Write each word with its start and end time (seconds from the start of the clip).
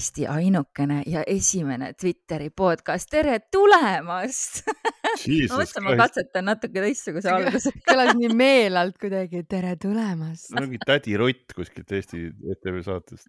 Eesti 0.00 0.24
ainukene 0.24 1.02
ja 1.12 1.20
esimene 1.28 1.90
Twitteri 1.92 2.48
podcast. 2.56 3.10
tere 3.12 3.34
tulemast! 3.52 4.62
ma 4.70 5.58
mõtlesin, 5.58 5.84
ma 5.84 5.96
katsetan 6.00 6.46
natuke 6.48 6.80
teistsuguse 6.80 7.28
alguse. 7.28 7.74
kõlas 7.84 8.14
nii 8.16 8.30
meelelt 8.32 8.96
kuidagi, 9.02 9.42
tere 9.44 9.74
tulemast. 9.82 10.54
mingi 10.56 10.80
tädi 10.88 11.18
Rott 11.20 11.52
kuskilt 11.52 11.92
Eesti 11.92 12.30
ETV 12.32 12.80
saatest. 12.86 13.28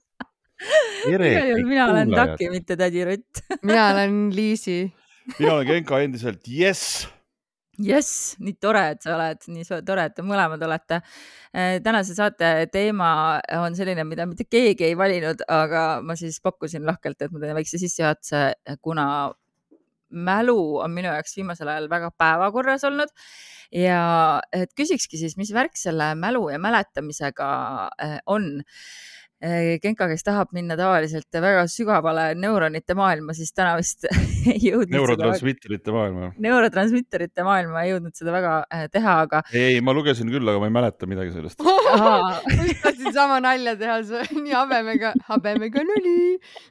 igal 1.11 1.49
juhul 1.49 1.67
mina 1.67 1.89
olen 1.91 2.15
Taki, 2.15 2.47
mitte 2.53 2.79
tädi 2.79 3.03
Rott 3.09 3.43
mina 3.67 3.89
olen 3.91 4.21
Liisi. 4.35 4.85
mina 5.41 5.57
olen 5.57 5.67
Genka 5.73 5.99
endiselt, 6.05 6.47
jess 6.47 7.03
jess, 7.85 8.35
nii 8.41 8.55
tore, 8.61 8.83
et 8.95 9.03
sa 9.05 9.15
oled, 9.15 9.43
nii 9.51 9.67
tore, 9.87 10.07
et 10.09 10.15
te 10.17 10.25
mõlemad 10.25 10.61
olete. 10.67 11.01
Äh, 11.51 11.77
tänase 11.83 12.15
saate 12.17 12.51
teema 12.71 13.11
on 13.59 13.75
selline, 13.77 14.05
mida 14.07 14.27
mitte 14.29 14.47
keegi 14.49 14.89
ei 14.89 14.97
valinud, 14.97 15.43
aga 15.51 15.85
ma 16.05 16.17
siis 16.19 16.39
pakkusin 16.43 16.85
lahkelt, 16.87 17.21
et 17.21 17.31
ma 17.31 17.43
teen 17.43 17.57
väikse 17.57 17.81
sissejuhatuse, 17.81 18.43
kuna 18.81 19.05
mälu 20.11 20.59
on 20.83 20.91
minu 20.91 21.09
jaoks 21.11 21.37
viimasel 21.37 21.71
ajal 21.71 21.87
väga 21.91 22.11
päevakorras 22.19 22.83
olnud 22.87 23.11
ja 23.75 24.01
et 24.53 24.73
küsikski 24.77 25.19
siis, 25.19 25.37
mis 25.39 25.53
värk 25.55 25.77
selle 25.79 26.11
mälu 26.19 26.49
ja 26.51 26.59
mäletamisega 26.59 27.51
äh, 27.95 28.17
on 28.25 28.61
Genka, 29.41 30.05
kes 30.05 30.21
tahab 30.21 30.51
minna 30.53 30.75
tavaliselt 30.77 31.37
väga 31.41 31.63
sügavale 31.71 32.27
neuronite 32.37 32.93
maailma, 32.93 33.33
siis 33.33 33.49
täna 33.57 33.71
vist 33.79 34.05
ei 34.51 34.59
jõudnud. 34.67 34.93
neurotransmitterite 34.93 35.95
maailma. 35.95 36.29
neurotransmitterite 36.45 37.45
maailma 37.47 37.81
ei 37.81 37.95
jõudnud 37.95 38.13
seda 38.17 38.35
väga 38.35 38.51
äh, 38.69 38.85
teha, 38.93 39.15
aga. 39.25 39.41
ei, 39.57 39.79
ma 39.81 39.95
lugesin 39.97 40.29
küll, 40.29 40.45
aga 40.45 40.61
ma 40.61 40.69
ei 40.69 40.75
mäleta 40.77 41.09
midagi 41.09 41.33
sellest 41.33 41.65
tahtsin 42.83 43.17
sama 43.17 43.41
nalja 43.41 43.73
teha, 43.81 43.97
see 44.05 44.21
on 44.21 44.45
nii 44.45 44.55
habemega, 44.59 45.15
habemega 45.31 45.87
nali. 45.89 46.15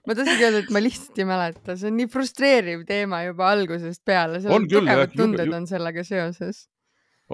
ma 0.06 0.14
tahtsingi 0.14 0.46
öelda, 0.46 0.62
et 0.62 0.72
ma 0.78 0.86
lihtsalt 0.86 1.18
ei 1.18 1.30
mäleta, 1.34 1.74
see 1.74 1.90
on 1.90 1.98
nii 1.98 2.10
frustreeriv 2.14 2.86
teema 2.86 3.24
juba 3.26 3.50
algusest 3.50 4.04
peale, 4.06 4.44
seal 4.46 4.54
on 4.60 4.70
tugevad 4.70 5.18
tunded 5.18 5.58
on 5.58 5.66
sellega 5.66 6.06
seoses. 6.06 6.68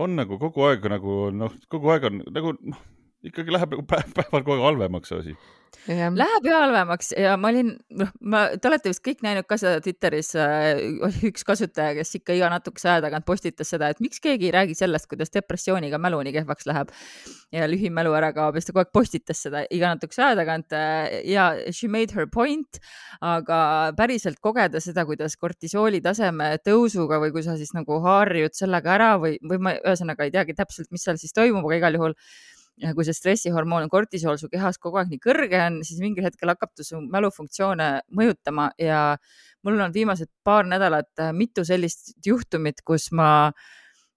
on 0.00 0.16
nagu 0.16 0.40
kogu 0.40 0.64
aeg 0.70 0.92
nagu 0.96 1.26
noh, 1.44 1.60
kogu 1.68 1.92
aeg 1.92 2.08
on 2.08 2.22
nagu 2.24 2.56
noh 2.56 2.84
ikkagi 3.24 3.54
läheb 3.54 3.76
nagu 3.76 3.86
päev, 3.88 4.10
päeval 4.16 4.42
kogu 4.42 4.58
aeg 4.58 4.66
halvemaks 4.70 5.12
see 5.12 5.22
asi. 5.22 5.36
Läheb 5.86 6.46
ja 6.48 6.60
halvemaks 6.64 7.12
ja 7.14 7.34
ma 7.38 7.50
olin, 7.52 7.68
noh, 8.00 8.08
ma, 8.26 8.40
te 8.58 8.66
olete 8.66 8.90
vist 8.90 9.02
kõik 9.04 9.20
näinud 9.22 9.46
ka 9.46 9.58
seda 9.60 9.78
Twitteris 9.84 10.32
äh,, 10.40 10.80
oli 11.04 11.28
üks 11.30 11.44
kasutaja, 11.46 11.94
kes 11.98 12.16
ikka 12.18 12.34
iga 12.34 12.48
natukese 12.50 12.88
aja 12.90 13.04
tagant 13.04 13.26
postitas 13.28 13.70
seda, 13.70 13.90
et 13.92 14.00
miks 14.02 14.18
keegi 14.22 14.48
ei 14.48 14.54
räägi 14.54 14.74
sellest, 14.78 15.06
kuidas 15.10 15.30
depressiooniga 15.34 16.00
mälu 16.02 16.18
nii 16.26 16.34
kehvaks 16.38 16.66
läheb 16.70 16.90
ja 17.54 17.68
lühimälu 17.70 18.14
ära 18.18 18.32
kaob 18.34 18.56
ja 18.56 18.62
siis 18.62 18.70
ta 18.70 18.74
kogu 18.74 18.84
aeg 18.86 18.92
postitas 18.98 19.44
seda 19.46 19.62
iga 19.74 19.92
natukese 19.94 20.24
aja 20.26 20.40
tagant 20.40 20.74
äh, 20.74 21.20
ja 21.30 21.46
she 21.70 21.90
made 21.92 22.14
her 22.16 22.26
point, 22.30 22.80
aga 23.22 23.60
päriselt 23.98 24.42
kogeda 24.42 24.82
seda, 24.82 25.06
kuidas 25.06 25.38
kortisooli 25.38 26.02
taseme 26.02 26.56
tõusuga 26.66 27.20
või 27.22 27.34
kui 27.36 27.46
sa 27.46 27.54
siis 27.60 27.74
nagu 27.76 28.00
harjud 28.06 28.58
sellega 28.58 28.96
ära 28.96 29.14
või, 29.22 29.38
või 29.44 29.62
ma 29.62 29.78
ühesõnaga 29.78 30.26
ei 30.26 30.34
teagi 30.34 30.58
täpselt, 30.58 30.90
mis 30.90 31.06
seal 31.06 31.20
siis 31.20 31.36
toimub, 31.36 31.66
aga 31.68 31.82
igal 31.84 32.00
juhul 32.00 32.18
kui 32.76 33.06
see 33.08 33.16
stressihormoon 33.16 33.88
kortisool 33.92 34.36
su 34.40 34.50
kehas 34.52 34.76
kogu 34.80 35.00
aeg 35.00 35.08
nii 35.12 35.22
kõrge 35.22 35.60
on, 35.64 35.78
siis 35.86 36.00
mingil 36.02 36.26
hetkel 36.26 36.52
hakkab 36.52 36.74
ta 36.76 36.84
su 36.84 37.00
mälufunktsioone 37.00 37.88
mõjutama. 38.18 38.68
Ja 38.80 39.16
mul 39.64 39.80
on 39.80 39.94
viimased 39.94 40.28
paar 40.44 40.68
nädalat 40.68 41.08
äh, 41.22 41.32
mitu 41.32 41.64
sellist 41.64 42.14
juhtumit, 42.26 42.84
kus 42.84 43.08
ma 43.16 43.48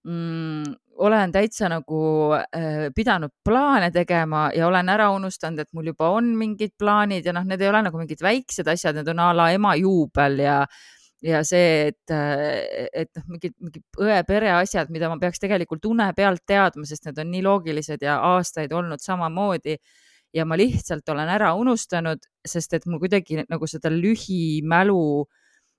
mm, 0.04 0.76
olen 1.00 1.32
täitsa 1.32 1.70
nagu 1.72 2.02
äh, 2.36 2.90
pidanud 2.94 3.32
plaane 3.44 3.88
tegema 3.94 4.50
ja 4.56 4.68
olen 4.68 4.92
ära 4.92 5.08
unustanud, 5.16 5.64
et 5.64 5.72
mul 5.72 5.88
juba 5.94 6.12
on 6.12 6.34
mingid 6.36 6.76
plaanid 6.78 7.24
ja 7.24 7.32
noh, 7.36 7.48
need 7.48 7.64
ei 7.64 7.72
ole 7.72 7.80
nagu 7.88 8.00
mingid 8.00 8.20
väiksed 8.24 8.68
asjad, 8.68 9.00
need 9.00 9.08
on 9.14 9.24
a 9.24 9.32
la 9.36 9.50
ema 9.56 9.72
juubel 9.80 10.44
ja 10.44 10.60
ja 11.24 11.40
see, 11.44 11.90
et, 11.90 12.12
et 12.12 13.10
noh, 13.16 13.26
mingid, 13.34 13.54
mingid 13.60 14.00
õe-pere 14.00 14.54
asjad, 14.56 14.90
mida 14.92 15.10
ma 15.12 15.18
peaks 15.20 15.42
tegelikult 15.42 15.84
une 15.90 16.06
pealt 16.16 16.44
teadma, 16.48 16.86
sest 16.88 17.08
need 17.08 17.20
on 17.20 17.30
nii 17.32 17.42
loogilised 17.44 18.04
ja 18.04 18.18
aastaid 18.32 18.72
olnud 18.72 19.02
samamoodi 19.04 19.76
ja 20.36 20.46
ma 20.46 20.56
lihtsalt 20.58 21.08
olen 21.12 21.28
ära 21.28 21.52
unustanud, 21.58 22.24
sest 22.46 22.74
et 22.78 22.86
mul 22.88 23.02
kuidagi 23.02 23.42
nagu 23.42 23.68
seda 23.68 23.92
lühimälu 23.92 25.00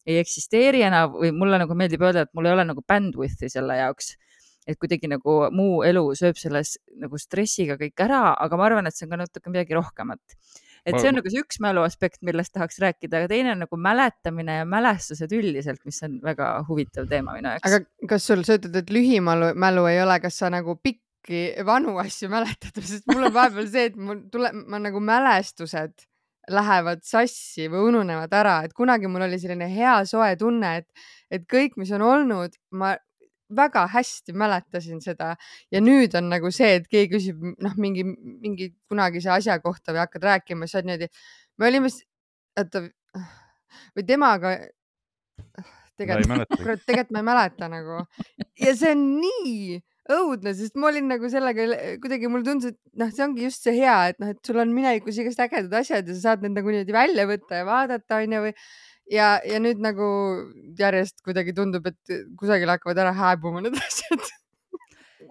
ei 0.06 0.18
eksisteeri 0.22 0.81
enam 0.85 1.13
või 1.16 1.31
mulle 1.35 1.62
nagu 1.62 1.78
meeldib 1.78 2.02
öelda, 2.03 2.25
et 2.25 2.34
mul 2.38 2.50
ei 2.50 2.56
ole 2.56 2.66
nagu 2.68 2.84
bandwidth'i 2.88 3.50
selle 3.53 3.78
jaoks. 3.81 4.16
et 4.69 4.78
kuidagi 4.78 5.09
nagu 5.09 5.34
muu 5.58 5.79
elu 5.81 6.03
sööb 6.13 6.38
selles 6.38 6.75
nagu 7.02 7.18
stressiga 7.18 7.79
kõik 7.79 7.97
ära, 8.06 8.35
aga 8.38 8.58
ma 8.59 8.68
arvan, 8.68 8.88
et 8.88 8.94
see 8.94 9.08
on 9.08 9.16
ka 9.16 9.18
natuke 9.18 9.50
midagi 9.50 9.73
rohkemat 9.73 10.35
et 10.86 10.97
see 10.97 11.12
on 11.12 11.18
nagu 11.19 11.31
see 11.31 11.44
üks 11.44 11.59
mälu 11.64 11.84
aspekt, 11.86 12.22
millest 12.25 12.53
tahaks 12.56 12.80
rääkida, 12.81 13.22
aga 13.22 13.31
teine 13.31 13.53
on 13.53 13.64
nagu 13.66 13.80
mäletamine 13.80 14.62
ja 14.62 14.68
mälestused 14.69 15.34
üldiselt, 15.38 15.81
mis 15.86 16.02
on 16.08 16.18
väga 16.25 16.52
huvitav 16.69 17.09
teema 17.12 17.36
minu 17.38 17.53
jaoks. 17.53 17.68
aga 17.69 18.09
kas 18.14 18.30
sul, 18.30 18.46
sa 18.47 18.58
ütled, 18.59 18.78
et 18.81 18.94
lühimälu, 18.94 19.53
mälu 19.62 19.86
ei 19.91 20.02
ole, 20.03 20.18
kas 20.24 20.40
sa 20.41 20.50
nagu 20.53 20.78
pikki 20.81 21.44
vanu 21.68 21.97
asju 22.02 22.31
mäletad, 22.34 22.81
sest 22.91 23.06
mul 23.12 23.30
on 23.30 23.36
vahepeal 23.36 23.70
see, 23.70 23.91
et 23.91 24.00
mul 24.00 24.25
tuleb, 24.34 24.58
ma 24.72 24.81
nagu 24.81 25.03
mälestused 25.12 26.08
lähevad 26.52 27.06
sassi 27.06 27.68
või 27.70 27.91
ununevad 27.91 28.34
ära, 28.34 28.58
et 28.66 28.74
kunagi 28.74 29.09
mul 29.12 29.28
oli 29.28 29.38
selline 29.40 29.70
hea 29.72 30.00
soe 30.09 30.34
tunne, 30.40 30.75
et, 30.81 31.06
et 31.30 31.46
kõik, 31.50 31.78
mis 31.80 31.91
on 31.94 32.03
olnud, 32.06 32.58
ma 32.74 32.96
väga 33.56 33.85
hästi 33.91 34.35
mäletasin 34.38 35.01
seda 35.03 35.34
ja 35.72 35.81
nüüd 35.84 36.16
on 36.17 36.29
nagu 36.31 36.51
see, 36.56 36.78
et 36.79 36.88
keegi 36.91 37.12
küsib 37.16 37.44
noh, 37.51 37.75
mingi, 37.81 38.06
mingi 38.06 38.72
kunagise 38.91 39.31
asja 39.35 39.59
kohta 39.63 39.95
või 39.95 40.03
hakkad 40.06 40.28
rääkima, 40.29 40.67
siis 40.67 40.78
sa 40.78 40.81
oled 40.81 40.91
niimoodi, 40.91 41.12
me 41.59 41.69
olime, 41.69 41.94
oota 42.61 42.84
või 43.95 44.07
temaga. 44.07 44.56
tegelikult, 46.00 46.50
tegelikult 46.88 47.16
ma 47.16 47.22
ei 47.22 47.29
mäleta 47.31 47.72
nagu 47.72 48.03
ja 48.59 48.75
see 48.78 48.94
on 48.95 49.07
nii 49.22 49.81
õudne, 50.11 50.53
sest 50.57 50.78
ma 50.79 50.90
olin 50.90 51.07
nagu 51.11 51.29
sellega 51.31 51.66
kuidagi 52.01 52.29
mulle 52.31 52.45
tundus, 52.47 52.73
et 52.73 53.00
noh, 53.00 53.11
see 53.13 53.25
ongi 53.25 53.45
just 53.45 53.67
see 53.67 53.75
hea, 53.78 53.97
et 54.11 54.17
noh, 54.22 54.31
et 54.34 54.40
sul 54.45 54.59
on 54.61 54.73
minevikus 54.75 55.19
igast 55.22 55.44
ägedad 55.44 55.75
asjad 55.81 56.09
ja 56.09 56.16
sa 56.16 56.31
saad 56.31 56.45
need 56.45 56.57
nagu 56.57 56.73
niimoodi 56.73 56.95
välja 56.95 57.28
võtta 57.29 57.61
ja 57.61 57.67
vaadata 57.67 58.22
onju 58.23 58.41
või 58.47 58.56
ja, 59.11 59.31
ja 59.47 59.61
nüüd 59.63 59.81
nagu 59.83 60.05
järjest 60.79 61.19
kuidagi 61.25 61.55
tundub, 61.57 61.88
et 61.89 62.22
kusagil 62.39 62.72
hakkavad 62.72 63.01
ära 63.03 63.16
hääbuma 63.16 63.63
need 63.63 63.77
asjad. 63.88 64.29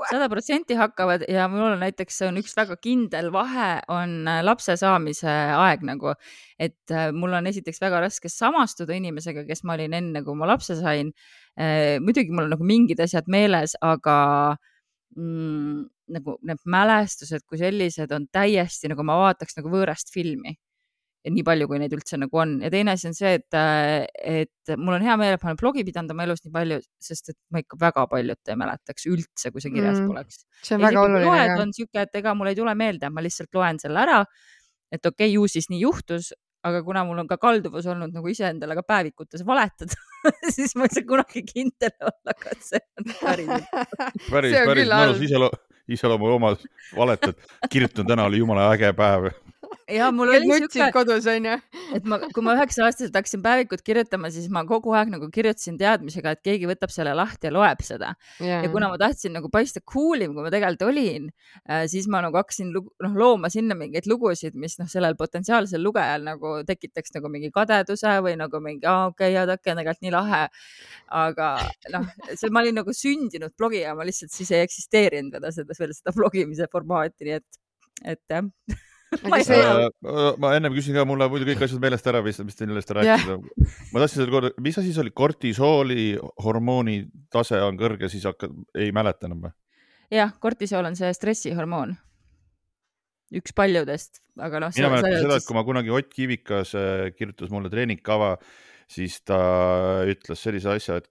Sada 0.08 0.30
protsenti 0.32 0.76
hakkavad 0.78 1.26
ja 1.28 1.44
mul 1.50 1.74
on 1.74 1.82
näiteks 1.82 2.22
on 2.24 2.38
üks 2.40 2.54
väga 2.56 2.78
kindel 2.80 3.28
vahe 3.34 3.82
on 3.92 4.14
äh, 4.30 4.38
lapse 4.46 4.72
saamise 4.80 5.28
aeg 5.28 5.82
nagu, 5.84 6.14
et 6.56 6.94
äh, 6.94 7.10
mul 7.12 7.34
on 7.36 7.50
esiteks 7.50 7.82
väga 7.82 8.00
raske 8.06 8.30
samastuda 8.32 8.96
inimesega, 8.96 9.44
kes 9.48 9.60
ma 9.68 9.76
olin 9.76 9.98
enne, 9.98 10.22
kui 10.24 10.38
ma 10.38 10.48
lapse 10.48 10.78
sain. 10.78 11.12
Äh, 11.58 11.98
muidugi 12.00 12.32
mul 12.32 12.46
on 12.46 12.54
nagu 12.54 12.68
mingid 12.70 13.02
asjad 13.04 13.28
meeles, 13.28 13.76
aga 13.84 14.16
mm, 15.18 15.84
nagu 16.16 16.38
need 16.48 16.64
mälestused 16.64 17.44
kui 17.44 17.60
sellised 17.60 18.16
on 18.16 18.24
täiesti 18.32 18.88
nagu 18.90 19.04
ma 19.04 19.18
vaataks 19.26 19.58
nagu 19.58 19.74
võõrast 19.74 20.14
filmi 20.14 20.56
nii 21.28 21.42
palju, 21.44 21.66
kui 21.68 21.80
neid 21.82 21.92
üldse 21.92 22.16
nagu 22.20 22.38
on 22.40 22.54
ja 22.64 22.70
teine 22.72 22.94
asi 22.96 23.10
on 23.10 23.16
see, 23.16 23.34
et, 23.36 23.56
äh, 23.56 24.06
et 24.40 24.72
mul 24.80 24.96
on 24.96 25.04
hea 25.04 25.16
meel, 25.20 25.36
et 25.36 25.42
ma 25.44 25.52
olen 25.52 25.60
blogi 25.60 25.84
pidanud 25.84 26.14
oma 26.14 26.24
elus 26.24 26.40
nii 26.46 26.54
palju, 26.54 26.78
sest 27.02 27.32
et 27.34 27.38
ma 27.52 27.60
ikka 27.60 27.76
väga 27.80 28.06
paljut 28.08 28.52
ei 28.52 28.60
mäletaks 28.60 29.08
üldse, 29.10 29.52
kui 29.52 29.60
see 29.60 29.74
kirjas 29.74 29.98
mm, 29.98 30.08
poleks. 30.08 30.44
see 30.64 30.78
on 30.78 30.84
ja 30.84 30.88
väga 30.88 31.02
oluline. 31.04 31.26
loed 31.28 31.64
on 31.66 31.74
sihuke, 31.76 32.06
et 32.06 32.20
ega 32.22 32.32
mul 32.38 32.52
ei 32.52 32.56
tule 32.56 32.74
meelde, 32.78 33.12
ma 33.12 33.24
lihtsalt 33.24 33.52
loen 33.58 33.80
selle 33.82 34.00
ära. 34.00 34.22
et 34.90 35.04
okei 35.04 35.28
okay,, 35.28 35.34
ju 35.36 35.44
siis 35.50 35.68
nii 35.72 35.82
juhtus, 35.84 36.32
aga 36.64 36.80
kuna 36.86 37.04
mul 37.08 37.20
on 37.20 37.28
ka 37.28 37.36
kalduvus 37.40 37.88
olnud 37.92 38.16
nagu 38.16 38.32
iseendale 38.32 38.76
ka 38.80 38.86
päevikutes 38.88 39.44
valetada 39.48 39.96
siis 40.56 40.72
ma 40.76 40.88
ei 40.88 40.96
saa 40.96 41.08
kunagi 41.08 41.44
kindel 41.44 41.94
olla, 42.00 42.36
kas 42.36 42.72
see 42.72 42.82
on 42.96 43.12
päriselt 43.26 43.68
päris, 44.30 44.56
päris 44.56 44.88
mõnus 44.88 45.60
iseloomu 45.90 46.28
omas 46.36 46.60
valetad, 46.94 47.38
kirjutan, 47.70 48.06
täna 48.06 48.28
oli 48.28 48.38
jumala 48.40 48.68
äge 48.74 48.92
päev 48.96 49.32
ja 49.94 50.10
mul 50.14 50.32
oli 50.34 50.48
siuke. 50.48 50.90
kodus 50.94 51.26
onju. 51.30 51.56
et 51.96 52.06
ma, 52.08 52.18
kui 52.34 52.44
ma 52.44 52.54
üheksa 52.58 52.84
aastaselt 52.86 53.16
hakkasin 53.16 53.42
päevikut 53.44 53.82
kirjutama, 53.86 54.30
siis 54.32 54.48
ma 54.52 54.62
kogu 54.68 54.94
aeg 54.96 55.12
nagu 55.12 55.28
kirjutasin 55.32 55.78
teadmisega, 55.80 56.34
et 56.36 56.42
keegi 56.46 56.68
võtab 56.70 56.92
selle 56.94 57.14
lahti 57.16 57.48
ja 57.48 57.54
loeb 57.54 57.82
seda 57.86 58.12
yeah.. 58.40 58.64
ja 58.64 58.70
kuna 58.72 58.90
ma 58.92 58.98
tahtsin 59.00 59.34
nagu 59.36 59.50
paista 59.52 59.82
cool 59.92 60.24
im, 60.26 60.34
kui 60.36 60.46
ma 60.46 60.52
tegelikult 60.52 60.86
olin, 60.90 61.28
äh, 61.68 61.84
siis 61.90 62.08
ma 62.12 62.22
nagu 62.24 62.38
hakkasin 62.40 62.72
noh 62.74 63.16
looma 63.18 63.50
sinna 63.52 63.76
mingeid 63.78 64.08
lugusid, 64.10 64.56
mis 64.58 64.78
noh, 64.80 64.88
sellel 64.90 65.16
potentsiaalsel 65.18 65.82
lugejal 65.84 66.26
nagu 66.26 66.58
tekitaks 66.68 67.16
nagu 67.16 67.32
mingi 67.32 67.52
kadeduse 67.54 68.16
või 68.24 68.36
nagu 68.40 68.62
mingi, 68.64 68.86
aa 68.86 69.10
okei 69.10 69.32
okay,, 69.32 69.36
jaa, 69.38 69.48
Taki 69.50 69.72
on 69.72 69.80
tegelikult 69.80 70.04
nii 70.06 70.14
lahe. 70.14 70.42
aga 71.20 71.48
noh, 71.94 72.06
see, 72.30 72.52
ma 72.54 72.62
olin 72.62 72.78
nagu 72.80 72.94
sündinud 72.94 73.56
blogija, 73.58 73.96
ma 73.98 74.06
lihtsalt 74.06 74.32
siis 74.34 74.52
ei 74.54 74.62
eksisteerinud 74.66 75.40
veel 75.40 75.54
seda, 75.54 75.74
veel 75.78 75.96
seda 75.96 76.14
blogimise 76.14 76.68
formaati, 76.70 77.26
nii 77.26 77.36
et, 77.40 77.60
et 78.14 78.36
jah 78.36 78.46
ma, 79.30 79.40
see... 79.42 79.58
Äh, 79.58 80.36
ma 80.40 80.52
ennem 80.56 80.74
küsin 80.76 80.94
ka, 80.94 81.04
mul 81.08 81.18
läheb 81.20 81.34
muidu 81.34 81.48
kõik 81.48 81.64
asjad 81.66 81.82
meelest 81.82 82.06
ära, 82.10 82.20
mis, 82.24 82.38
mis 82.46 82.58
te 82.58 82.68
millest 82.68 82.92
rääkisite 82.94 83.36
yeah.. 83.36 83.80
ma 83.90 84.02
tahtsin 84.02 84.22
seda 84.22 84.34
korda, 84.34 84.52
mis 84.62 84.78
asi 84.78 84.94
see 84.94 85.02
oli, 85.02 85.14
kortisooli 85.22 86.04
hormooni 86.44 87.00
tase 87.32 87.58
on 87.66 87.80
kõrge, 87.80 88.10
siis 88.12 88.28
hakkad, 88.28 88.54
ei 88.78 88.94
mäleta 88.94 89.26
enam 89.26 89.48
või? 89.48 89.54
jah, 90.14 90.32
kortisool 90.42 90.86
on 90.86 90.98
see 90.98 91.10
stressihormoon. 91.16 91.96
üks 93.40 93.54
paljudest, 93.58 94.22
aga 94.38 94.62
noh. 94.66 94.74
mina 94.78 94.94
mäletan 94.94 95.18
seda, 95.24 95.40
et 95.40 95.48
kui 95.48 95.58
ma 95.58 95.66
kunagi 95.66 95.94
Ott 95.94 96.14
Kivikas 96.14 96.76
äh, 96.78 97.10
kirjutas 97.16 97.50
mulle 97.50 97.72
treeningkava, 97.72 98.36
siis 98.90 99.18
ta 99.26 99.40
ütles 100.10 100.46
sellise 100.46 100.74
asja, 100.78 101.02
et 101.02 101.10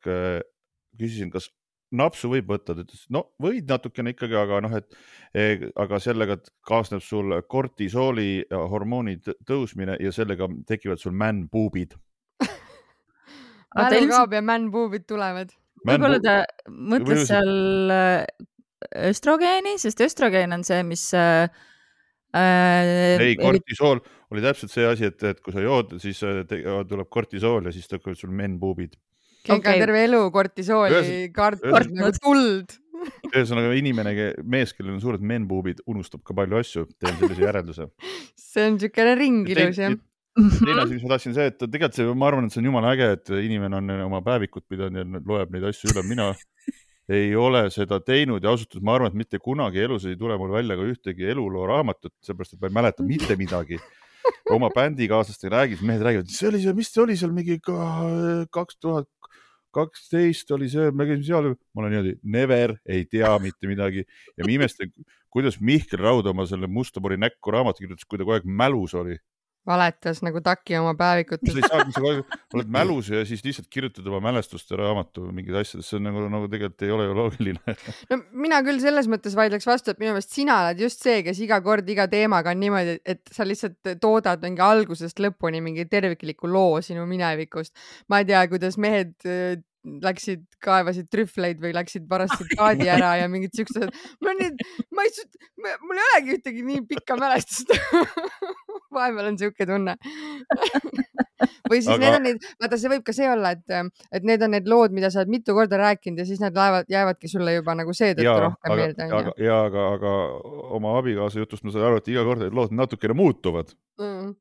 küsisin, 1.00 1.32
kas 1.32 1.52
napsu 1.96 2.30
võib 2.32 2.52
võtta, 2.52 2.76
ta 2.76 2.84
ütles, 2.84 3.06
no 3.14 3.24
võid 3.42 3.70
natukene 3.70 4.14
ikkagi, 4.14 4.38
aga 4.38 4.60
noh, 4.66 4.76
et 4.78 4.90
e, 5.34 5.72
aga 5.80 6.00
sellega 6.04 6.38
kaasneb 6.68 7.02
sul 7.06 7.34
kortisooli 7.50 8.46
hormooni 8.52 9.18
tõusmine 9.48 9.98
ja 10.04 10.14
sellega 10.16 10.50
tekivad 10.70 11.02
sul 11.02 11.16
man-boob'id 11.18 11.96
mälu 13.80 14.12
kaob 14.12 14.38
ja 14.38 14.44
man-boob'id 14.46 15.08
tulevad. 15.10 15.56
võib-olla 15.88 16.22
ta 16.24 16.38
mõtles 16.70 17.26
seal 17.30 17.96
äh, 17.96 18.22
östrogeeni, 19.10 19.78
sest 19.82 20.02
östrogeen 20.06 20.54
on 20.56 20.64
see, 20.68 20.82
mis 20.88 21.10
äh, 21.18 21.50
ei, 22.38 23.36
kortisool 23.40 24.04
oli 24.30 24.46
täpselt 24.46 24.74
see 24.74 24.86
asi, 24.86 25.10
et, 25.10 25.24
et 25.26 25.40
kui 25.42 25.56
sa 25.56 25.64
jood, 25.64 25.98
siis 26.04 26.22
äh, 26.22 26.44
tuleb 26.46 27.10
kortisool 27.10 27.66
ja 27.66 27.74
siis 27.74 27.90
tekivad 27.90 28.20
sul 28.20 28.34
men-boob'id 28.36 28.98
Genk 29.48 29.64
okay. 29.64 29.78
on 29.80 29.86
terve 29.86 30.04
elu 30.08 30.22
kortisooli 30.36 31.18
kartnud 31.36 31.96
nagu 31.96 32.12
tuld. 32.20 32.78
ühesõnaga 33.32 33.72
inimene, 33.80 34.12
mees, 34.44 34.74
kellel 34.76 34.98
on 34.98 35.02
suured 35.04 35.24
men-boob'id, 35.24 35.80
unustab 35.88 36.20
ka 36.28 36.36
palju 36.36 36.60
asju, 36.60 36.86
teen 37.00 37.16
sellise 37.22 37.46
järelduse. 37.46 37.88
see 38.50 38.68
on 38.68 38.76
niisugune 38.76 39.16
ringilus 39.20 39.80
jah 39.80 39.96
teine 40.40 40.84
asi, 40.84 40.96
mis 40.96 41.04
ma 41.04 41.14
tahtsin 41.14 41.36
see, 41.36 41.48
et 41.52 41.58
tegelikult 41.60 41.98
see, 41.98 42.12
ma 42.16 42.28
arvan, 42.30 42.48
et 42.48 42.54
see 42.54 42.62
on 42.62 42.70
jumala 42.70 42.94
äge, 42.96 43.08
et 43.18 43.32
inimene 43.40 43.80
on 43.80 43.96
oma 44.06 44.22
päevikut 44.26 44.66
pidanud 44.70 45.00
ja 45.00 45.24
loeb 45.32 45.54
neid 45.54 45.66
asju 45.70 45.92
üle, 45.94 46.04
mina 46.08 46.30
ei 47.20 47.34
ole 47.36 47.66
seda 47.74 48.00
teinud 48.06 48.44
ja 48.46 48.54
ausalt 48.54 48.76
öeldes 48.76 48.86
ma 48.86 48.96
arvan, 48.98 49.12
et 49.12 49.20
mitte 49.24 49.42
kunagi 49.44 49.84
elus 49.86 50.06
ei 50.10 50.18
tule 50.20 50.38
mul 50.40 50.54
välja 50.54 50.78
ka 50.80 50.86
ühtegi 50.88 51.28
eluloo 51.34 51.66
raamatut, 51.70 52.14
seepärast 52.26 52.56
et 52.56 52.62
ma 52.62 52.70
ei 52.70 52.78
mäleta 52.80 53.06
mitte 53.06 53.38
midagi. 53.40 53.82
Oma 54.56 54.72
bändikaaslastega 54.74 55.56
räägid, 55.56 55.86
mehed 55.86 56.04
räägivad, 56.06 56.34
see 56.34 56.50
oli 56.50 56.64
seal, 56.64 56.78
mis 56.78 56.92
see 56.94 57.04
oli 57.04 57.18
seal 57.20 57.34
mingi 57.36 57.60
kaks 57.64 58.80
tuhat 58.82 59.10
kaksteist 59.76 60.52
oli 60.56 60.70
see, 60.72 60.90
me 60.92 61.06
käisime 61.08 61.28
seal, 61.28 61.50
ma 61.74 61.84
olen 61.84 61.94
niimoodi 61.94 62.14
never 62.36 62.76
ei 62.90 63.06
tea 63.10 63.32
mitte 63.42 63.70
midagi. 63.70 64.06
Ja 64.38 64.46
ma 64.46 64.54
imestan, 64.54 64.92
kuidas 65.34 65.60
Mihkel 65.62 66.02
Raud 66.02 66.30
oma 66.30 66.48
selle 66.50 66.70
Mustapori 66.72 67.20
näkku 67.22 67.54
raamatu 67.54 67.84
kirjutas, 67.84 68.08
kui 68.10 68.18
ta 68.18 68.26
kogu 68.26 68.38
aeg 68.38 68.48
mälus 68.50 68.96
oli 68.98 69.20
valetas 69.70 70.24
nagu 70.26 70.42
Taki 70.44 70.80
oma 70.80 70.96
päevikutes. 70.98 71.54
sa 71.54 71.60
ei 71.60 71.94
saa, 71.94 72.16
sa 72.50 72.58
oled 72.58 72.72
mälus 72.74 73.12
ja 73.14 73.24
siis 73.28 73.44
lihtsalt 73.46 73.70
kirjutad 73.72 74.08
oma 74.10 74.22
mälestuste 74.30 74.78
raamatu 74.80 75.28
mingeid 75.30 75.62
asjadest, 75.62 75.90
see 75.92 76.00
on 76.00 76.08
nagu, 76.10 76.26
nagu 76.32 76.50
tegelikult 76.52 76.88
ei 76.88 76.94
ole 76.96 77.08
ju 77.08 77.18
loogiline. 77.20 77.78
no 78.12 78.20
mina 78.46 78.62
küll 78.66 78.82
selles 78.84 79.10
mõttes 79.12 79.38
vaidleks 79.38 79.70
vastu, 79.70 79.94
et 79.94 80.02
minu 80.02 80.16
meelest 80.16 80.36
sina 80.36 80.60
oled 80.66 80.84
just 80.86 81.06
see, 81.06 81.22
kes 81.28 81.42
iga 81.46 81.62
kord 81.66 81.90
iga 81.90 82.10
teemaga 82.12 82.54
on 82.56 82.62
niimoodi, 82.64 83.00
et 83.06 83.24
sa 83.34 83.48
lihtsalt 83.48 83.96
toodad 84.02 84.44
mingi 84.46 84.66
algusest 84.66 85.22
lõpuni 85.24 85.64
mingi 85.64 85.88
tervikliku 85.90 86.50
loo 86.50 86.82
sinu 86.86 87.06
minevikust. 87.10 87.76
ma 88.10 88.22
ei 88.22 88.30
tea, 88.30 88.46
kuidas 88.52 88.80
mehed 88.82 89.16
läksid, 90.04 90.44
kaevasid 90.64 91.08
trühvleid 91.12 91.60
või 91.62 91.72
läksid 91.76 92.08
varastasid 92.10 92.58
paadi 92.60 92.90
ära 92.92 93.14
ja 93.22 93.30
mingid 93.32 93.56
siuksed. 93.56 93.94
mul 94.20 94.32
on 94.34 94.42
nii, 94.42 94.68
ma 94.96 95.06
ei, 95.08 95.28
mul 95.86 96.02
ei 96.02 96.08
olegi 96.10 96.36
ühtegi 96.36 96.66
nii 96.68 96.82
pikka 96.90 97.16
mälestust 97.20 97.72
vahepeal 98.96 99.32
on 99.32 99.38
siuke 99.40 99.68
tunne 99.70 99.96
või 101.70 101.80
siis 101.80 101.94
Aga... 101.94 102.02
need 102.02 102.18
on 102.18 102.26
need, 102.28 102.48
vaata, 102.62 102.80
see 102.82 102.92
võib 102.92 103.06
ka 103.08 103.16
see 103.16 103.30
olla, 103.30 103.54
et, 103.56 103.96
et 104.16 104.28
need 104.28 104.44
on 104.46 104.54
need 104.56 104.68
lood, 104.72 104.96
mida 104.96 105.12
sa 105.14 105.22
oled 105.22 105.34
mitu 105.36 105.56
korda 105.58 105.80
rääkinud 105.82 106.22
ja 106.22 106.28
siis 106.28 106.42
need 106.44 106.58
laevad, 106.58 106.90
jäävadki 106.92 107.32
sulle 107.32 107.56
juba 107.56 107.76
nagu 107.80 107.96
seetõttu 107.96 108.36
rohkem 108.46 108.74
aga, 108.74 108.82
meelde. 108.82 109.08
aga, 109.20 109.34
ja 109.46 109.62
aga, 109.70 109.88
aga 110.00 110.14
oma 110.80 110.98
abikaasa 111.00 111.44
jutust 111.44 111.66
ma 111.68 111.76
sain 111.76 111.88
aru, 111.88 112.02
et 112.02 112.12
iga 112.12 112.26
kord 112.28 112.44
need 112.44 112.58
lood 112.58 112.76
natukene 112.76 113.16
muutuvad 113.18 113.72
mm. 114.02 114.36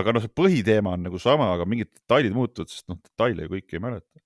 aga 0.00 0.16
noh, 0.16 0.24
see 0.24 0.36
põhiteema 0.42 0.96
on 0.96 1.08
nagu 1.10 1.22
sama, 1.22 1.52
aga 1.54 1.68
mingid 1.68 1.92
detailid 1.92 2.36
muutuvad, 2.36 2.72
sest 2.72 2.88
noh, 2.90 3.00
detaile 3.04 3.46
ju 3.46 3.56
kõiki 3.56 3.78
ei 3.78 3.84
mäleta 3.84 4.24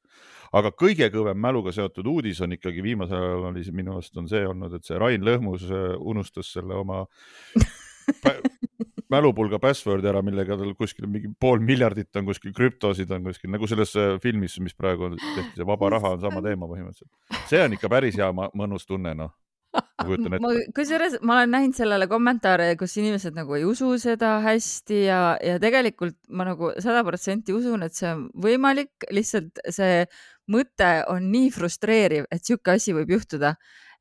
aga 0.58 0.72
kõige 0.72 1.08
kõvem 1.12 1.40
mäluga 1.40 1.72
seotud 1.74 2.06
uudis 2.08 2.40
on 2.44 2.54
ikkagi 2.56 2.84
viimasel 2.84 3.20
ajal 3.20 3.48
oli 3.50 3.64
minu 3.74 3.98
arust 3.98 4.16
on 4.20 4.28
see 4.30 4.46
olnud, 4.48 4.78
et 4.78 4.86
see 4.86 5.00
Rain 5.00 5.24
Lõhmus 5.24 5.66
äh, 5.68 5.90
unustas 5.98 6.52
selle 6.54 6.78
oma 6.78 7.04
mälupulga 9.12 9.60
password'i 9.62 10.10
ära, 10.10 10.22
millega 10.24 10.58
tal 10.60 10.74
kuskil 10.78 11.08
mingi 11.08 11.32
pool 11.40 11.62
miljardit 11.64 12.16
on 12.20 12.28
kuskil 12.28 12.54
krüptosid 12.56 13.10
on 13.14 13.26
kuskil 13.30 13.52
nagu 13.54 13.68
selles 13.70 13.94
äh, 13.96 14.16
filmis, 14.22 14.58
mis 14.64 14.76
praegu 14.76 15.14
tehti, 15.16 15.56
see 15.56 15.68
vaba 15.68 15.92
raha 15.96 16.16
on 16.16 16.24
sama 16.24 16.44
teema 16.44 16.70
põhimõtteliselt. 16.70 17.44
see 17.50 17.62
on 17.64 17.76
ikka 17.78 17.92
päris 17.92 18.18
hea 18.20 18.32
mõnus 18.32 18.88
tunne, 18.88 19.14
noh 19.18 19.34
ma 19.72 20.06
kujutan 20.06 20.36
ette. 20.36 20.72
kusjuures 20.76 21.16
ma 21.26 21.36
olen 21.38 21.52
näinud 21.52 21.76
sellele 21.76 22.08
kommentaare, 22.10 22.70
kus 22.80 22.96
inimesed 23.00 23.36
nagu 23.36 23.56
ei 23.56 23.66
usu 23.68 23.90
seda 24.00 24.38
hästi 24.44 25.00
ja, 25.04 25.20
ja 25.44 25.58
tegelikult 25.62 26.16
ma 26.28 26.46
nagu 26.48 26.72
sada 26.82 27.04
protsenti 27.06 27.54
usun, 27.56 27.84
et 27.86 27.96
see 27.96 28.10
on 28.10 28.26
võimalik, 28.44 29.08
lihtsalt 29.14 29.60
see 29.74 30.06
mõte 30.52 30.92
on 31.12 31.28
nii 31.32 31.52
frustreeriv, 31.54 32.28
et 32.32 32.44
sihuke 32.44 32.76
asi 32.78 32.96
võib 32.96 33.12
juhtuda, 33.18 33.54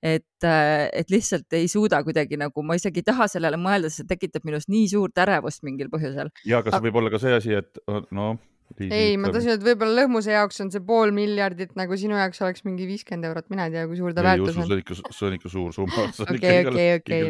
et, 0.04 0.44
äh, 0.46 0.88
et 0.94 1.10
lihtsalt 1.14 1.58
ei 1.58 1.70
suuda 1.72 2.04
kuidagi 2.06 2.38
nagu, 2.40 2.64
ma 2.64 2.78
isegi 2.78 3.02
ei 3.02 3.08
taha 3.08 3.30
sellele 3.32 3.58
mõelda, 3.62 3.90
sest 3.90 4.06
see 4.06 4.12
tekitab 4.14 4.46
minus 4.48 4.70
nii 4.72 4.86
suurt 4.94 5.24
ärevust 5.24 5.66
mingil 5.68 5.90
põhjusel. 5.94 6.30
ja 6.46 6.62
kas 6.66 6.82
võib 6.84 7.02
olla 7.02 7.14
ka 7.14 7.22
see 7.22 7.34
asi, 7.38 7.58
et 7.58 7.82
noh 8.12 8.38
ei, 8.76 9.16
ma 9.20 9.30
tahtsin, 9.32 9.54
et 9.56 9.64
võib-olla 9.64 10.04
lõhmuse 10.04 10.34
jaoks 10.34 10.60
on 10.62 10.70
see 10.74 10.82
pool 10.86 11.14
miljardit 11.16 11.72
nagu 11.80 11.96
sinu 12.00 12.18
jaoks 12.20 12.42
oleks 12.44 12.66
mingi 12.68 12.88
viiskümmend 12.90 13.30
eurot, 13.30 13.48
mina 13.54 13.68
ei 13.70 13.74
tea, 13.74 13.86
kui 13.90 14.00
suur 14.00 14.16
ta 14.16 14.26
väärtus 14.26 14.58
on. 14.60 14.68
see 14.68 14.76
on 14.76 14.82
ikka, 14.84 14.98
see 15.08 15.28
on 15.30 15.38
ikka 15.38 15.52
suur 15.54 15.76
summa. 15.76 16.08
okei, 16.26 16.58
okei, 16.68 16.90
okei. 17.00 17.30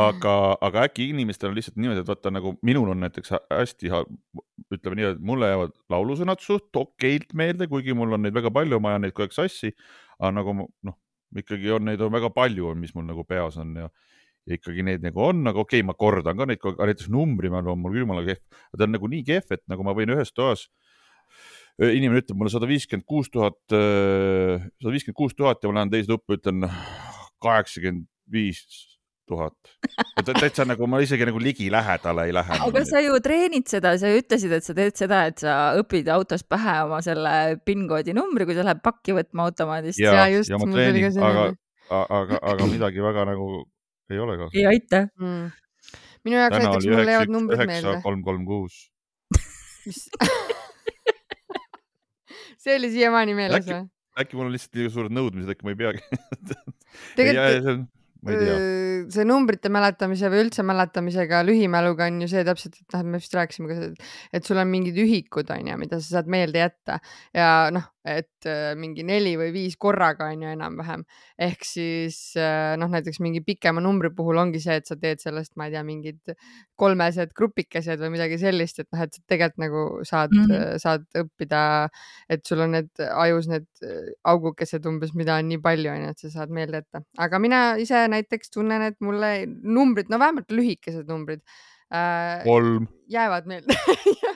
aga, 0.00 0.34
aga 0.68 0.84
äkki 0.84 1.08
inimestel 1.14 1.50
on 1.50 1.58
lihtsalt 1.58 1.80
niimoodi, 1.80 2.04
et 2.04 2.10
vaata 2.10 2.34
nagu 2.34 2.54
minul 2.66 2.92
on 2.92 3.00
näiteks 3.06 3.32
hästi, 3.38 3.94
ütleme 4.76 5.00
nii, 5.00 5.08
et 5.14 5.24
mulle 5.32 5.50
jäävad 5.54 5.74
laulusõnad 5.94 6.44
suht 6.44 6.82
okeilt 6.84 7.32
meelde, 7.38 7.68
kuigi 7.70 7.96
mul 7.96 8.18
on 8.18 8.26
neid 8.26 8.36
väga 8.36 8.52
palju, 8.54 8.82
ma 8.84 8.94
ajan 8.94 9.08
neid 9.08 9.16
kogu 9.16 9.30
aeg 9.30 9.38
sassi. 9.38 9.72
aga 10.20 10.34
nagu 10.36 10.58
noh, 10.68 10.98
ikkagi 11.42 11.72
on 11.74 11.88
neid 11.88 12.02
on 12.04 12.12
väga 12.14 12.30
palju, 12.34 12.74
mis 12.78 12.94
mul 12.94 13.06
nagu 13.08 13.24
peas 13.28 13.58
on 13.60 13.74
ja 13.84 13.88
ja 14.44 14.58
ikkagi 14.58 14.84
neid 14.84 15.04
nagu 15.04 15.22
on, 15.24 15.40
aga 15.48 15.62
okei 15.62 15.80
okay,, 15.80 15.86
ma 15.88 15.94
kordan 15.96 16.36
ka 16.36 16.46
neid, 16.48 16.60
aga 16.60 16.88
näiteks 16.90 17.08
numbrimälu 17.12 17.72
on 17.72 17.80
mul 17.80 17.94
jumala 17.96 18.24
kehv. 18.26 18.42
ta 18.76 18.84
on 18.84 18.92
nagu 18.92 19.08
nii 19.08 19.22
kehv, 19.24 19.54
et 19.56 19.62
nagu 19.72 19.86
ma 19.86 19.94
võin 19.96 20.12
ühes 20.12 20.34
toas, 20.36 20.66
inimene 21.80 22.20
ütleb 22.20 22.36
mulle 22.38 22.52
sada 22.52 22.68
viiskümmend 22.68 23.06
kuus 23.08 23.30
tuhat, 23.32 23.56
sada 23.70 24.92
viiskümmend 24.92 25.16
kuus 25.16 25.32
tuhat 25.34 25.64
ja 25.64 25.70
ma 25.70 25.80
lähen 25.80 25.94
teise 25.94 26.12
tuppa, 26.12 26.36
ütlen 26.36 26.68
kaheksakümmend 27.42 28.04
viis 28.30 28.60
tuhat. 29.28 29.54
täitsa 30.24 30.66
nagu 30.68 30.86
ma 30.90 31.00
isegi 31.04 31.26
nagu 31.28 31.40
ligilähedale 31.40 32.28
ei 32.28 32.34
lähe. 32.36 32.58
aga 32.68 32.84
sa 32.88 33.02
ju 33.04 33.18
treenid 33.24 33.68
seda, 33.70 33.94
sa 34.00 34.12
ju 34.12 34.22
ütlesid, 34.22 34.54
et 34.56 34.66
sa 34.66 34.76
teed 34.76 34.94
seda, 35.00 35.24
et 35.30 35.42
sa 35.42 35.56
õpid 35.80 36.08
autos 36.12 36.42
pähe 36.48 36.76
oma 36.86 37.00
selle 37.04 37.34
PIN-koodi 37.66 38.16
numbri, 38.16 38.48
kui 38.48 38.56
sa 38.56 38.66
lähed 38.66 38.82
pakki 38.84 39.16
võtma 39.16 39.48
automaadist. 39.48 40.00
ja, 40.02 40.10
ja, 40.22 40.26
just, 40.36 40.52
ja 40.52 40.60
ma 40.60 40.70
treenin, 40.70 41.18
aga, 41.18 41.44
aga, 42.20 42.40
aga 42.54 42.62
midagi 42.70 43.04
väga 43.04 43.28
nagu 43.32 43.46
ei 44.12 44.18
ole 44.18 44.36
ka. 44.40 44.50
ei 44.52 44.66
aita 44.68 45.06
mm.. 45.20 45.46
minu 46.26 46.40
jaoks 46.40 46.60
näiteks 46.60 46.86
mul 46.92 47.14
jäävad 47.14 47.30
numbrid 47.32 47.66
meelde. 47.70 47.96
kolm, 48.04 48.20
kolm, 48.26 48.42
kuus. 48.48 48.74
mis 49.86 49.98
see 52.64 52.78
oli 52.78 52.88
siiamaani 52.92 53.32
meeles 53.40 53.66
või? 53.68 53.82
äkki 54.20 54.32
mul 54.38 54.48
on 54.48 54.54
lihtsalt 54.54 54.74
liiga 54.78 54.90
suured 54.94 55.12
nõudmised, 55.16 55.50
äkki 55.56 55.66
ma 55.66 55.74
ei 55.74 55.80
peagi 55.80 56.00
tegelikult 57.18 57.88
ma 58.24 58.34
ei 58.34 58.40
tea. 58.40 58.58
see 59.14 59.26
numbrite 59.28 59.70
mäletamise 59.72 60.30
või 60.32 60.44
üldse 60.46 60.64
mäletamisega 60.66 61.42
lühimäluga 61.46 62.08
on 62.10 62.22
ju 62.24 62.30
see 62.32 62.44
täpselt, 62.46 62.78
et 62.80 62.96
noh, 62.96 63.06
me 63.12 63.20
vist 63.22 63.36
rääkisime 63.36 63.70
ka 63.70 63.80
seda, 63.80 64.12
et 64.34 64.48
sul 64.48 64.60
on 64.60 64.70
mingid 64.70 64.98
ühikud 65.04 65.50
on 65.54 65.72
ju, 65.72 65.80
mida 65.80 66.00
sa 66.00 66.18
saad 66.18 66.30
meelde 66.32 66.62
jätta 66.64 67.00
ja 67.36 67.50
noh, 67.74 67.90
et 68.04 68.48
mingi 68.76 69.04
neli 69.06 69.34
või 69.40 69.50
viis 69.54 69.76
korraga 69.80 70.28
on 70.32 70.42
ju 70.44 70.50
enam-vähem. 70.52 71.04
ehk 71.38 71.64
siis 71.64 72.18
noh, 72.36 72.90
näiteks 72.92 73.20
mingi 73.24 73.40
pikema 73.44 73.80
numbri 73.80 74.10
puhul 74.14 74.38
ongi 74.42 74.60
see, 74.60 74.76
et 74.80 74.86
sa 74.86 74.96
teed 75.00 75.22
sellest, 75.22 75.54
ma 75.56 75.68
ei 75.68 75.74
tea, 75.74 75.82
mingid 75.86 76.34
kolmesed 76.76 77.32
grupikesed 77.36 78.00
või 78.02 78.14
midagi 78.16 78.38
sellist, 78.42 78.82
et 78.82 78.88
noh, 78.92 79.04
et 79.06 79.18
tegelikult 79.30 79.62
nagu 79.64 79.84
saad 80.04 80.34
mm, 80.34 80.50
-hmm. 80.50 80.82
saad 80.82 81.06
õppida, 81.24 81.62
et 82.28 82.44
sul 82.46 82.64
on 82.64 82.76
need 82.76 83.04
ajus 83.08 83.48
need 83.50 83.68
augukesed 84.34 84.86
umbes, 84.90 85.14
mida 85.14 85.38
on 85.40 85.48
nii 85.48 85.60
palju 85.64 85.92
on 85.92 86.04
ju, 86.04 86.14
et 86.14 86.24
sa 86.26 86.32
saad 86.38 86.54
meelde 86.54 86.82
jätta, 86.82 87.04
aga 87.18 87.40
mina 87.42 87.62
ise 87.80 88.06
näiteks 88.10 88.52
tunnen, 88.54 88.82
et 88.90 89.00
mulle 89.00 89.34
numbrid, 89.46 90.10
no 90.12 90.20
vähemalt 90.20 90.50
lühikesed 90.52 91.08
numbrid 91.08 91.42
äh,. 91.92 92.42
kolm. 92.44 92.88
jäävad 93.08 93.46
meelde 93.46 93.76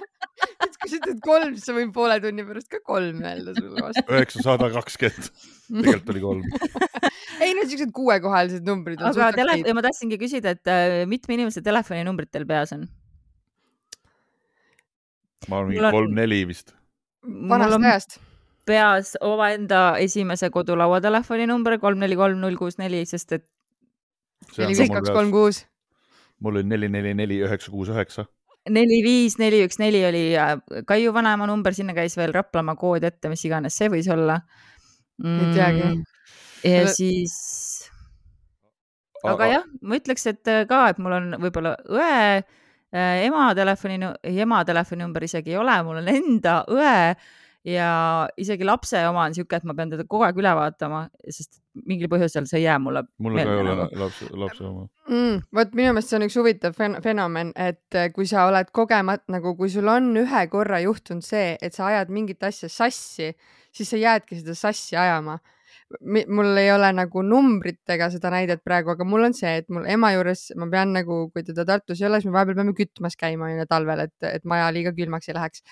sa 0.91 1.01
ütled 1.01 1.21
kolm, 1.25 1.57
siis 1.57 1.71
ma 1.71 1.79
võin 1.81 1.93
poole 1.95 2.19
tunni 2.25 2.45
pärast 2.49 2.71
ka 2.73 2.83
kolm 2.85 3.21
öelda 3.23 3.55
sulle 3.57 3.85
vastu. 3.87 4.05
üheksasada 4.07 4.71
kakskümmend, 4.77 5.33
tegelikult 5.69 6.15
oli 6.15 6.25
kolm 6.25 6.47
ei, 7.45 7.53
need 7.55 7.69
siuksed 7.73 7.93
kuuekohalised 7.97 8.69
numbrid. 8.69 9.03
aga 9.11 9.33
tele-, 9.37 9.61
ma 9.77 9.85
tahtsingi 9.85 10.21
küsida, 10.21 10.57
et 10.57 10.73
äh, 10.73 11.03
mitme 11.11 11.39
inimese 11.39 11.65
telefoninumbrid 11.67 12.33
teil 12.33 12.49
peas 12.49 12.75
on? 12.77 12.89
ma 15.49 15.63
olen 15.63 15.75
mingi 15.75 15.93
kolm-neli 15.99 16.43
vist. 16.51 16.75
vanast 17.25 17.79
ajast 17.79 18.19
peas 18.69 19.15
omaenda 19.25 19.83
esimese 20.05 20.51
kodulaua 20.53 21.01
telefoninumber 21.01 21.79
kolm, 21.81 22.03
neli, 22.03 22.17
kolm, 22.21 22.41
null, 22.43 22.59
kuus, 22.61 22.79
neli, 22.81 23.05
sest 23.09 23.33
et. 23.39 23.47
neli, 24.59 24.75
viis, 24.75 24.93
kaks, 24.93 25.13
kolm, 25.15 25.33
kuus. 25.35 25.63
mul 26.45 26.61
oli 26.61 26.69
neli, 26.69 26.91
neli, 26.93 27.15
neli, 27.17 27.41
üheksa, 27.47 27.73
kuus, 27.73 27.93
üheksa. 27.95 28.27
Neli, 28.75 29.01
viis, 29.05 29.39
neli, 29.41 29.63
üks, 29.67 29.79
neli 29.81 30.03
oli 30.09 30.23
äh, 30.39 30.57
Kaiu 30.89 31.13
vanaema 31.17 31.49
number, 31.51 31.75
sinna 31.77 31.97
käis 31.97 32.17
veel 32.19 32.35
Raplamaa 32.35 32.79
kood 32.79 33.07
ette, 33.09 33.31
mis 33.33 33.45
iganes 33.49 33.79
see 33.79 33.91
võis 33.93 34.09
olla 34.13 34.39
mm.. 35.23 35.41
ei 35.41 35.57
teagi. 35.57 35.89
Mm, 35.89 36.05
ja 36.69 36.85
siis 36.93 37.35
aga 39.27 39.51
jah, 39.51 39.67
ma 39.83 39.99
ütleks, 39.99 40.29
et 40.31 40.53
äh, 40.53 40.65
ka, 40.69 40.85
et 40.93 41.03
mul 41.03 41.17
on 41.17 41.35
võib-olla 41.43 41.75
õe 41.91 42.15
äh, 42.39 43.27
ema 43.27 43.51
telefoni, 43.59 43.99
ei 44.27 44.41
ema 44.45 44.63
telefoninumber 44.69 45.27
isegi 45.27 45.55
ei 45.55 45.61
ole, 45.61 45.77
mul 45.87 46.03
on 46.03 46.13
enda 46.13 46.61
õe 46.71 46.99
ja 47.67 48.29
isegi 48.39 48.67
lapse 48.67 49.01
oma 49.09 49.25
on 49.27 49.35
sihuke, 49.35 49.59
et 49.59 49.67
ma 49.67 49.75
pean 49.77 49.91
teda 49.91 50.05
kogu 50.09 50.27
aeg 50.27 50.39
üle 50.41 50.53
vaatama, 50.57 51.03
sest 51.27 51.59
mingil 51.89 52.11
põhjusel 52.11 52.47
see 52.49 52.61
ei 52.61 52.67
jää 52.67 52.79
mulle. 52.83 53.05
mul 53.19 53.37
ka 53.37 53.45
ei 53.45 53.61
ole 53.63 53.75
nagu. 53.83 54.01
lapse, 54.05 54.31
lapse 54.33 54.65
oma 54.65 54.87
mm,. 55.09 55.43
vot 55.55 55.77
minu 55.79 55.93
meelest 55.93 56.13
see 56.13 56.21
on 56.21 56.27
üks 56.29 56.39
huvitav 56.39 56.79
fenomen, 57.05 57.53
et 57.57 57.99
äh, 57.99 58.11
kui 58.15 58.27
sa 58.31 58.47
oled 58.49 58.73
kogemata 58.75 59.35
nagu, 59.35 59.55
kui 59.59 59.71
sul 59.73 59.91
on 59.91 60.11
ühe 60.23 60.47
korra 60.53 60.81
juhtunud 60.85 61.27
see, 61.27 61.57
et 61.63 61.77
sa 61.77 61.91
ajad 61.91 62.15
mingit 62.15 62.43
asja 62.47 62.71
sassi, 62.73 63.33
siis 63.75 63.95
sa 63.95 64.01
jäädki 64.01 64.41
seda 64.41 64.57
sassi 64.59 64.99
ajama 64.99 65.39
mul 66.29 66.57
ei 66.61 66.71
ole 66.73 66.91
nagu 66.93 67.23
numbritega 67.25 68.11
seda 68.13 68.31
näidet 68.33 68.61
praegu, 68.65 68.93
aga 68.93 69.07
mul 69.09 69.29
on 69.29 69.37
see, 69.37 69.55
et 69.63 69.69
mul 69.73 69.87
ema 69.89 70.11
juures 70.15 70.49
ma 70.61 70.69
pean 70.73 70.93
nagu, 70.97 71.21
kui 71.33 71.45
teda 71.47 71.65
Tartus 71.69 72.03
ei 72.03 72.09
ole, 72.09 72.21
siis 72.21 72.29
me 72.29 72.37
vahepeal 72.37 72.59
peame 72.61 72.75
kütmas 72.77 73.17
käima 73.21 73.49
onju 73.49 73.69
talvel, 73.71 74.05
et, 74.05 74.17
et 74.29 74.45
maja 74.49 74.69
liiga 74.75 74.93
külmaks 74.97 75.31
ei 75.31 75.39
läheks. 75.39 75.65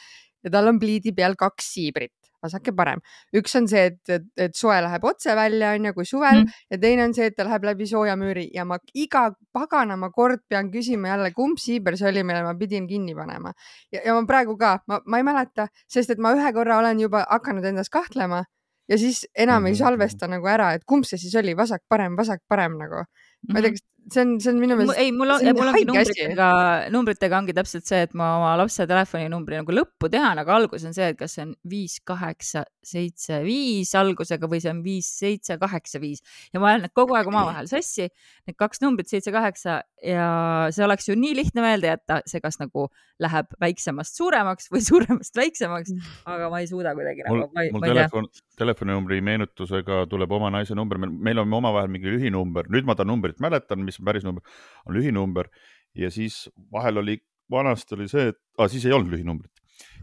Ja 0.47 0.55
tal 0.55 0.71
on 0.71 0.79
pliidi 0.83 1.13
peal 1.17 1.35
kaks 1.39 1.69
siibrit, 1.75 2.15
vasake 2.43 2.73
parem. 2.77 3.03
üks 3.37 3.57
on 3.59 3.67
see, 3.71 3.85
et, 3.91 4.01
et, 4.13 4.27
et 4.47 4.57
soe 4.57 4.79
läheb 4.85 5.05
otse 5.09 5.35
välja 5.37 5.73
onju, 5.77 5.93
kui 5.97 6.09
suvel 6.09 6.45
mm. 6.45 6.65
ja 6.71 6.81
teine 6.83 7.07
on 7.09 7.15
see, 7.17 7.29
et 7.31 7.37
ta 7.37 7.47
läheb 7.49 7.67
läbi 7.67 7.89
sooja 7.91 8.17
müüri 8.21 8.47
ja 8.55 8.65
ma 8.69 8.79
iga 8.95 9.27
paganama 9.57 10.11
kord 10.15 10.45
pean 10.49 10.71
küsima 10.73 11.15
jälle, 11.15 11.33
kumb 11.37 11.61
siiber 11.63 11.99
see 11.99 12.11
oli, 12.13 12.25
mille 12.27 12.45
ma 12.47 12.55
pidin 12.59 12.87
kinni 12.91 13.17
panema. 13.19 13.53
ja, 13.93 14.05
ma 14.15 14.23
praegu 14.29 14.57
ka, 14.61 14.77
ma, 14.87 15.01
ma 15.07 15.23
ei 15.23 15.27
mäleta, 15.27 15.69
sest 15.91 16.15
et 16.15 16.23
ma 16.23 16.37
ühe 16.37 16.53
korra 16.55 16.79
olen 16.83 17.03
juba 17.03 17.27
hakanud 17.31 17.67
endas 17.67 17.91
kahtlema 17.93 18.45
ja 18.89 18.99
siis 18.99 19.27
enam 19.35 19.67
ei 19.67 19.73
mhm, 19.73 19.79
salvesta 19.79 20.29
nagu 20.31 20.47
ära, 20.51 20.73
et 20.77 20.85
kumb 20.87 21.07
see 21.09 21.19
siis 21.21 21.35
oli, 21.41 21.57
vasak-parem, 21.59 22.17
vasak-parem 22.19 22.79
nagu. 22.79 23.05
Ma 23.49 23.61
ei 23.61 23.69
tea, 23.69 23.73
mhm. 23.73 23.79
kas 23.79 23.85
see 24.13 24.23
on, 24.23 24.37
see 24.41 24.51
on 24.53 24.61
minu 24.61 24.77
meelest. 24.79 24.99
ei, 25.01 25.11
mul 25.15 25.33
on, 25.35 25.43
mul 25.57 25.71
ongi 25.71 25.85
numbritega, 25.89 26.49
numbritega 26.95 27.39
ongi 27.41 27.55
täpselt 27.57 27.89
see, 27.89 28.05
et 28.07 28.15
ma 28.19 28.29
oma 28.39 28.53
lapse 28.61 28.87
telefoninumbri 28.89 29.59
nagu 29.61 29.75
lõppu 29.75 30.11
tean, 30.13 30.39
aga 30.43 30.57
algus 30.57 30.87
on 30.87 30.95
see, 30.97 31.11
et 31.13 31.19
kas 31.19 31.37
see 31.37 31.47
on 31.47 31.55
viis, 31.71 31.99
kaheksa, 32.07 32.65
seitse, 32.87 33.41
viis 33.47 33.91
algusega 33.99 34.51
või 34.51 34.63
see 34.63 34.73
on 34.73 34.83
viis, 34.85 35.11
seitse, 35.19 35.59
kaheksa, 35.63 36.01
viis 36.03 36.23
ja 36.53 36.63
ma 36.63 36.71
olen 36.73 36.87
need 36.87 36.95
kogu 36.97 37.17
aeg 37.19 37.31
omavahel 37.31 37.71
sassi, 37.71 38.09
need 38.47 38.59
kaks 38.59 38.83
numbrit, 38.85 39.11
seitse, 39.11 39.35
kaheksa 39.35 39.81
ja 40.07 40.29
see 40.75 40.87
oleks 40.87 41.11
ju 41.11 41.17
nii 41.19 41.35
lihtne 41.41 41.65
meelde 41.65 41.91
jätta, 41.91 42.21
see 42.31 42.43
kas 42.45 42.61
nagu 42.63 42.87
läheb 43.23 43.51
väiksemast 43.63 44.19
suuremaks 44.21 44.71
või 44.71 44.85
suuremast 44.91 45.39
väiksemaks, 45.41 45.95
aga 46.31 46.51
ma 46.53 46.63
ei 46.63 46.71
suuda 46.71 46.95
kuidagi 46.95 47.27
mul, 47.27 47.47
nagu. 47.49 47.75
mul 47.75 47.89
telefon, 47.89 48.31
telefoninumbri 48.61 49.21
meenutusega 49.25 50.05
tuleb 50.11 50.39
oma 50.39 50.53
naise 50.55 50.79
number, 50.79 51.01
meil 51.11 51.43
on 51.43 51.59
omavahel 51.59 51.91
mingi 51.91 52.13
lühinumber, 52.13 52.71
nüüd 52.73 52.87
ma 52.87 52.95
ta 52.99 53.09
numbrit 53.09 53.36
mäletan, 53.43 53.83
mis 53.85 54.01
on 54.01 54.09
päris 54.09 54.27
number, 54.27 54.45
on 54.87 54.97
lühinumber 54.97 55.51
ja 55.97 56.11
siis 56.13 56.47
vahel 56.73 57.03
oli, 57.03 57.19
vanasti 57.51 57.97
oli 57.97 58.09
see, 58.11 58.31
et 58.33 58.39
ah, 58.59 58.69
siis 58.71 58.85
ei 58.87 58.95
olnud 58.97 59.15
lühinumbrit. 59.15 59.53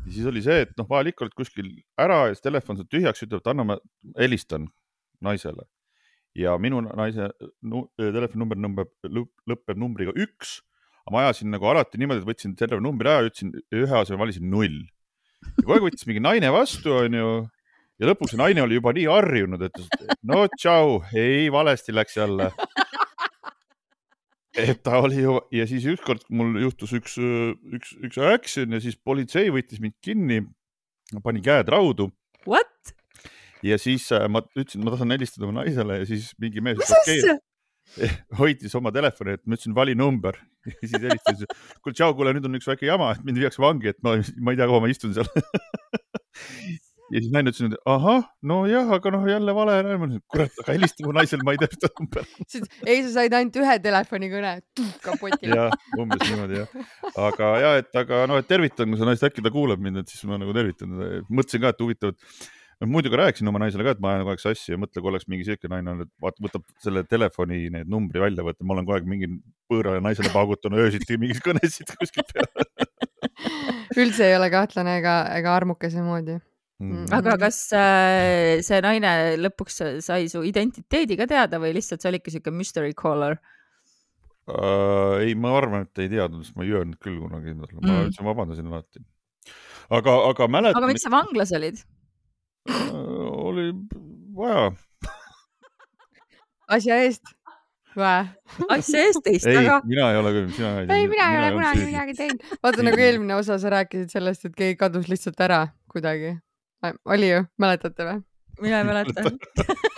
ja 0.06 0.12
siis 0.12 0.25
oli 0.30 0.42
see, 0.46 0.66
et 0.66 0.74
noh, 0.78 0.88
vahel 0.90 1.12
ikka 1.12 1.25
oled 1.25 1.38
kuskil 1.38 1.70
ära 2.00 2.28
ja 2.28 2.36
siis 2.36 2.46
telefon 2.46 2.80
saab 2.80 2.92
tühjaks, 2.92 3.24
ütleb, 3.25 3.42
et 3.44 3.52
anna, 3.54 3.66
ma 3.68 3.80
helistan 4.20 4.68
naisele. 5.24 5.68
ja 6.36 6.56
minu 6.58 6.82
naise 6.82 7.30
nu, 7.62 7.88
telefoninumber 7.98 8.58
number, 8.58 8.90
lõpeb 9.06 9.78
numbriga 9.78 10.16
üks. 10.18 10.62
aga 11.04 11.16
ma 11.16 11.25
ajasin 11.25 11.52
nagu 11.54 11.68
alati 11.70 12.00
niimoodi, 12.02 12.24
et 12.24 12.30
võtsin 12.32 12.56
terve 12.58 12.82
numbri 12.82 13.12
ära, 13.12 13.28
ütlesin 13.28 13.54
ühe 13.54 13.98
asemel 14.00 14.25
valisin 14.25 14.50
null. 14.50 14.82
ja 15.44 15.60
kogu 15.62 15.78
aeg 15.78 15.90
võttis 15.90 16.08
mingi 16.10 16.24
naine 16.24 16.52
vastu, 16.54 16.96
onju 17.04 17.28
ja 18.02 18.10
lõpuks 18.10 18.34
see 18.34 18.42
naine 18.42 18.63
oli 18.63 18.80
juba 18.80 18.94
nii 18.96 19.06
harjunud, 19.10 19.62
et 19.68 19.78
no 20.25 20.46
tšau, 20.58 21.04
ei 21.13 21.52
valesti 21.54 21.94
läks 21.94 22.18
jälle 22.18 22.50
et 24.53 24.81
ta 24.86 25.00
oli 25.01 25.24
ju 25.24 25.38
ja 25.53 25.65
siis 25.69 25.86
ükskord 25.95 26.25
mul 26.29 26.60
juhtus 26.62 26.93
üks, 26.98 27.15
üks, 27.17 27.95
üks 28.05 28.19
action 28.29 28.75
ja 28.75 28.81
siis 28.83 28.98
politsei 28.98 29.50
võttis 29.53 29.81
mind 29.83 29.95
kinni, 30.03 30.43
pani 31.24 31.41
käed 31.45 31.72
raudu. 31.74 32.12
What? 32.45 32.93
ja 33.63 33.77
siis 33.79 34.10
äh, 34.12 34.27
ma 34.27 34.43
ütlesin, 34.57 34.83
ma 34.83 34.93
tahan 34.93 35.15
helistada 35.15 35.48
oma 35.48 35.62
naisele 35.62 36.01
ja 36.01 36.07
siis 36.07 36.33
mingi 36.41 36.63
mees. 36.63 36.79
mis 36.81 36.95
asja? 37.00 37.38
hoidis 38.39 38.74
oma 38.79 38.91
telefoni, 38.95 39.38
et 39.38 39.43
ma 39.45 39.57
ütlesin 39.57 39.75
vali 39.75 39.95
number 39.95 40.38
ja 40.67 40.75
siis 40.81 40.95
helistasin, 40.98 41.50
kuule 41.83 41.95
tšau, 41.98 42.15
kuule 42.17 42.33
nüüd 42.36 42.48
on 42.50 42.60
üks 42.60 42.67
väike 42.69 42.88
jama, 42.88 43.12
et 43.15 43.25
mind 43.27 43.41
viiakse 43.41 43.63
vangi, 43.63 43.91
et 43.93 44.00
ma, 44.05 44.17
ma 44.39 44.53
ei 44.53 44.60
tea, 44.60 44.69
kaua 44.69 44.81
ma 44.83 44.91
istun 44.91 45.15
seal 45.15 45.29
ja 47.13 47.22
siis 47.22 47.34
naine 47.34 47.51
ütles, 47.53 47.70
et 47.70 47.89
ahah, 47.89 48.24
nojah, 48.50 48.89
aga 48.98 49.12
noh, 49.13 49.27
jälle 49.29 49.53
vale. 49.55 49.75
kurat, 50.32 50.55
aga 50.63 50.75
helista 50.75 51.05
mu 51.05 51.13
naisele, 51.15 51.46
ma 51.46 51.53
ei 51.53 51.62
ta 51.62 51.91
number 52.00 52.25
ei, 52.89 53.03
sa 53.05 53.12
said 53.20 53.36
ainult 53.38 53.60
ühe 53.62 53.75
telefonikõne, 53.84 54.55
kapotile. 55.03 55.60
jah, 55.60 55.77
umbes 56.00 56.24
niimoodi 56.25 56.63
jah. 56.63 56.74
aga 57.27 57.51
ja, 57.63 57.75
et 57.84 58.01
aga 58.03 58.24
noh, 58.29 58.41
et 58.41 58.50
tervitan, 58.50 58.89
kui 58.89 59.01
sa 59.01 59.10
naist, 59.10 59.25
äkki 59.27 59.46
ta 59.46 59.53
kuulab 59.53 59.84
mind, 59.84 60.01
et 60.03 60.12
siis 60.13 60.25
ma 60.29 60.41
nagu 60.41 60.55
tervitan 60.55 60.93
teda. 60.98 61.24
mõtlesin 61.29 61.63
ka, 61.63 61.74
et 61.74 61.84
huvitav, 61.86 62.13
et 62.13 62.89
muidu 62.89 63.12
ka 63.13 63.20
rääkisin 63.22 63.51
oma 63.51 63.62
naisele 63.62 63.86
ka, 63.86 63.93
et 63.96 64.01
ma 64.03 64.13
ajan 64.13 64.24
kogu 64.24 64.34
aeg 64.34 64.43
sassi 64.43 64.74
ja 64.74 64.79
mõtle, 64.82 65.03
kui 65.03 65.12
oleks 65.13 65.29
mingi 65.32 65.46
siuke 65.48 65.70
naine 65.72 65.93
olnud, 65.93 66.10
et 66.10 66.25
vaata, 66.25 66.46
võtab 66.48 66.65
selle 66.84 67.05
telefoni 67.10 67.67
need 67.74 67.91
numbri 67.91 68.24
välja, 68.24 68.46
võtta, 68.46 68.65
ma 68.65 68.77
olen 68.77 68.88
kogu 68.88 68.98
aeg 68.98 69.12
mingi 69.12 69.29
võõrale 69.72 70.01
naisele 70.03 70.34
paugutanud 70.34 70.82
öösiti 70.88 71.20
mingeid 71.22 71.43
kõnesid 71.46 71.93
kuskilt 72.00 72.34
peale 72.34 72.67
üldse 74.01 74.25
ei 74.25 74.36
ole 74.38 74.50
kahtlane 74.53 74.98
ega, 75.00 75.20
ega 75.38 75.53
armukas 75.53 75.96
moodi 76.01 76.39
Mm. 76.82 77.06
aga 77.13 77.36
kas 77.38 77.58
äh, 77.77 78.60
see 78.65 78.80
naine 78.84 79.10
lõpuks 79.39 79.75
sai 80.03 80.25
su 80.32 80.42
identiteedi 80.44 81.15
ka 81.20 81.27
teada 81.30 81.60
või 81.62 81.75
lihtsalt 81.77 82.01
see 82.01 82.10
oligi 82.10 82.34
siuke 82.34 82.51
mystery 82.51 82.96
caller 82.98 83.38
uh,? 84.50 85.22
ei, 85.22 85.36
ma 85.38 85.53
arvan, 85.60 85.86
et 85.86 86.01
ei 86.01 86.10
teadnud, 86.12 86.42
sest 86.44 86.58
ma 86.58 86.65
ei 86.65 86.74
öelnud 86.74 86.98
küll 87.03 87.20
kunagi 87.22 87.53
endale, 87.53 87.77
ma 87.77 87.86
mm. 87.86 88.08
ütlesin, 88.10 88.27
vabandasin 88.27 88.72
alati. 88.72 89.03
aga, 89.94 90.15
aga 90.32 90.48
mäletan. 90.50 90.82
aga 90.82 90.89
miks 90.89 91.06
sa 91.06 91.13
vanglas 91.13 91.53
olid 91.56 91.77
uh,? 92.68 93.30
oli 93.51 93.70
vaja 94.36 94.72
asja 96.74 96.98
eest 97.06 97.36
või? 97.94 98.15
asja 98.74 99.03
eest 99.08 99.22
teist, 99.27 99.51
aga. 99.51 99.77
mina 99.88 100.08
ei 100.10 100.20
ole 100.24 100.32
küll, 100.39 100.50
sina 100.58 100.72
ei 100.80 100.89
tea. 100.89 100.98
ei, 100.98 101.12
mina 101.12 101.27
ei 101.30 101.38
ole 101.44 101.51
kunagi 101.60 101.86
midagi 101.92 102.18
teinud. 102.18 102.50
vaata 102.65 102.88
nagu 102.89 103.06
eelmine 103.08 103.38
osa 103.38 103.60
sa 103.62 103.72
rääkisid 103.77 104.18
sellest, 104.18 104.50
et 104.50 104.58
keegi 104.58 104.80
kadus 104.82 105.06
lihtsalt 105.12 105.46
ära 105.46 105.68
kuidagi 105.94 106.34
oli 107.06 107.30
ju, 107.32 107.44
mäletate 107.62 108.08
või? 108.08 108.22
mina 108.62 108.80
ei 108.80 108.88
mäleta 108.92 109.22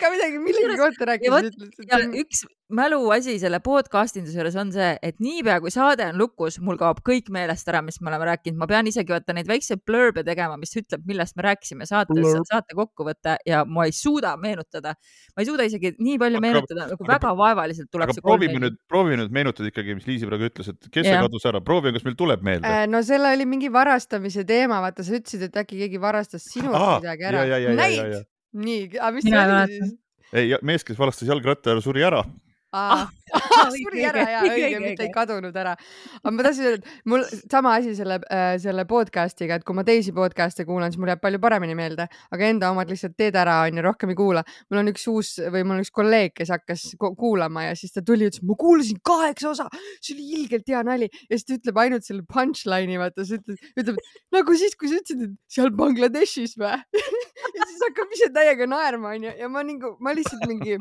ikka 0.00 0.14
midagi 0.16 0.40
millegi 0.40 0.80
kohta 0.80 1.12
rääkisid. 1.12 2.16
üks 2.24 2.46
mäluasi 2.70 3.34
selle 3.42 3.58
podcast 3.64 4.16
induse 4.16 4.38
juures 4.38 4.56
on 4.60 4.70
see, 4.72 4.90
et 5.02 5.18
niipea 5.22 5.58
kui 5.62 5.72
saade 5.74 6.06
on 6.06 6.18
lukus, 6.20 6.60
mul 6.62 6.78
kaob 6.80 7.02
kõik 7.06 7.30
meelest 7.34 7.68
ära, 7.70 7.82
mis 7.82 7.98
me 8.00 8.12
oleme 8.12 8.28
rääkinud, 8.30 8.58
ma 8.60 8.68
pean 8.70 8.88
isegi 8.88 9.12
vaata 9.12 9.34
neid 9.36 9.50
väikseid 9.50 9.82
blurbe 9.86 10.22
tegema, 10.26 10.56
mis 10.60 10.72
ütleb, 10.78 11.02
millest 11.08 11.36
me 11.38 11.46
rääkisime 11.48 11.88
saates, 11.88 12.30
saate 12.48 12.78
kokkuvõte 12.78 13.36
ja 13.48 13.64
ma 13.66 13.88
ei 13.88 13.94
suuda 13.96 14.36
meenutada. 14.40 14.94
ma 15.34 15.44
ei 15.44 15.50
suuda 15.50 15.66
isegi 15.68 15.94
nii 15.98 16.18
palju 16.22 16.38
aga, 16.38 16.46
meenutada, 16.46 16.88
nagu 16.92 17.04
aga, 17.04 17.12
väga 17.12 17.34
vaevaliselt 17.42 17.90
tuleb 17.92 18.14
see. 18.14 18.24
proovime 18.24 18.64
nüüd, 18.66 18.80
proovime 18.88 19.22
nüüd 19.24 19.34
meenutada 19.34 19.70
ikkagi, 19.70 19.98
mis 19.98 20.06
Liisi 20.08 20.30
praegu 20.30 20.48
ütles, 20.50 20.70
et 20.70 20.90
kes 20.94 21.10
see 21.10 21.22
kadus 21.26 21.46
ära, 21.50 21.62
proovime, 21.64 21.96
kas 21.98 22.06
meil 22.06 22.18
tuleb 22.18 22.46
meelde 22.46 22.70
äh,. 22.70 22.86
no 22.90 23.02
seal 23.06 23.26
oli 23.34 23.48
mingi 23.50 23.72
varastamise 23.72 24.46
teema, 24.46 24.80
vaata 24.84 25.06
sa 25.06 25.18
ütlesid, 25.18 25.48
et 25.50 25.64
äkki 25.64 25.82
keegi 25.84 26.02
varastas 26.02 26.46
sinult 26.54 27.02
midagi 27.02 27.32
ära. 27.32 27.48
näid? 27.74 28.28
Nii, 28.52 28.86
aga 28.98 29.12
mis 29.16 29.26
see 29.26 29.40
oli 29.40 29.74
siis? 29.74 29.98
ei, 30.32 30.54
mees, 30.66 30.86
kes 30.86 30.98
varastas 30.98 31.28
jalgratta 31.30 31.74
ära, 31.74 31.84
suri 31.84 32.06
ära. 32.06 32.24
Ah, 32.70 33.08
ah, 33.34 33.70
suri 33.74 34.04
ära 34.06 34.22
ja 34.30 34.40
õige, 34.46 34.78
mitte 34.78 35.02
ei 35.02 35.10
kadunud 35.10 35.56
ära. 35.58 35.72
aga 36.20 36.30
ma 36.30 36.44
tahtsin 36.46 36.68
öelda, 36.68 36.76
et 36.78 37.08
mul 37.10 37.24
sama 37.50 37.72
asi 37.80 37.96
selle 37.98 38.20
äh,, 38.30 38.52
selle 38.62 38.84
podcast'iga, 38.86 39.56
et 39.58 39.64
kui 39.66 39.74
ma 39.74 39.82
teisi 39.86 40.14
podcast'e 40.14 40.62
kuulan, 40.68 40.92
siis 40.92 41.00
mul 41.02 41.10
jääb 41.10 41.22
palju 41.24 41.40
paremini 41.42 41.74
meelde, 41.74 42.06
aga 42.30 42.46
enda 42.46 42.70
omad 42.70 42.92
lihtsalt 42.94 43.16
teed 43.18 43.34
ära 43.42 43.56
onju, 43.66 43.82
rohkem 43.88 44.12
ei 44.14 44.18
kuula. 44.20 44.44
mul 44.70 44.84
on 44.84 44.92
üks 44.92 45.08
uus 45.10 45.32
või 45.50 45.64
mul 45.64 45.80
on 45.80 45.82
üks 45.82 45.90
kolleeg, 45.98 46.36
kes 46.38 46.54
hakkas 46.54 46.84
kuulama 47.00 47.66
ja 47.66 47.74
siis 47.80 47.96
ta 47.96 48.04
tuli 48.06 48.28
ja 48.28 48.30
ütles, 48.30 48.46
ma 48.46 48.58
kuulasin 48.62 49.02
kaheksa 49.02 49.50
osa, 49.50 49.66
see 49.98 50.14
oli 50.14 50.30
ilgelt 50.38 50.70
hea 50.70 50.84
nali. 50.86 51.10
Ja 51.26 51.34
siis 51.34 51.48
ta 51.50 51.58
ütleb 51.58 51.82
ainult 51.82 52.06
selle 52.06 52.22
punchline'i, 52.22 53.02
vaata, 53.02 53.26
sa 53.26 53.40
ütled, 53.40 53.58
ütleb 53.82 53.98
nagu 54.38 54.60
siis, 54.62 54.78
kui 54.78 54.94
sa 54.94 55.02
ütlesid, 55.02 55.26
et 55.26 55.58
seal 55.58 55.74
Bangladeshis 55.74 56.54
või 56.60 56.78
ja 57.60 57.68
siis 57.68 57.86
hakkab 57.86 58.18
ise 58.18 58.30
täiega 58.34 58.68
naerma 58.70 59.14
onju 59.14 59.36
ja 59.38 59.48
ma 59.52 59.64
nagu, 59.66 59.94
ma 60.00 60.14
lihtsalt 60.16 60.46
mingi 60.50 60.78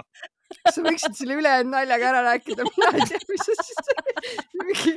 sa 0.73 0.81
võiksid 0.85 1.17
selle 1.19 1.37
ülejäänud 1.39 1.73
naljaga 1.75 2.11
ära 2.13 2.25
rääkida, 2.31 2.65
mina 2.67 2.93
ei 2.95 3.09
tea, 3.11 3.21
mis 3.29 3.45
sa 3.45 3.57
siis 3.67 3.91
mingi. 4.63 4.95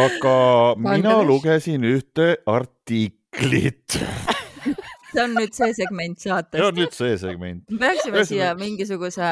aga 0.00 0.36
mina 0.78 1.16
lugesin 1.26 1.86
ühte 1.88 2.34
artiklit 2.46 3.98
see 5.10 5.24
on 5.24 5.34
nüüd 5.34 5.54
see 5.56 5.74
segment 5.74 6.22
saatest. 6.22 6.58
see 6.60 6.68
on 6.68 6.78
nüüd 6.78 6.96
see 6.96 7.18
segment. 7.24 7.66
me 7.70 7.82
peaksime 7.82 8.24
siia 8.28 8.54
mingisuguse 8.58 9.30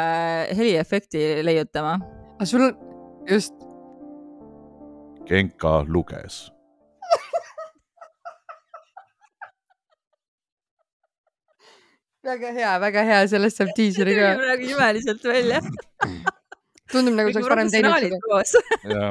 heliefekti 0.59 1.25
leiutama. 1.47 1.99
aga 2.37 2.51
sul 2.53 2.71
just. 3.31 3.55
Genka 5.29 5.83
luges. 5.87 6.47
Väga 12.29 12.53
hea, 12.57 12.75
väga 12.83 13.05
hea, 13.09 13.23
sellest 13.35 13.61
saab 13.61 13.73
diiseri 13.77 14.17
ka. 14.19 14.35
praegu 14.41 14.69
imeliselt 14.75 15.25
välja. 15.25 15.63
tundub 16.93 17.17
nagu 17.19 17.33
sa 17.33 17.41
oleks 17.41 17.53
varem 17.53 17.73
teinud 17.73 18.49
seda. 18.49 18.79
ja, 18.89 19.09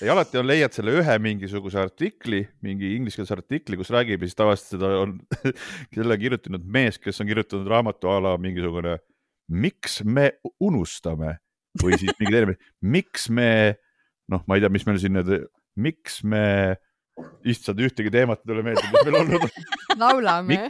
ja 0.00 0.14
alati 0.14 0.40
on, 0.40 0.48
leiad 0.48 0.76
selle 0.76 0.94
ühe 1.00 1.16
mingisuguse 1.26 1.80
artikli, 1.82 2.42
mingi 2.64 2.94
ingliskeelse 2.96 3.36
artikli, 3.36 3.78
kus 3.80 3.92
räägib 3.94 4.24
ja 4.24 4.30
siis 4.30 4.40
tavaliselt 4.40 4.76
seda 4.76 4.92
on 5.02 5.18
selle 5.96 6.18
kirjutanud 6.20 6.64
mees, 6.64 7.00
kes 7.00 7.20
on 7.20 7.28
kirjutanud 7.28 7.68
raamatu 7.74 8.12
a 8.12 8.20
la 8.28 8.36
mingisugune 8.40 8.98
Miks 9.44 9.98
me 10.08 10.38
unustame 10.64 11.34
või 11.82 11.98
siis 12.00 12.14
mingi 12.16 12.32
teine, 12.32 12.54
miks 12.80 13.26
me 13.28 13.48
noh, 14.32 14.44
ma 14.48 14.56
ei 14.56 14.64
tea, 14.64 14.72
mis 14.72 14.86
meil 14.88 15.00
siin 15.02 15.16
need, 15.18 15.32
miks 15.84 16.20
me, 16.26 16.44
issand, 17.46 17.82
ühtegi 17.84 18.12
teemat 18.14 18.42
ei 18.42 18.50
tule 18.50 18.64
meelde, 18.66 18.84
mis 18.88 19.08
meil 19.08 19.18
olnud 19.20 19.46
on. 19.46 19.54
laulame. 20.02 20.60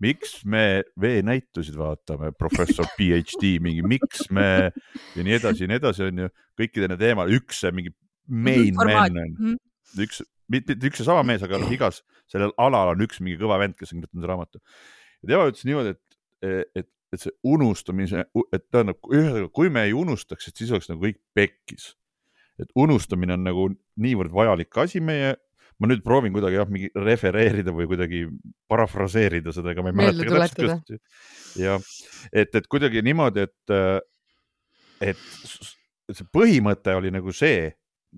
Miks 0.00 0.40
me 0.48 0.82
veenäitusid 1.00 1.76
vaatame, 1.76 2.32
professor 2.38 2.88
PhD 2.96 3.56
mingi, 3.62 3.82
miks 3.86 4.28
me 4.32 4.70
ja 5.16 5.24
nii 5.26 5.36
edasi 5.36 5.66
ja 5.66 5.70
nii 5.70 5.80
edasi, 5.80 6.06
onju, 6.08 6.28
kõikide 6.60 6.88
nende 6.88 7.00
teemal, 7.02 7.32
üks 7.36 7.62
mingi 7.74 7.92
main 8.26 8.74
man 8.78 8.94
on, 8.94 9.34
Mhm. 9.34 9.58
üks, 10.06 10.22
mitte 10.48 10.76
üks 10.78 11.02
ja 11.02 11.08
sama 11.10 11.22
mees, 11.26 11.42
aga 11.42 11.58
noh, 11.58 11.70
igas 11.72 12.00
sellel 12.30 12.52
alal 12.58 12.94
on 12.94 13.04
üks 13.04 13.20
mingi 13.20 13.38
kõva 13.40 13.58
vend, 13.60 13.76
kes 13.76 13.92
on 13.92 14.00
kirjutanud 14.00 14.28
raamatu. 14.30 14.60
ja 15.22 15.28
tema 15.34 15.50
ütles 15.50 15.64
niimoodi, 15.68 15.94
et, 15.96 16.66
et, 16.76 16.88
et 17.12 17.20
see 17.20 17.32
unustamise, 17.44 18.24
et 18.54 18.64
tähendab, 18.70 19.00
ühesõnaga, 19.10 19.50
kui 19.52 19.68
me 19.68 19.84
ei 19.88 19.92
unustaks, 19.92 20.48
et 20.48 20.56
siis 20.56 20.70
oleks 20.70 20.88
nagu 20.88 21.02
kõik 21.04 21.18
pekkis. 21.34 21.94
et 22.60 22.68
unustamine 22.76 23.32
on 23.32 23.44
nagu 23.44 23.68
niivõrd 23.96 24.32
vajalik 24.32 24.76
asi 24.78 25.00
meie, 25.00 25.36
ma 25.80 25.88
nüüd 25.88 26.02
proovin 26.04 26.32
kuidagi 26.34 26.58
jah, 26.60 26.68
mingi 26.68 26.90
refereerida 26.94 27.72
või 27.72 27.86
kuidagi 27.88 28.22
parafraseerida 28.68 29.52
seda, 29.56 29.72
ega 29.72 29.82
ma 29.86 29.92
ei 29.92 29.96
mäleta 30.02 30.26
ka 30.28 30.40
täpselt 30.44 30.58
tuletada. 30.60 30.98
just. 30.98 31.60
ja 31.60 31.76
et, 32.32 32.54
et 32.60 32.66
kuidagi 32.70 33.02
niimoodi, 33.06 33.46
et, 33.46 33.74
s- 35.46 35.76
et 36.10 36.18
see 36.18 36.26
põhimõte 36.34 36.94
oli 36.98 37.12
nagu 37.14 37.32
see, 37.34 37.70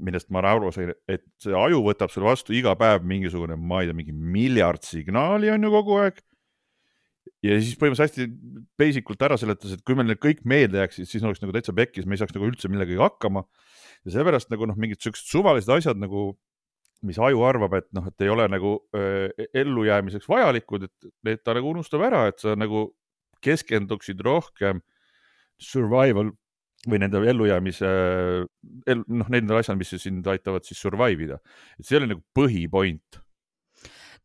millest 0.03 0.31
ma 0.33 0.41
aru 0.49 0.71
sain, 0.73 0.91
et 1.11 1.25
see 1.43 1.53
aju 1.57 1.83
võtab 1.85 2.11
sulle 2.13 2.31
vastu 2.31 2.55
iga 2.57 2.73
päev 2.81 3.05
mingisugune, 3.05 3.57
ma 3.61 3.83
ei 3.83 3.91
tea, 3.91 3.97
mingi 3.99 4.15
miljard 4.17 4.83
signaali 4.89 5.51
on 5.53 5.67
ju 5.69 5.73
kogu 5.75 5.99
aeg. 6.03 6.21
ja 7.45 7.59
siis 7.61 7.77
põhimõtteliselt 7.79 8.17
hästi 8.17 8.73
basic 8.81 9.11
ult 9.13 9.23
ära 9.27 9.37
seletas, 9.39 9.75
et 9.77 9.83
kui 9.87 9.95
meil 9.99 10.09
need 10.09 10.21
kõik 10.23 10.41
meelde 10.49 10.81
jääksid, 10.81 11.07
siis 11.11 11.23
oleks 11.27 11.43
nagu 11.43 11.53
täitsa 11.55 11.75
pekkis, 11.77 12.07
me 12.09 12.17
ei 12.17 12.23
saaks 12.23 12.35
nagu 12.35 12.49
üldse 12.49 12.71
millegagi 12.73 12.99
hakkama. 13.03 13.45
ja 14.07 14.17
seepärast 14.17 14.51
nagu 14.51 14.67
noh, 14.67 14.79
mingid 14.81 14.99
siuksed 15.03 15.29
suvalised 15.31 15.71
asjad 15.71 16.01
nagu, 16.01 16.33
mis 17.07 17.19
aju 17.19 17.43
arvab, 17.47 17.75
et 17.81 17.89
noh, 17.97 18.07
et 18.11 18.25
ei 18.25 18.31
ole 18.31 18.47
nagu 18.51 18.77
äh, 18.97 19.47
ellujäämiseks 19.63 20.29
vajalikud, 20.31 20.87
et 20.87 21.11
need 21.27 21.43
ta 21.43 21.57
nagu 21.57 21.73
unustab 21.73 22.05
ära, 22.07 22.27
et 22.31 22.43
sa 22.43 22.55
nagu 22.59 22.91
keskenduksid 23.43 24.23
rohkem 24.23 24.83
survival 25.63 26.31
või 26.89 26.99
nende 26.99 27.21
ellujäämise, 27.31 27.91
noh, 28.91 29.29
nendele 29.31 29.61
asjadele, 29.61 29.83
mis 29.83 29.93
sind 30.03 30.27
aitavad 30.31 30.67
siis 30.67 30.81
survive 30.83 31.29
ida. 31.29 31.39
et 31.79 31.87
see 31.87 31.99
oli 31.99 32.11
nagu 32.11 32.25
põhipoint. 32.35 33.21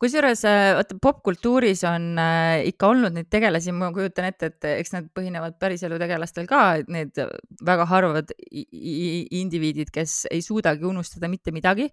Kusjuures 0.01 0.43
äh, 0.47 0.71
vaata 0.77 0.97
popkultuuris 1.01 1.83
on 1.89 2.09
äh, 2.21 2.67
ikka 2.69 2.91
olnud 2.93 3.15
neid 3.15 3.29
tegelasi, 3.33 3.73
ma 3.75 3.89
kujutan 3.95 4.29
ette, 4.29 4.51
et 4.51 4.67
eks 4.77 4.93
nad 4.93 5.07
põhinevad 5.17 5.57
päriselu 5.61 5.99
tegelastel 6.01 6.49
ka, 6.49 6.63
need 6.91 7.17
väga 7.65 7.87
harvad 7.89 8.33
indiviidid, 8.51 9.91
kes 9.93 10.25
ei 10.31 10.43
suudagi 10.45 10.85
unustada 10.87 11.29
mitte 11.31 11.53
midagi. 11.55 11.89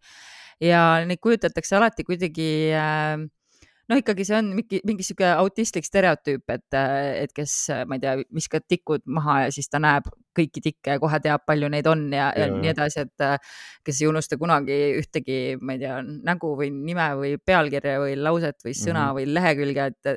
Ja 0.62 1.02
neid 1.08 1.18
kujutatakse 1.24 1.74
alati 1.80 2.04
kuidagi 2.06 2.50
äh, 2.78 3.24
noh, 3.90 4.00
ikkagi 4.00 4.24
see 4.26 4.36
on 4.38 4.50
mingi, 4.56 4.80
mingi 4.88 5.04
sihuke 5.06 5.28
autistlik 5.36 5.86
stereotüüp, 5.86 6.44
et, 6.54 6.76
et 7.24 7.32
kes, 7.36 7.54
ma 7.88 7.98
ei 7.98 8.04
tea, 8.04 8.14
viskab 8.34 8.64
tikud 8.70 9.04
maha 9.10 9.44
ja 9.44 9.54
siis 9.54 9.68
ta 9.72 9.80
näeb 9.82 10.08
kõiki 10.34 10.62
tikke 10.64 10.96
ja 10.96 11.00
kohe 11.02 11.20
teab, 11.22 11.44
palju 11.46 11.70
neid 11.72 11.88
on 11.90 12.06
ja, 12.12 12.30
ja, 12.36 12.48
ja 12.48 12.52
nii 12.52 12.72
edasi, 12.72 13.04
et 13.04 13.24
kes 13.86 14.00
ei 14.02 14.10
unusta 14.10 14.38
kunagi 14.40 14.78
ühtegi, 15.00 15.40
ma 15.60 15.76
ei 15.76 15.82
tea, 15.84 15.98
nägu 16.02 16.54
või 16.58 16.70
nime 16.74 17.08
või 17.20 17.34
pealkirja 17.38 17.98
või 18.02 18.16
lauset 18.20 18.64
või 18.64 18.76
sõna 18.78 19.08
mm. 19.08 19.10
-hmm. 19.10 19.18
või 19.18 19.36
lehekülge, 19.38 19.90
et, 19.92 20.14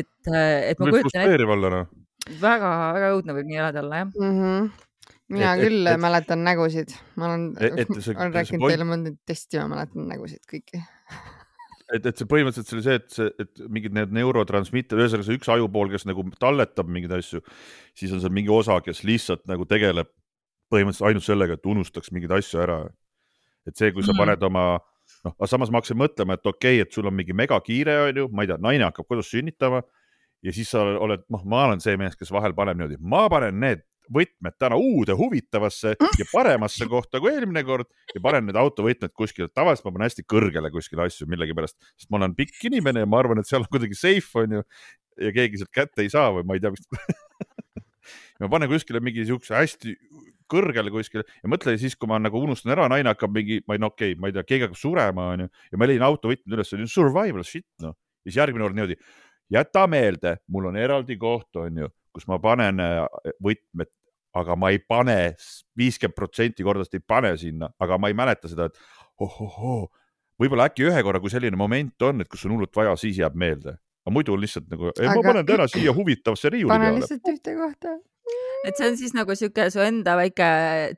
et, 0.00 0.32
et 0.32 0.80
ma 0.80 0.88
kujutan 0.88 1.02
ette, 1.02 1.18
frustreeriv 1.18 1.54
olla 1.56 1.74
noh. 1.76 1.92
väga-väga 2.40 3.12
õudne 3.18 3.36
võib 3.38 3.52
nii 3.52 3.60
elada 3.60 3.84
olla, 3.84 4.02
jah. 4.02 4.10
mm. 4.16 4.40
-hmm. 4.40 4.72
mina 5.36 5.52
Et- 5.54 5.66
küll 5.66 5.86
et- 5.86 5.94
et... 5.94 6.02
mäletan 6.08 6.42
nägusid, 6.48 6.96
ma 7.16 7.30
olen 7.30 7.46
olen 8.16 8.34
rääkinud 8.40 8.66
teile 8.68 8.88
mõnda 8.88 9.14
testi, 9.26 9.60
ma 9.60 9.70
mäletan 9.76 10.10
nägusid 10.10 10.42
kõiki. 10.50 10.82
et, 11.92 12.06
et 12.08 12.18
see 12.18 12.28
põhimõtteliselt 12.28 12.70
see 12.70 12.78
oli 12.78 12.86
see, 12.86 12.98
et 13.00 13.16
see, 13.16 13.28
et 13.42 13.62
mingid 13.72 13.94
need 13.96 14.14
neurotransmitter, 14.16 15.00
ühesõnaga 15.02 15.26
see 15.28 15.38
üks 15.38 15.50
ajupool, 15.52 15.90
kes 15.92 16.06
nagu 16.08 16.24
talletab 16.40 16.88
mingeid 16.88 17.14
asju, 17.18 17.42
siis 17.98 18.14
on 18.14 18.22
seal 18.22 18.34
mingi 18.34 18.52
osa, 18.52 18.78
kes 18.84 19.04
lihtsalt 19.08 19.44
nagu 19.50 19.66
tegeleb 19.68 20.10
põhimõtteliselt 20.72 21.10
ainult 21.10 21.26
sellega, 21.26 21.58
et 21.58 21.68
unustaks 21.68 22.12
mingeid 22.14 22.32
asju 22.38 22.62
ära. 22.64 22.82
et 23.66 23.76
see, 23.78 23.92
kui 23.92 24.02
sa 24.02 24.10
Mhm. 24.10 24.18
paned 24.18 24.42
oma 24.42 24.80
noh, 25.24 25.34
aga 25.38 25.46
samas 25.46 25.70
ma 25.70 25.78
hakkasin 25.78 25.98
mõtlema, 26.00 26.34
et 26.34 26.46
okei 26.46 26.80
okay,, 26.80 26.80
et 26.82 26.92
sul 26.92 27.06
on 27.06 27.14
mingi 27.14 27.32
megakiire, 27.32 28.08
onju, 28.08 28.28
ma 28.32 28.42
ei 28.42 28.48
tea, 28.48 28.56
naine 28.58 28.84
hakkab 28.88 29.06
kodus 29.06 29.30
sünnitama 29.30 29.82
ja 30.42 30.52
siis 30.52 30.70
sa 30.70 30.82
oled, 30.82 31.22
noh, 31.30 31.44
ma 31.44 31.66
olen 31.68 31.80
see 31.80 31.96
mees, 31.96 32.16
kes 32.18 32.32
vahel 32.34 32.54
paneb 32.54 32.76
niimoodi, 32.80 32.98
ma 32.98 33.28
panen 33.30 33.60
need 33.60 33.84
võtmed 34.12 34.56
täna 34.58 34.78
uude 34.80 35.14
huvitavasse 35.18 35.94
ja 35.94 36.26
paremasse 36.32 36.88
kohta 36.90 37.20
kui 37.22 37.32
eelmine 37.32 37.62
kord. 37.66 37.90
Ja 38.14 38.22
panen 38.24 38.48
need 38.48 38.58
autovõtmed 38.58 39.14
kuskile, 39.16 39.48
tavaliselt 39.52 39.86
ma 39.88 39.94
panen 39.94 40.08
hästi 40.08 40.26
kõrgele 40.28 40.72
kuskile 40.74 41.06
asju 41.06 41.28
millegipärast, 41.30 41.78
sest 41.96 42.10
ma 42.10 42.20
olen 42.20 42.36
pikk 42.38 42.66
inimene 42.70 43.04
ja 43.04 43.08
ma 43.08 43.22
arvan, 43.22 43.42
et 43.42 43.48
seal 43.48 43.64
on 43.64 43.70
kuidagi 43.72 43.98
safe 43.98 44.44
onju 44.44 44.64
ja 45.22 45.32
keegi 45.34 45.60
sealt 45.60 45.72
kätte 45.74 46.04
ei 46.04 46.12
saa 46.12 46.32
või 46.34 46.46
ma 46.48 46.56
ei 46.56 46.64
tea, 46.64 46.72
mis. 46.74 46.86
ma 48.42 48.50
panen 48.52 48.70
kuskile 48.72 49.02
mingi 49.04 49.26
siukse 49.28 49.56
hästi 49.56 49.96
kõrgele 50.52 50.92
kuskile 50.92 51.24
ja 51.24 51.50
mõtle 51.50 51.74
siis, 51.80 51.96
kui 51.96 52.10
ma 52.10 52.18
nagu 52.20 52.40
unustan 52.42 52.74
ära, 52.74 52.88
naine 52.92 53.12
hakkab 53.12 53.32
mingi, 53.34 53.60
ma 53.68 53.76
ei 53.76 53.82
no 53.82 53.92
okei 53.92 54.12
okay,, 54.12 54.20
ma 54.20 54.30
ei 54.30 54.36
tea, 54.36 54.46
keegi 54.48 54.66
hakkab 54.66 54.80
surema 54.80 55.28
onju 55.34 55.48
ja 55.48 55.80
ma 55.80 55.88
leidin 55.88 56.06
autovõtmed 56.06 56.56
üles, 56.56 56.72
on 56.76 56.90
survival 56.90 57.46
shit 57.46 57.68
noh. 57.84 57.96
ja 58.22 58.30
siis 58.30 58.40
järgmine 58.40 58.66
kord 58.66 58.78
niimoodi, 58.78 58.98
jäta 59.52 59.86
meelde, 59.90 60.36
mul 60.52 60.70
on 60.72 60.78
eraldi 60.80 61.16
koht 61.20 61.62
onju, 61.62 61.88
kus 62.14 62.28
ma 62.30 62.38
panen 62.42 62.80
äh, 62.82 63.02
võtmed, 63.42 63.90
aga 64.38 64.56
ma 64.56 64.72
ei 64.72 64.80
pane 64.80 65.16
viiskümmend 65.78 66.16
protsenti 66.16 66.64
kordadest 66.64 66.96
ei 66.96 67.04
pane 67.04 67.34
sinna, 67.40 67.68
aga 67.82 67.98
ma 68.00 68.10
ei 68.12 68.16
mäleta 68.16 68.50
seda, 68.50 68.68
et 68.70 68.78
ohohoo, 69.22 69.90
võib-olla 70.40 70.70
äkki 70.70 70.86
ühe 70.88 71.02
korra, 71.04 71.20
kui 71.20 71.32
selline 71.32 71.58
moment 71.58 72.08
on, 72.08 72.24
et 72.24 72.30
kus 72.32 72.46
on 72.48 72.56
hullult 72.56 72.76
vaja, 72.76 72.94
siis 73.00 73.20
jääb 73.20 73.36
meelde. 73.38 73.76
aga 74.02 74.14
muidu 74.16 74.32
on 74.34 74.40
lihtsalt 74.42 74.70
nagu, 74.72 74.90
ma 74.98 75.20
panen 75.22 75.46
täna 75.46 75.68
siia 75.70 75.92
huvitavasse 75.94 76.50
riiuli 76.50 76.72
pane 76.72 76.88
peale. 76.88 77.02
lihtsalt 77.02 77.28
ühte 77.34 77.54
kohta. 77.58 77.98
Et 78.66 78.78
see 78.78 78.88
on 78.88 78.96
siis 78.98 79.14
nagu 79.16 79.34
sihuke 79.38 79.66
su 79.74 79.80
enda 79.82 80.14
väike 80.18 80.48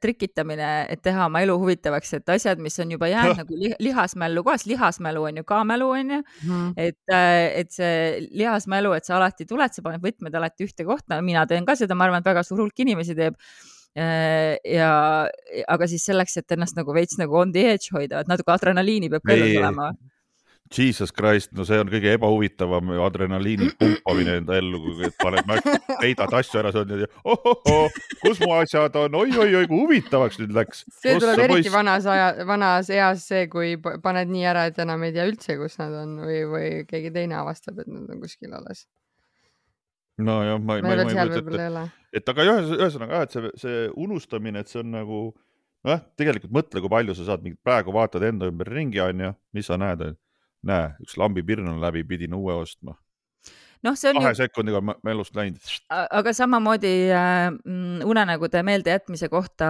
trikitamine, 0.02 0.70
et 0.92 1.00
teha 1.04 1.26
oma 1.28 1.40
elu 1.44 1.56
huvitavaks, 1.60 2.14
et 2.18 2.32
asjad, 2.34 2.60
mis 2.62 2.76
on 2.82 2.92
juba 2.96 3.08
jäänud 3.08 3.38
nagu 3.42 3.58
li- 3.60 3.74
lihasmällu 3.80 4.44
kohas, 4.46 4.66
lihasmälu 4.68 5.26
on 5.30 5.40
ju 5.40 5.46
ka 5.48 5.62
mälu 5.68 5.90
on 5.96 6.16
ju, 6.16 6.22
et, 6.76 6.98
et 7.14 7.72
see 7.72 8.24
lihasmälu, 8.30 8.92
et 8.98 9.08
sa 9.08 9.16
alati 9.18 9.46
tuled, 9.48 9.72
sa 9.72 9.84
paned 9.86 10.04
võtmed 10.04 10.34
alati 10.40 10.68
ühte 10.68 10.86
kohta, 10.88 11.20
mina 11.24 11.46
teen 11.50 11.64
ka 11.68 11.76
seda, 11.78 11.96
ma 11.96 12.08
arvan, 12.08 12.24
et 12.24 12.32
väga 12.32 12.44
suur 12.46 12.64
hulk 12.66 12.84
inimesi 12.84 13.16
teeb. 13.18 13.38
ja, 13.94 14.90
aga 15.70 15.86
siis 15.86 16.02
selleks, 16.08 16.36
et 16.40 16.52
ennast 16.56 16.74
nagu 16.76 16.92
veits 16.96 17.14
nagu 17.20 17.36
on 17.38 17.52
the 17.54 17.62
edge 17.76 17.94
hoida, 17.94 18.24
et 18.24 18.28
natuke 18.30 18.50
adrenaliini 18.52 19.08
peab 19.12 19.30
Ei. 19.30 19.56
olema. 19.60 19.92
Jesus 20.72 21.12
Christ, 21.12 21.52
no 21.52 21.64
see 21.68 21.76
on 21.78 21.90
kõige 21.92 22.14
ebahuvitavam 22.16 22.94
adrenaliini 23.04 23.68
pumpamine 23.78 24.38
enda 24.40 24.56
ellu, 24.58 24.80
kui 24.80 25.10
paned, 25.20 25.50
peidad 26.00 26.32
asju 26.40 26.60
ära, 26.62 26.72
sa 26.72 26.80
oled 26.80 26.94
niimoodi 26.94 27.08
ohohoo, 27.34 27.90
kus 28.22 28.40
mu 28.40 28.50
asjad 28.56 28.96
on 28.98 29.18
oi,, 29.20 29.28
oi-oi-oi, 29.28 29.68
kui 29.68 29.82
huvitavaks 29.82 30.40
nüüd 30.40 30.56
läks. 30.56 30.82
see 31.02 31.18
tuleb 31.20 31.44
eriti 31.46 31.72
vanas 31.74 32.08
aja, 32.10 32.32
vanas 32.48 32.90
eas 32.94 33.26
see, 33.28 33.44
kui 33.52 33.76
paned 33.78 34.32
nii 34.32 34.48
ära, 34.54 34.64
et 34.72 34.80
enam 34.82 35.04
ei 35.04 35.14
tea 35.14 35.28
üldse, 35.28 35.58
kus 35.60 35.76
nad 35.82 35.94
on 36.00 36.16
või, 36.24 36.40
või 36.48 36.72
keegi 36.88 37.12
teine 37.14 37.38
avastab, 37.42 37.84
et 37.84 37.92
nad 37.92 38.08
on 38.08 38.24
kuskil 38.24 38.56
alles. 38.56 38.86
nojah, 40.16 40.58
ma 40.58 40.80
ei, 40.80 40.86
ma 40.86 40.96
ma 40.96 40.96
ei 40.96 41.06
kujuta 41.12 41.44
ette, 41.44 41.86
et 42.14 42.34
aga 42.34 42.50
ühesõnaga 42.56 43.20
jah, 43.20 43.28
et 43.28 43.36
see, 43.36 43.54
see 43.66 43.86
unustamine, 44.00 44.64
et 44.64 44.72
see 44.72 44.80
on 44.80 44.94
nagu 44.96 45.22
nojah, 45.84 46.04
tegelikult 46.16 46.56
mõtle, 46.56 46.80
kui 46.80 46.96
palju 46.96 47.20
sa 47.20 47.30
saad 47.30 47.44
mingit, 47.44 47.60
praegu 47.62 47.92
vaatad 47.94 48.24
enda 48.32 48.48
ümber 48.48 48.72
ringi, 48.72 49.04
onju, 49.04 49.34
mis 49.54 49.68
sa 49.68 49.76
näed, 49.78 50.08
näe, 50.64 50.92
üks 51.04 51.16
lambipirn 51.20 51.68
on 51.68 51.80
läbi, 51.82 52.04
pidin 52.08 52.34
uue 52.34 52.54
ostma. 52.54 52.96
noh, 53.84 53.96
see 53.98 54.10
on 54.12 54.20
kahe 54.20 54.32
ju, 54.34 54.40
sekundiga 54.42 54.80
on 54.80 54.92
me 54.92 55.14
elust 55.14 55.36
läinud. 55.36 55.72
aga 55.90 56.34
samamoodi 56.36 56.92
äh, 57.12 57.48
mm, 57.52 58.04
unenägude 58.08 58.62
meeldejätmise 58.66 59.28
kohta 59.32 59.68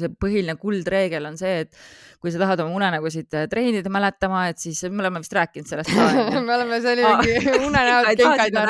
see 0.00 0.10
põhiline 0.22 0.56
kuldreegel 0.60 1.30
on 1.30 1.38
see, 1.40 1.62
et 1.66 1.82
kui 2.22 2.30
sa 2.30 2.38
tahad 2.42 2.60
oma 2.62 2.76
unenägusid 2.78 3.34
äh, 3.34 3.48
treenida 3.50 3.90
mäletama, 3.92 4.44
et 4.52 4.60
siis 4.62 4.82
me 4.88 5.02
oleme 5.02 5.22
vist 5.22 5.34
rääkinud 5.34 5.68
sellest 5.70 5.90
ka 5.90 6.42
me 6.46 6.54
oleme, 6.54 6.78
mingi 6.82 7.46
unenäod, 7.68 8.10
ei, 8.12 8.18
kus- 8.20 8.52
ma 8.54 8.66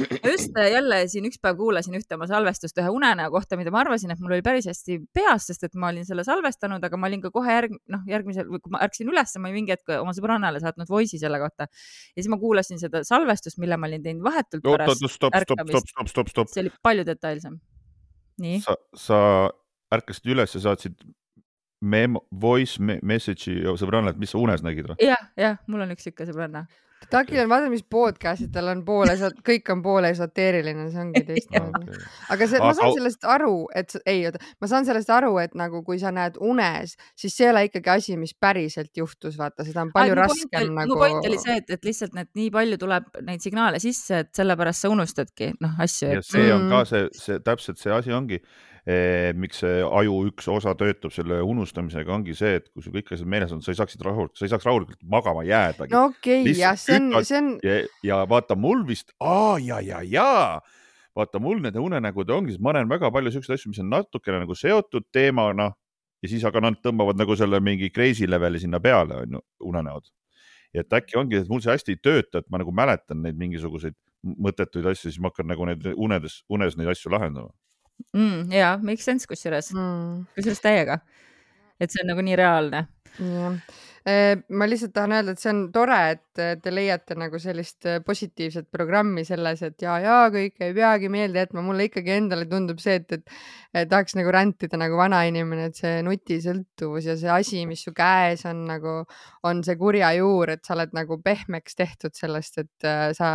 just 0.32 0.56
äh, 0.60 0.70
jälle 0.74 1.02
siin 1.12 1.28
üks 1.30 1.40
päev 1.42 1.56
kuulasin 1.60 1.96
ühte 1.96 2.18
oma 2.18 2.28
salvestust 2.30 2.80
ühe 2.82 2.92
unenäo 2.92 3.30
kohta, 3.32 3.56
mida 3.60 3.72
ma 3.74 3.80
arvasin, 3.84 4.12
et 4.12 4.20
mul 4.20 4.36
oli 4.36 4.44
päris 4.44 4.68
hästi 4.70 4.98
peas, 5.16 5.48
sest 5.50 5.64
et 5.68 5.76
ma 5.80 5.88
olin 5.92 6.06
selle 6.08 6.24
salvestanud, 6.26 6.84
aga 6.84 7.00
ma 7.00 7.08
olin 7.10 7.24
ka 7.24 7.32
kohe 7.34 7.56
järg-, 7.56 7.78
noh, 7.92 8.04
järgmisel 8.08 8.48
kui 8.58 8.74
ma 8.74 8.82
ärkasin 8.84 9.10
üles, 9.12 9.36
ma 9.40 9.48
olin 9.48 9.60
mingi 9.62 9.76
hetk 9.76 9.96
oma 10.00 10.14
sõbrannale 10.16 10.60
saatnud 10.62 10.90
voice'i 10.90 11.20
selle 11.22 11.40
kohta. 11.42 11.68
Ja 12.14 12.20
siis 12.20 12.30
ma 12.32 12.38
kuulasin 12.40 12.80
seda 12.82 13.02
salvestust, 13.10 13.58
mille 13.62 13.78
ma 13.80 13.88
olin 13.90 14.04
teinud 14.04 14.26
vahetult 14.26 14.66
oot, 14.66 14.82
pärast 14.82 15.06
stopp, 15.12 15.36
ärkamist. 15.36 16.42
see 16.54 16.64
oli 16.64 16.74
palju 16.82 17.06
detailsem. 17.08 17.56
nii, 18.40 18.60
sa, 18.64 18.76
sa 18.96 19.18
ärkasid 19.94 20.30
üles 20.34 20.54
ja 20.56 20.62
saatsid 20.68 21.00
memo, 21.80 22.24
voice 22.42 22.82
me 22.82 22.98
message'i 23.06 23.64
sõbrannale, 23.80 24.14
et 24.14 24.20
mis 24.20 24.32
sa 24.34 24.40
unes 24.40 24.64
nägid 24.64 24.92
või? 24.92 25.00
jah, 25.04 25.30
jah, 25.40 25.58
mul 25.70 25.86
on 25.86 25.94
üks 25.96 26.06
siuke 26.08 26.26
sõbranna. 26.28 26.66
Takil 27.10 27.40
on, 27.42 27.48
vaata, 27.50 27.70
mis 27.72 27.82
podcast'id 27.82 28.52
tal 28.54 28.68
on 28.70 28.84
poole, 28.84 29.14
kõik 29.46 29.70
on 29.72 29.80
poole 29.82 30.10
esoteeriline, 30.12 30.84
see 30.92 31.00
ongi 31.00 31.22
teistmoodi. 31.26 31.98
aga 32.30 32.48
see, 32.50 32.60
ma 32.62 32.70
saan 32.76 32.92
sellest 32.98 33.24
aru, 33.24 33.54
et 33.74 33.94
ei, 34.04 34.20
oota, 34.28 34.38
ma 34.60 34.68
saan 34.70 34.86
sellest 34.86 35.10
aru, 35.10 35.32
et 35.42 35.56
nagu 35.58 35.82
kui 35.86 35.98
sa 36.02 36.12
näed 36.14 36.36
unes, 36.44 36.94
siis 37.18 37.34
see 37.36 37.48
ei 37.48 37.52
ole 37.54 37.64
ikkagi 37.70 37.92
asi, 37.94 38.16
mis 38.20 38.34
päriselt 38.36 38.92
juhtus, 38.96 39.38
vaata, 39.40 39.64
seda 39.66 39.86
on 39.86 39.92
palju 39.96 40.14
raskem 40.20 40.74
nagu. 40.76 40.94
mu 40.94 41.00
point 41.00 41.26
oli 41.26 41.40
see, 41.40 41.56
et, 41.62 41.70
et 41.72 41.88
lihtsalt 41.88 42.14
need 42.14 42.30
nii 42.36 42.50
palju 42.54 42.78
tuleb 42.84 43.10
neid 43.26 43.42
signaale 43.44 43.80
sisse, 43.82 44.22
et 44.26 44.32
sellepärast 44.36 44.86
sa 44.86 44.92
unustadki 44.92 45.54
noh 45.60 45.80
asju, 45.82 46.12
ja 46.12 46.20
et 46.20 46.28
see 46.28 46.50
on 46.52 46.60
Mm. 46.60 46.70
ka 46.70 46.84
see, 46.84 47.08
see 47.16 47.38
täpselt 47.40 47.80
see 47.80 47.92
asi 47.92 48.12
ongi 48.12 48.38
miks 49.36 49.60
see 49.62 49.82
aju 49.84 50.16
üks 50.30 50.48
osa 50.52 50.74
töötab 50.78 51.12
selle 51.14 51.40
unustamisega, 51.44 52.12
ongi 52.14 52.34
see, 52.38 52.56
et 52.60 52.68
kui 52.72 52.84
sul 52.84 52.94
kõik 52.94 53.12
asjad 53.14 53.28
meeles 53.30 53.52
on, 53.54 53.62
sa 53.64 53.74
ei 53.74 53.78
saaksid 53.78 54.04
rahulikult, 54.06 54.38
sa 54.38 54.46
ei 54.46 54.52
saaks 54.52 54.68
rahulikult 54.68 55.00
magama 55.12 55.44
jäädagi 55.46 55.94
no 55.94 56.06
okei 56.10 56.42
okay,, 56.44 56.56
jah, 56.58 56.78
see 56.80 56.98
on 56.98 57.10
see 57.24 57.40
on, 57.40 57.50
ja, 58.06 58.22
vaata 58.30 58.56
mul 58.58 58.84
vist, 58.88 59.12
aa 59.20 59.58
ja, 59.62 59.80
ja, 59.84 60.00
ja 60.06 60.30
vaata 61.16 61.42
mul 61.42 61.60
nende 61.64 61.82
unenägude 61.82 62.34
ongi, 62.34 62.56
ma 62.62 62.74
näen 62.76 62.88
väga 62.90 63.10
palju 63.12 63.34
siukseid 63.34 63.58
asju, 63.58 63.74
mis 63.74 63.82
on 63.82 63.90
natukene 63.92 64.42
nagu 64.44 64.56
seotud 64.56 65.08
teemana 65.12 65.70
ja 66.22 66.30
siis 66.30 66.44
aga 66.48 66.62
nad 66.64 66.78
tõmbavad 66.84 67.18
nagu 67.20 67.36
selle 67.38 67.60
mingi 67.64 67.90
crazy 67.94 68.28
leveli 68.28 68.60
sinna 68.62 68.80
peale, 68.82 69.22
onju, 69.24 69.42
unenäod. 69.72 70.10
ja 70.74 70.84
et 70.84 70.92
äkki 70.94 71.18
ongi, 71.18 71.40
et 71.40 71.48
mul 71.50 71.62
see 71.64 71.72
hästi 71.72 71.96
ei 71.96 71.98
tööta, 71.98 72.40
et 72.40 72.50
ma 72.50 72.60
nagu 72.62 72.72
mäletan 72.74 73.22
neid 73.24 73.38
mingisuguseid 73.40 73.96
mõttetuid 74.22 74.86
asju, 74.92 75.08
siis 75.08 75.18
ma 75.20 75.32
hakkan 75.32 75.48
nagu 75.50 75.66
neid 75.66 75.86
unedes, 75.96 76.42
unes 76.52 76.76
neid 76.78 76.92
asju 76.92 77.10
lahendama. 77.10 77.50
Mm, 78.14 78.52
ja 78.52 78.74
make 78.82 79.02
sense 79.02 79.28
kusjuures, 79.30 79.72
mm, 79.74 80.26
kusjuures 80.36 80.62
täiega. 80.64 81.00
et 81.80 81.92
see 81.92 82.02
on 82.02 82.12
nagu 82.12 82.24
nii 82.24 82.36
reaalne. 82.40 82.86
jah. 83.18 83.60
Ma 84.04 84.66
lihtsalt 84.68 84.94
tahan 84.96 85.12
öelda, 85.12 85.34
et 85.34 85.42
see 85.42 85.50
on 85.52 85.60
tore, 85.74 85.98
et 86.14 86.40
eh, 86.40 86.54
te 86.62 86.72
leiate 86.72 87.16
nagu 87.20 87.38
sellist 87.42 87.84
eh, 87.88 87.98
positiivset 88.04 88.70
programmi 88.72 89.24
selles, 89.28 89.60
et 89.66 89.84
ja, 89.84 89.98
ja 90.00 90.18
kõike 90.32 90.70
ei 90.70 90.76
peagi 90.76 91.10
meelde 91.12 91.42
jätma, 91.42 91.64
mulle 91.64 91.88
ikkagi 91.90 92.14
endale 92.16 92.46
tundub 92.48 92.80
see, 92.80 92.96
et, 93.02 93.12
et, 93.18 93.36
et 93.82 93.90
tahaks 93.90 94.16
nagu 94.16 94.32
rändida 94.32 94.80
nagu 94.80 94.96
vanainimene, 95.00 95.68
et 95.68 95.80
see 95.80 96.00
nutisõltuvus 96.06 97.10
ja 97.10 97.18
see 97.20 97.32
asi, 97.34 97.64
mis 97.68 97.84
su 97.84 97.92
käes 97.96 98.46
on 98.48 98.64
nagu, 98.70 98.96
on 99.48 99.62
see 99.66 99.76
kurja 99.80 100.14
juur, 100.16 100.54
et 100.56 100.64
sa 100.64 100.76
oled 100.78 100.96
nagu 100.96 101.20
pehmeks 101.24 101.76
tehtud 101.78 102.16
sellest, 102.16 102.60
et 102.64 102.88
äh, 102.88 103.10
sa 103.16 103.30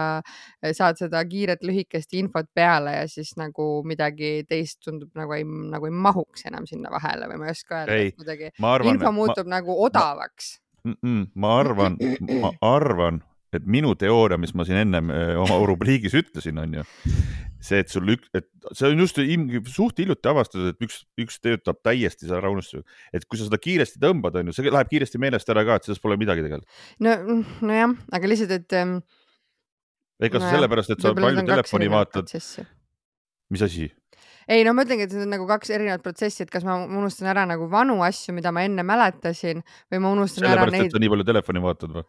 saad 0.74 0.98
seda 1.00 1.22
kiiret 1.30 1.64
lühikest 1.66 2.14
infot 2.18 2.50
peale 2.56 2.98
ja 3.00 3.08
siis 3.12 3.36
nagu 3.40 3.84
midagi 3.88 4.40
teist 4.50 4.82
tundub 4.86 5.14
nagu 5.18 5.36
ei, 5.38 5.46
nagu 5.46 5.90
ei 5.90 5.94
mahuks 5.94 6.48
enam 6.50 6.66
sinna 6.70 6.92
vahele 6.94 7.30
või 7.30 7.42
ma 7.42 7.50
ei 7.50 7.56
oska 7.56 7.84
öelda 7.84 7.98
Ei,, 8.02 8.14
kuidagi 8.18 8.52
info 8.92 9.12
muutub 9.16 9.46
ma... 9.48 9.60
nagu 9.60 9.76
odavaks. 9.86 10.55
Mm 10.86 10.98
-mm, 11.02 11.24
ma 11.42 11.56
arvan, 11.60 11.98
ma 12.30 12.52
arvan, 12.62 13.22
et 13.56 13.66
minu 13.66 13.96
teooria, 13.98 14.38
mis 14.38 14.54
ma 14.54 14.66
siin 14.68 14.84
ennem 14.84 15.10
eh, 15.14 15.34
oma 15.40 15.58
rubriigis 15.66 16.14
ütlesin, 16.18 16.60
on 16.62 16.80
ju 16.80 16.86
see, 17.66 17.82
et 17.82 17.92
sul 17.92 18.12
üks, 18.14 18.30
et 18.38 18.48
see 18.78 18.92
on 18.92 19.02
just 19.02 19.20
suht 19.74 20.00
hiljuti 20.02 20.30
avastatud, 20.30 20.74
et 20.74 20.86
üks, 20.86 21.02
üks 21.22 21.40
töötab 21.42 21.80
täiesti 21.86 22.28
selle 22.28 22.42
rahunustusega, 22.44 22.86
et 23.16 23.26
kui 23.26 23.40
sa 23.40 23.48
seda 23.48 23.60
kiiresti 23.62 24.02
tõmbad, 24.04 24.38
on 24.40 24.52
ju, 24.52 24.56
see 24.58 24.70
läheb 24.70 24.92
kiiresti 24.92 25.22
meelest 25.22 25.50
ära 25.54 25.66
ka, 25.68 25.80
et 25.80 25.88
sellest 25.88 26.04
pole 26.04 26.20
midagi 26.22 26.46
tegelikult. 26.46 26.82
no, 27.06 27.42
nojah, 27.66 27.96
aga 28.18 28.32
lihtsalt, 28.32 28.56
et 28.60 28.78
ähm, 28.78 28.98
ega 30.22 30.42
Nojah, 30.42 30.56
sellepärast, 30.56 30.96
et 30.96 31.06
sa 31.06 31.16
palju 31.18 31.46
telefoni 31.50 31.92
vaatad, 31.92 32.36
mis 33.54 33.66
asi? 33.66 33.90
Ei 34.52 34.66
no 34.68 34.76
ma 34.76 34.86
ütlengi, 34.86 35.08
et 35.08 35.16
need 35.16 35.26
on 35.26 35.34
nagu 35.38 35.48
kaks 35.50 35.72
erinevat 35.76 36.04
protsessi, 36.06 36.46
et 36.46 36.54
kas 36.54 36.66
ma 36.68 36.78
unustan 36.86 37.32
ära 37.32 37.48
nagu 37.50 37.70
vanu 37.72 38.02
asju, 38.06 38.36
mida 38.38 38.54
ma 38.56 38.66
enne 38.68 38.86
mäletasin 38.86 39.64
või 39.92 40.04
ma 40.04 40.14
unustan 40.18 40.46
ära 40.46 40.66
sellepärast, 40.66 40.78
et 40.78 40.86
neid 40.86 40.96
sa 40.96 41.04
nii 41.04 41.14
palju 41.16 41.28
telefoni 41.32 41.66
vaatad 41.66 41.98
või? 41.98 42.06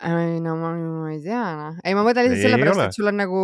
ei 0.00 0.40
no 0.40 0.54
ma, 0.56 0.70
ma 0.72 1.10
ei 1.12 1.20
tea 1.20 1.42
noh, 1.58 1.76
ei 1.84 1.96
ma 1.96 2.04
mõtlen 2.06 2.30
lihtsalt 2.30 2.46
sellepärast, 2.46 2.82
et 2.86 2.96
sul 2.96 3.10
on 3.10 3.18
nagu 3.20 3.42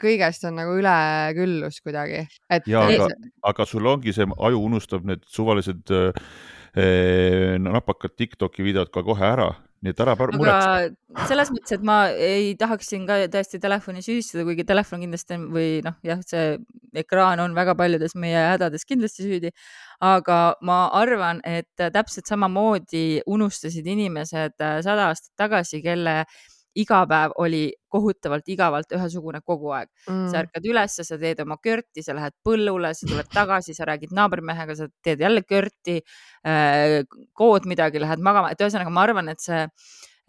kõigest 0.00 0.46
on 0.48 0.56
nagu 0.56 0.78
üleküllus 0.80 1.82
kuidagi, 1.84 2.24
et 2.48 2.70
ja 2.70 2.86
aga, 2.88 3.10
aga 3.52 3.68
sul 3.68 3.92
ongi 3.92 4.14
see 4.16 4.24
aju 4.24 4.64
unustab 4.64 5.04
need 5.08 5.26
suvalised 5.28 5.92
äh, 5.92 6.24
eh, 6.80 7.54
napakad 7.60 8.16
Tiktoki 8.16 8.64
videod 8.64 8.92
ka 8.94 9.04
kohe 9.04 9.28
ära, 9.28 9.50
nii 9.84 9.92
et 9.92 10.00
ära 10.00 10.14
muretse. 10.16 10.94
selles 11.28 11.50
mõttes, 11.52 11.74
et 11.76 11.82
ma 11.84 11.98
ei 12.10 12.54
tahaks 12.58 12.88
siin 12.90 13.04
ka 13.08 13.18
tõesti 13.32 13.60
telefoni 13.60 14.02
süüdistada, 14.04 14.46
kuigi 14.48 14.64
telefon 14.66 15.04
kindlasti 15.04 15.36
on- 15.36 15.50
või 15.52 15.68
noh, 15.84 15.98
jah, 16.02 16.22
see 16.24 16.56
ekraan 17.04 17.42
on 17.44 17.54
väga 17.54 17.74
paljudes 17.78 18.16
meie 18.16 18.40
hädades 18.54 18.88
kindlasti 18.88 19.28
süüdi. 19.28 19.52
aga 20.00 20.56
ma 20.60 20.88
arvan, 20.92 21.40
et 21.44 21.70
täpselt 21.76 22.26
samamoodi 22.26 23.22
unustasid 23.26 23.86
inimesed 23.86 24.58
äh, 24.60 24.80
sada 24.82 25.08
aastat 25.12 25.32
tagasi, 25.38 25.80
kelle 25.82 26.24
igapäev 26.74 27.34
oli 27.42 27.64
kohutavalt 27.88 28.48
igavalt 28.50 28.94
ühesugune 28.96 29.40
kogu 29.46 29.72
aeg. 29.76 29.90
mm, 30.08 30.28
sa 30.30 30.40
ärkad 30.42 30.66
üles, 30.70 30.96
sa 31.08 31.18
teed 31.20 31.42
oma 31.44 31.58
körti, 31.62 32.02
sa 32.02 32.16
lähed 32.16 32.34
põllule, 32.46 32.94
sa 32.94 33.06
tuled 33.10 33.30
tagasi, 33.32 33.74
sa 33.76 33.86
räägid 33.90 34.14
naabrimehega, 34.16 34.76
sa 34.78 34.88
teed 35.02 35.22
jälle 35.22 35.44
körti, 35.46 36.00
kood 37.32 37.68
midagi, 37.70 38.02
lähed 38.02 38.24
magama, 38.24 38.50
et 38.50 38.64
ühesõnaga 38.64 38.92
ma 38.92 39.06
arvan, 39.06 39.30
et 39.32 39.44
see 39.44 39.62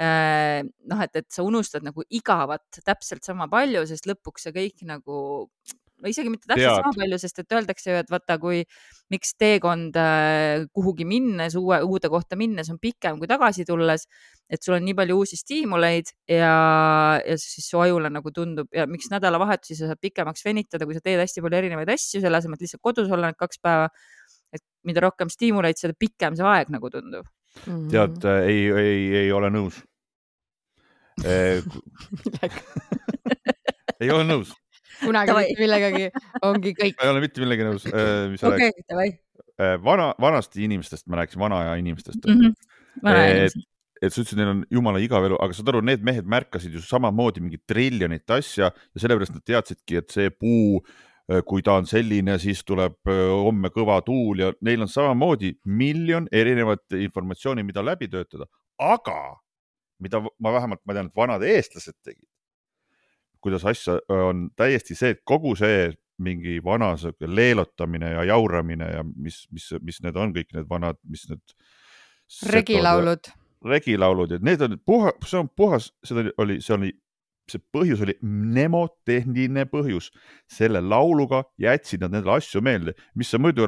äh, 0.01 0.61
noh, 0.91 1.01
et, 1.01 1.15
et 1.15 1.27
sa 1.31 1.45
unustad 1.47 1.85
nagu 1.85 2.05
igavat 2.09 2.81
täpselt 2.85 3.25
sama 3.27 3.49
palju, 3.51 3.85
sest 3.89 4.07
lõpuks 4.09 4.47
see 4.47 4.55
kõik 4.55 4.85
nagu 4.89 5.17
no 6.01 6.11
isegi 6.11 6.31
mitte 6.31 6.49
täpselt 6.49 6.81
sama 6.81 6.93
palju, 6.95 7.17
sest 7.21 7.39
et 7.41 7.55
öeldakse 7.55 7.91
ju, 7.91 7.99
et 8.01 8.09
vaata, 8.11 8.37
kui 8.41 8.61
miks 9.13 9.35
teekond 9.39 9.95
äh, 9.99 10.65
kuhugi 10.75 11.05
minnes, 11.07 11.55
uue, 11.59 11.79
uude 11.85 12.09
kohta 12.11 12.37
minnes 12.39 12.69
on 12.73 12.79
pikem 12.81 13.19
kui 13.21 13.29
tagasi 13.29 13.65
tulles, 13.67 14.07
et 14.51 14.65
sul 14.65 14.77
on 14.77 14.85
nii 14.85 14.97
palju 14.97 15.19
uusi 15.21 15.39
stiimuleid 15.39 16.11
ja, 16.31 16.55
ja 17.21 17.37
siis 17.41 17.69
su 17.69 17.81
ajule 17.81 18.11
nagu 18.13 18.33
tundub 18.35 18.67
ja 18.75 18.87
miks 18.89 19.09
nädalavahetusi 19.13 19.79
sa 19.79 19.91
saad 19.91 20.01
pikemaks 20.03 20.45
venitada, 20.45 20.87
kui 20.87 20.97
sa 20.97 21.03
teed 21.05 21.21
hästi 21.21 21.45
palju 21.45 21.61
erinevaid 21.61 21.95
asju, 21.95 22.23
selle 22.23 22.41
asemel, 22.41 22.59
et 22.59 22.67
lihtsalt 22.67 22.85
kodus 22.85 23.11
olla 23.11 23.31
need 23.31 23.39
kaks 23.39 23.61
päeva. 23.63 23.89
et 24.55 24.63
mida 24.87 25.01
rohkem 25.03 25.29
stiimuleid, 25.31 25.77
seda 25.79 25.93
pikem 25.99 26.37
see 26.37 26.47
aeg 26.47 26.71
nagu 26.73 26.91
tundub. 26.91 27.25
mm. 27.65 27.87
tead, 27.93 28.17
ei, 28.49 28.61
ei, 28.71 29.03
ei 29.25 29.31
ole 29.31 29.49
nõus. 29.53 29.75
ei 34.03 34.09
ole 34.11 34.25
nõus, 34.27 34.51
kunagi 35.03 35.31
Davai. 35.31 35.45
mitte 35.49 35.61
millegagi 35.65 36.09
ongi 36.41 36.73
kõik. 36.79 36.97
ei 37.03 37.11
ole 37.13 37.21
mitte 37.23 37.43
millegi 37.43 37.67
nõus, 37.67 37.87
mis 38.31 38.43
sa 38.43 38.51
okay,, 38.51 38.71
davai. 38.89 39.11
vana, 39.83 40.11
vanasti 40.21 40.65
inimestest, 40.67 41.07
ma 41.07 41.21
rääkisin 41.23 41.39
vana 41.41 41.61
aja 41.63 41.77
inimestest 41.81 42.25
Mhm. 42.27 42.53
et, 43.05 43.45
et 43.51 43.63
et 44.03 44.11
sa 44.13 44.21
ütlesid, 44.21 44.37
neil 44.37 44.49
on 44.51 44.61
jumala 44.69 44.99
igav 44.99 45.23
elu, 45.25 45.37
aga 45.41 45.55
saad 45.55 45.69
aru, 45.71 45.81
need 45.87 46.03
mehed 46.05 46.27
märkasid 46.29 46.73
ju 46.75 46.81
samamoodi 46.83 47.41
mingit 47.41 47.63
triljonit 47.67 48.29
asja 48.35 48.67
ja 48.69 49.01
sellepärast 49.01 49.33
nad 49.37 49.45
teadsidki, 49.47 49.97
et 50.01 50.11
see 50.11 50.29
puu, 50.29 50.81
kui 51.47 51.63
ta 51.65 51.77
on 51.79 51.87
selline, 51.89 52.35
siis 52.43 52.59
tuleb 52.67 52.99
öö, 53.09 53.29
homme 53.47 53.71
kõva 53.73 53.95
tuul 54.05 54.43
ja 54.43 54.51
neil 54.61 54.83
on 54.85 54.91
samamoodi 54.91 55.55
miljon 55.65 56.27
erinevat 56.31 56.83
informatsiooni, 56.99 57.63
mida 57.65 57.81
läbi 57.81 58.11
töötada, 58.11 58.45
aga 58.83 59.39
mida 60.03 60.19
ma 60.21 60.51
vähemalt, 60.53 60.83
ma 60.85 60.93
tean, 60.93 61.07
et 61.07 61.15
vanad 61.17 61.47
eestlased 61.47 61.95
tegid, 62.03 62.27
kuidas 63.45 63.65
asja 63.69 63.99
on 64.09 64.49
täiesti 64.57 64.97
see, 64.97 65.13
et 65.13 65.21
kogu 65.27 65.53
see 65.59 65.91
mingi 66.25 66.57
vana 66.63 66.93
sihuke 66.97 67.27
leelotamine 67.27 68.11
ja 68.15 68.23
jauramine 68.31 68.87
ja 68.91 69.03
mis, 69.03 69.43
mis, 69.51 69.69
mis 69.83 70.01
need 70.03 70.17
on 70.19 70.33
kõik 70.35 70.53
need 70.55 70.69
vanad, 70.69 70.99
mis 71.09 71.27
need. 71.29 71.55
regilaulud. 72.51 73.31
regilaulud 73.65 74.35
ja 74.35 74.39
need 74.41 74.63
on 74.65 74.77
puha, 74.85 75.11
see 75.27 75.41
on 75.43 75.49
puhas, 75.49 75.91
seda 76.07 76.29
oli, 76.41 76.61
see 76.63 76.75
oli, 76.77 76.91
see 77.51 77.61
põhjus 77.75 78.01
oli 78.05 78.15
mnemotehniline 78.23 79.67
põhjus. 79.71 80.11
selle 80.51 80.81
lauluga 80.81 81.43
jätsid 81.61 82.05
nad 82.05 82.15
nendele 82.15 82.39
asju 82.39 82.63
meelde, 82.63 82.95
mis 83.15 83.33
sa 83.33 83.41
muidu, 83.41 83.67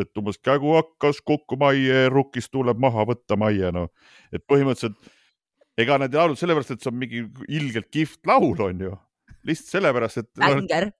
et 0.00 0.16
umbes 0.16 0.40
kägu 0.40 0.74
hakkas 0.78 1.20
kukkuma 1.26 1.74
rukkis 2.08 2.48
tuleb 2.48 2.80
maha 2.80 3.04
võtta 3.12 3.36
majja, 3.36 3.72
noh. 3.74 3.92
et 4.32 4.42
põhimõtteliselt 4.48 4.96
ega 5.82 5.98
nad 6.00 6.14
ei 6.14 6.20
laulnud 6.20 6.40
sellepärast, 6.40 6.74
et 6.74 6.84
see 6.84 6.92
on 6.92 6.98
mingi 7.00 7.26
ilgelt 7.48 7.90
kihvt 7.92 8.26
laul, 8.30 8.56
onju. 8.70 8.96
lihtsalt 9.48 9.76
sellepärast, 9.76 10.24
et. 10.24 10.30
bänger. 10.40 10.90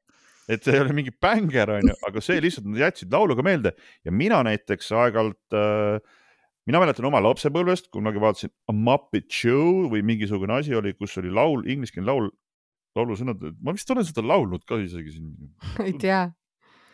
et 0.51 0.65
see 0.65 0.75
ei 0.75 0.85
ole 0.85 0.97
mingi 0.97 1.13
bänger, 1.15 1.77
onju, 1.79 1.99
aga 2.09 2.23
see 2.25 2.41
lihtsalt 2.43 2.71
nad 2.71 2.87
jätsid 2.87 3.13
laulu 3.13 3.37
ka 3.39 3.47
meelde 3.47 3.75
ja 4.05 4.15
mina 4.15 4.41
näiteks 4.47 4.91
aeg-ajalt 4.97 5.57
äh, 5.57 6.01
mina 6.69 6.81
mäletan 6.83 7.09
oma 7.09 7.21
lapsepõlvest, 7.25 7.89
kunagi 7.95 8.21
vaatasin 8.23 8.53
A 8.71 8.75
Muppet 8.77 9.31
Show 9.33 9.89
või 9.93 10.05
mingisugune 10.07 10.61
asi 10.61 10.77
oli, 10.77 10.93
kus 10.99 11.17
oli 11.21 11.33
laul, 11.33 11.65
ingliskeelne 11.71 12.07
laul, 12.11 12.29
laulusõnad, 12.99 13.43
ma 13.65 13.75
vist 13.75 13.91
olen 13.91 14.07
seda 14.07 14.25
laulnud 14.27 14.67
ka 14.69 14.79
isegi 14.83 15.17
siin. 15.17 15.33
ei 15.87 15.97
tea. 15.99 16.29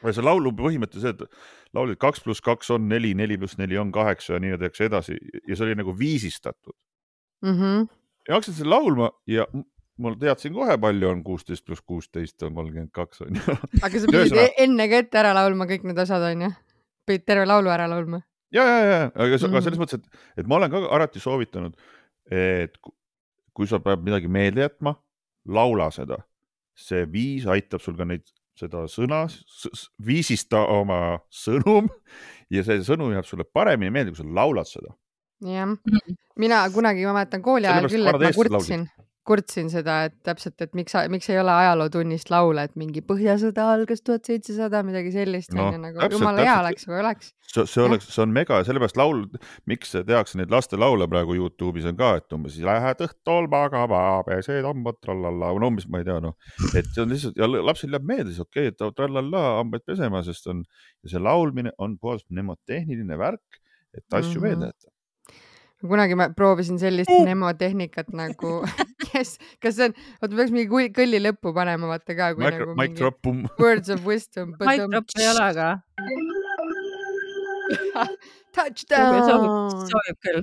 see 0.06 0.24
laulu 0.24 0.52
põhimõte 0.56 1.02
see, 1.02 1.12
et 1.12 1.76
laulid 1.76 1.98
kaks 2.00 2.22
pluss 2.24 2.44
kaks 2.44 2.70
on 2.76 2.88
neli, 2.88 3.12
neli 3.18 3.38
pluss 3.40 3.58
neli 3.58 3.78
on 3.80 3.92
kaheksa 3.92 4.36
ja 4.36 4.42
nii 4.44 4.54
edasi 4.56 4.86
edasi 4.86 5.16
ja 5.18 5.56
see 5.56 5.66
oli 5.66 5.78
nagu 5.80 5.96
viisistatud 5.98 6.76
mm. 7.46 7.56
-hmm. 7.56 7.88
ja 8.28 8.34
hakkasin 8.36 8.58
seda 8.60 8.70
laulma 8.70 9.10
ja 9.30 9.46
ma 9.98 10.12
teadsin 10.20 10.54
kohe, 10.54 10.76
palju 10.78 11.08
on 11.08 11.24
kuusteist 11.24 11.64
pluss 11.64 11.82
kuusteist 11.82 12.42
on 12.42 12.54
kolmkümmend 12.54 12.92
kaks 12.92 13.24
on 13.24 13.38
ju. 13.38 13.56
aga 13.82 14.00
sa 14.00 14.12
pidid 14.12 14.62
enne 14.66 14.88
ka 14.92 15.02
ette 15.04 15.20
ära 15.22 15.34
laulma 15.36 15.68
kõik 15.70 15.86
need 15.88 15.98
osad 16.04 16.24
on 16.30 16.46
ju? 16.48 16.52
pidid 17.06 17.26
terve 17.26 17.46
laulu 17.48 17.72
ära 17.72 17.88
laulma? 17.90 18.20
ja, 18.52 18.64
ja, 18.64 18.78
ja, 18.84 19.00
aga 19.14 19.30
mm 19.30 19.36
-hmm. 19.36 19.62
selles 19.62 19.80
mõttes, 19.80 20.00
et, 20.00 20.22
et 20.42 20.46
ma 20.46 20.60
olen 20.60 20.70
ka 20.70 20.84
alati 20.98 21.20
soovitanud, 21.20 21.76
et 22.30 22.78
kui 23.56 23.66
sa 23.66 23.80
pead 23.80 24.04
midagi 24.04 24.28
meelde 24.28 24.66
jätma, 24.66 24.94
laula 25.48 25.90
seda. 25.90 26.18
see 26.76 27.06
viis 27.08 27.46
aitab 27.48 27.80
sul 27.80 27.94
ka 27.96 28.04
neid, 28.04 28.26
seda 28.52 28.82
sõna, 28.84 29.22
viisista 30.06 30.60
oma 30.68 31.18
sõnum 31.32 31.88
ja 32.54 32.64
see 32.64 32.82
sõnum 32.84 33.14
jääb 33.14 33.24
sulle 33.24 33.44
paremini 33.48 33.90
meelde, 33.90 34.12
kui 34.12 34.20
sa 34.20 34.28
laulad 34.40 34.68
seda. 34.68 34.92
Jah, 35.44 35.66
mhm. 35.66 36.20
mina 36.40 36.64
kunagi, 36.72 37.04
ma 37.08 37.16
mäletan 37.18 37.42
kooli 37.44 37.68
ajal 37.68 37.90
küll, 37.92 38.06
et 38.06 38.20
ma 38.20 38.32
kurtsin 38.36 38.86
kurtsin 39.26 39.70
seda, 39.70 39.96
et 40.06 40.14
täpselt, 40.26 40.54
et 40.62 40.74
miks, 40.78 40.94
miks 41.10 41.28
ei 41.32 41.38
ole 41.40 41.50
ajalootunnist 41.50 42.30
laule, 42.30 42.66
et 42.68 42.76
mingi 42.78 43.02
Põhjasõda 43.06 43.64
algas 43.74 44.02
tuhat 44.06 44.28
seitsesada, 44.28 44.82
midagi 44.86 45.10
sellist 45.14 45.52
no,, 45.54 45.66
onju, 45.66 45.80
nagu 45.82 45.98
täpselt, 45.98 46.20
jumala 46.20 46.44
hea 46.46 46.54
oleks, 46.62 46.86
kui 46.86 46.98
oleks. 47.00 47.32
see, 47.50 47.64
see 47.72 47.82
oleks, 47.82 48.08
see 48.14 48.22
on 48.22 48.34
mega 48.36 48.60
ja 48.60 48.68
sellepärast 48.68 48.98
laul, 49.00 49.24
miks 49.70 49.94
tehakse 49.96 50.38
neid 50.40 50.54
lastelaule 50.54 51.08
praegu 51.10 51.36
Youtube'is 51.38 51.88
on 51.90 51.98
ka, 51.98 52.12
et 52.20 52.38
umbes 52.38 52.58
lähed 52.70 53.04
õhtul 53.08 53.50
magama, 53.52 54.02
pesed 54.28 54.66
hambad, 54.68 55.00
trallalla, 55.02 55.52
no 55.58 55.72
umbes 55.72 55.90
ma 55.90 56.02
ei 56.02 56.08
tea, 56.08 56.18
noh, 56.22 56.36
et 56.72 56.90
see 56.92 57.02
on 57.02 57.14
lihtsalt 57.14 57.42
ja 57.42 57.50
lapsel 57.50 57.96
jääb 57.98 58.10
meelde, 58.14 58.30
siis 58.30 58.42
okei 58.46 58.70
okay,, 58.70 58.74
et 58.74 58.98
trallalla 58.98 59.46
hambaid 59.60 59.86
pesema, 59.86 60.22
sest 60.26 60.46
on 60.52 60.62
see 61.06 61.22
laulmine 61.22 61.74
on 61.82 61.98
puhas 61.98 62.22
mnemotehniline 62.30 63.18
värk, 63.18 63.64
et 63.96 64.06
asju 64.06 64.38
mm 64.38 64.44
-hmm. 64.44 64.46
meelde 64.46 64.70
jätta 64.70 64.95
kunagi 65.90 66.18
ma 66.18 66.28
proovisin 66.34 66.78
sellist 66.82 67.10
mnemotehnikat 67.10 68.12
nagu 68.16 68.60
kes, 69.16 69.36
kas 69.62 69.78
see 69.78 69.88
on, 69.88 69.96
oota, 70.20 70.32
peaks 70.34 70.54
mingi 70.54 70.90
kõlli 70.96 71.20
lõppu 71.24 71.52
panema, 71.56 71.90
vaata 71.90 72.16
ka. 72.18 72.32
Nagu 72.40 72.76
mic 72.78 72.96
drop, 72.98 73.20
pumm. 73.24 73.46
Words 73.62 73.92
of 73.94 74.06
wisdom. 74.08 74.56
Mic 74.60 74.84
drop 74.86 75.16
ei 75.18 75.30
ole 75.32 75.44
aga 75.50 75.68
Touchdown. 78.56 79.16
sobib, 79.26 79.54
sobib 79.90 80.18
küll 80.22 80.38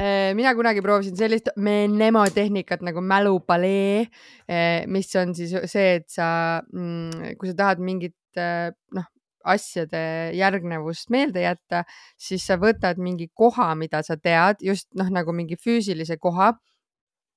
eh, 0.00 0.32
mina 0.34 0.54
kunagi 0.56 0.82
proovisin 0.82 1.18
sellist 1.18 1.52
mnemotehnikat 1.60 2.82
nagu 2.86 3.04
mälupalee, 3.04 4.06
eh, 4.48 4.88
mis 4.90 5.12
on 5.20 5.34
siis 5.36 5.52
see, 5.70 5.98
et 6.00 6.08
sa, 6.10 6.26
mm, 6.72 7.36
kui 7.38 7.52
sa 7.52 7.58
tahad 7.60 7.82
mingit 7.84 8.16
eh, 8.40 8.72
noh, 8.96 9.06
asjade 9.44 10.02
järgnevust 10.38 11.10
meelde 11.12 11.44
jätta, 11.44 11.84
siis 12.20 12.46
sa 12.46 12.58
võtad 12.60 13.00
mingi 13.02 13.28
koha, 13.34 13.72
mida 13.78 14.02
sa 14.06 14.16
tead, 14.16 14.62
just 14.62 14.90
noh, 14.98 15.10
nagu 15.12 15.34
mingi 15.36 15.58
füüsilise 15.60 16.18
koha. 16.20 16.52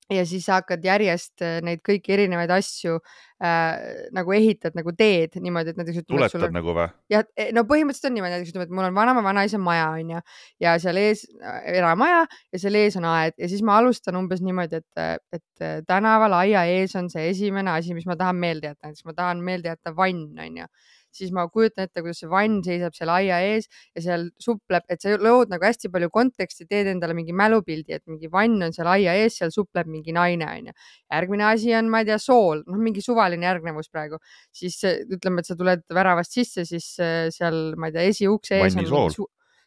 Ja 0.06 0.22
siis 0.22 0.44
sa 0.46 0.60
hakkad 0.60 0.84
järjest 0.86 1.42
äh, 1.42 1.56
neid 1.66 1.80
kõiki 1.82 2.12
erinevaid 2.14 2.50
asju 2.54 3.00
äh, 3.42 4.04
nagu 4.14 4.34
ehitad 4.36 4.76
nagu 4.78 4.92
teed 4.94 5.34
niimoodi, 5.42 5.72
et 5.72 5.80
näiteks 5.80 6.04
tuletad 6.06 6.54
nagu 6.54 6.76
või? 6.76 6.84
jah, 7.10 7.24
e, 7.34 7.48
no 7.56 7.64
põhimõtteliselt 7.66 8.12
on 8.12 8.14
niimoodi, 8.14 8.36
näiteks 8.36 8.52
ütleme, 8.52 8.68
et 8.68 8.76
mul 8.78 8.86
on 8.86 8.94
vanaema, 8.94 9.24
vanaisa 9.26 9.58
maja 9.58 9.88
onju 9.96 10.20
ja 10.62 10.76
seal 10.78 11.00
ees 11.02 11.24
äh, 11.40 11.56
eramaja 11.74 12.20
ja 12.54 12.60
seal 12.62 12.78
ees 12.78 12.94
on 13.00 13.08
aed. 13.10 13.34
Ja 13.42 13.50
siis 13.50 13.66
ma 13.66 13.80
alustan 13.80 14.20
umbes 14.20 14.44
niimoodi, 14.46 14.78
et, 14.78 15.26
et 15.34 15.66
tänaval 15.90 16.38
aia 16.38 16.62
ees 16.70 16.94
on 16.94 17.10
see 17.10 17.26
esimene 17.32 17.74
asi, 17.74 17.96
mis 17.96 18.06
ma 18.06 18.14
tahan 18.20 18.38
meelde 18.38 18.70
jätta, 18.70 18.86
näiteks 18.86 19.10
ma 19.10 19.16
tahan 19.18 19.42
meelde 19.42 19.74
jätta 19.74 19.96
vann 19.98 20.38
onju 20.46 20.70
siis 21.16 21.32
ma 21.34 21.46
kujutan 21.52 21.86
ette, 21.86 22.02
kuidas 22.04 22.20
see 22.22 22.30
vann 22.30 22.60
seisab 22.66 22.96
seal 22.96 23.12
aia 23.14 23.40
ees 23.44 23.68
ja 23.96 24.04
seal 24.04 24.28
supleb, 24.42 24.86
et 24.92 25.02
sa 25.02 25.14
lood 25.20 25.52
nagu 25.52 25.66
hästi 25.66 25.90
palju 25.92 26.10
konteksti, 26.14 26.68
teed 26.70 26.90
endale 26.92 27.16
mingi 27.16 27.36
mälupildi, 27.36 27.96
et 27.98 28.04
mingi 28.10 28.30
vann 28.32 28.68
on 28.68 28.76
seal 28.76 28.90
aia 28.92 29.16
ees, 29.22 29.38
seal 29.40 29.54
supleb 29.54 29.90
mingi 29.90 30.14
naine, 30.16 30.48
onju. 30.48 30.76
järgmine 31.12 31.48
asi 31.50 31.74
on, 31.78 31.90
ma 31.92 32.02
ei 32.02 32.10
tea, 32.10 32.18
sool, 32.22 32.64
noh, 32.66 32.80
mingi 32.82 33.04
suvaline 33.04 33.48
järgnevus 33.48 33.90
praegu, 33.92 34.20
siis 34.54 34.78
ütleme, 34.86 35.42
et 35.42 35.48
sa 35.48 35.56
tuled 35.58 35.86
väravast 35.94 36.36
sisse, 36.36 36.66
siis 36.68 36.92
äh, 37.02 37.26
seal, 37.34 37.74
ma 37.80 37.90
ei 37.90 37.96
tea, 37.96 38.10
esiukse 38.12 38.60
ees 38.60 38.76
Vanni 38.76 38.90
on 38.90 39.10
su 39.14 39.26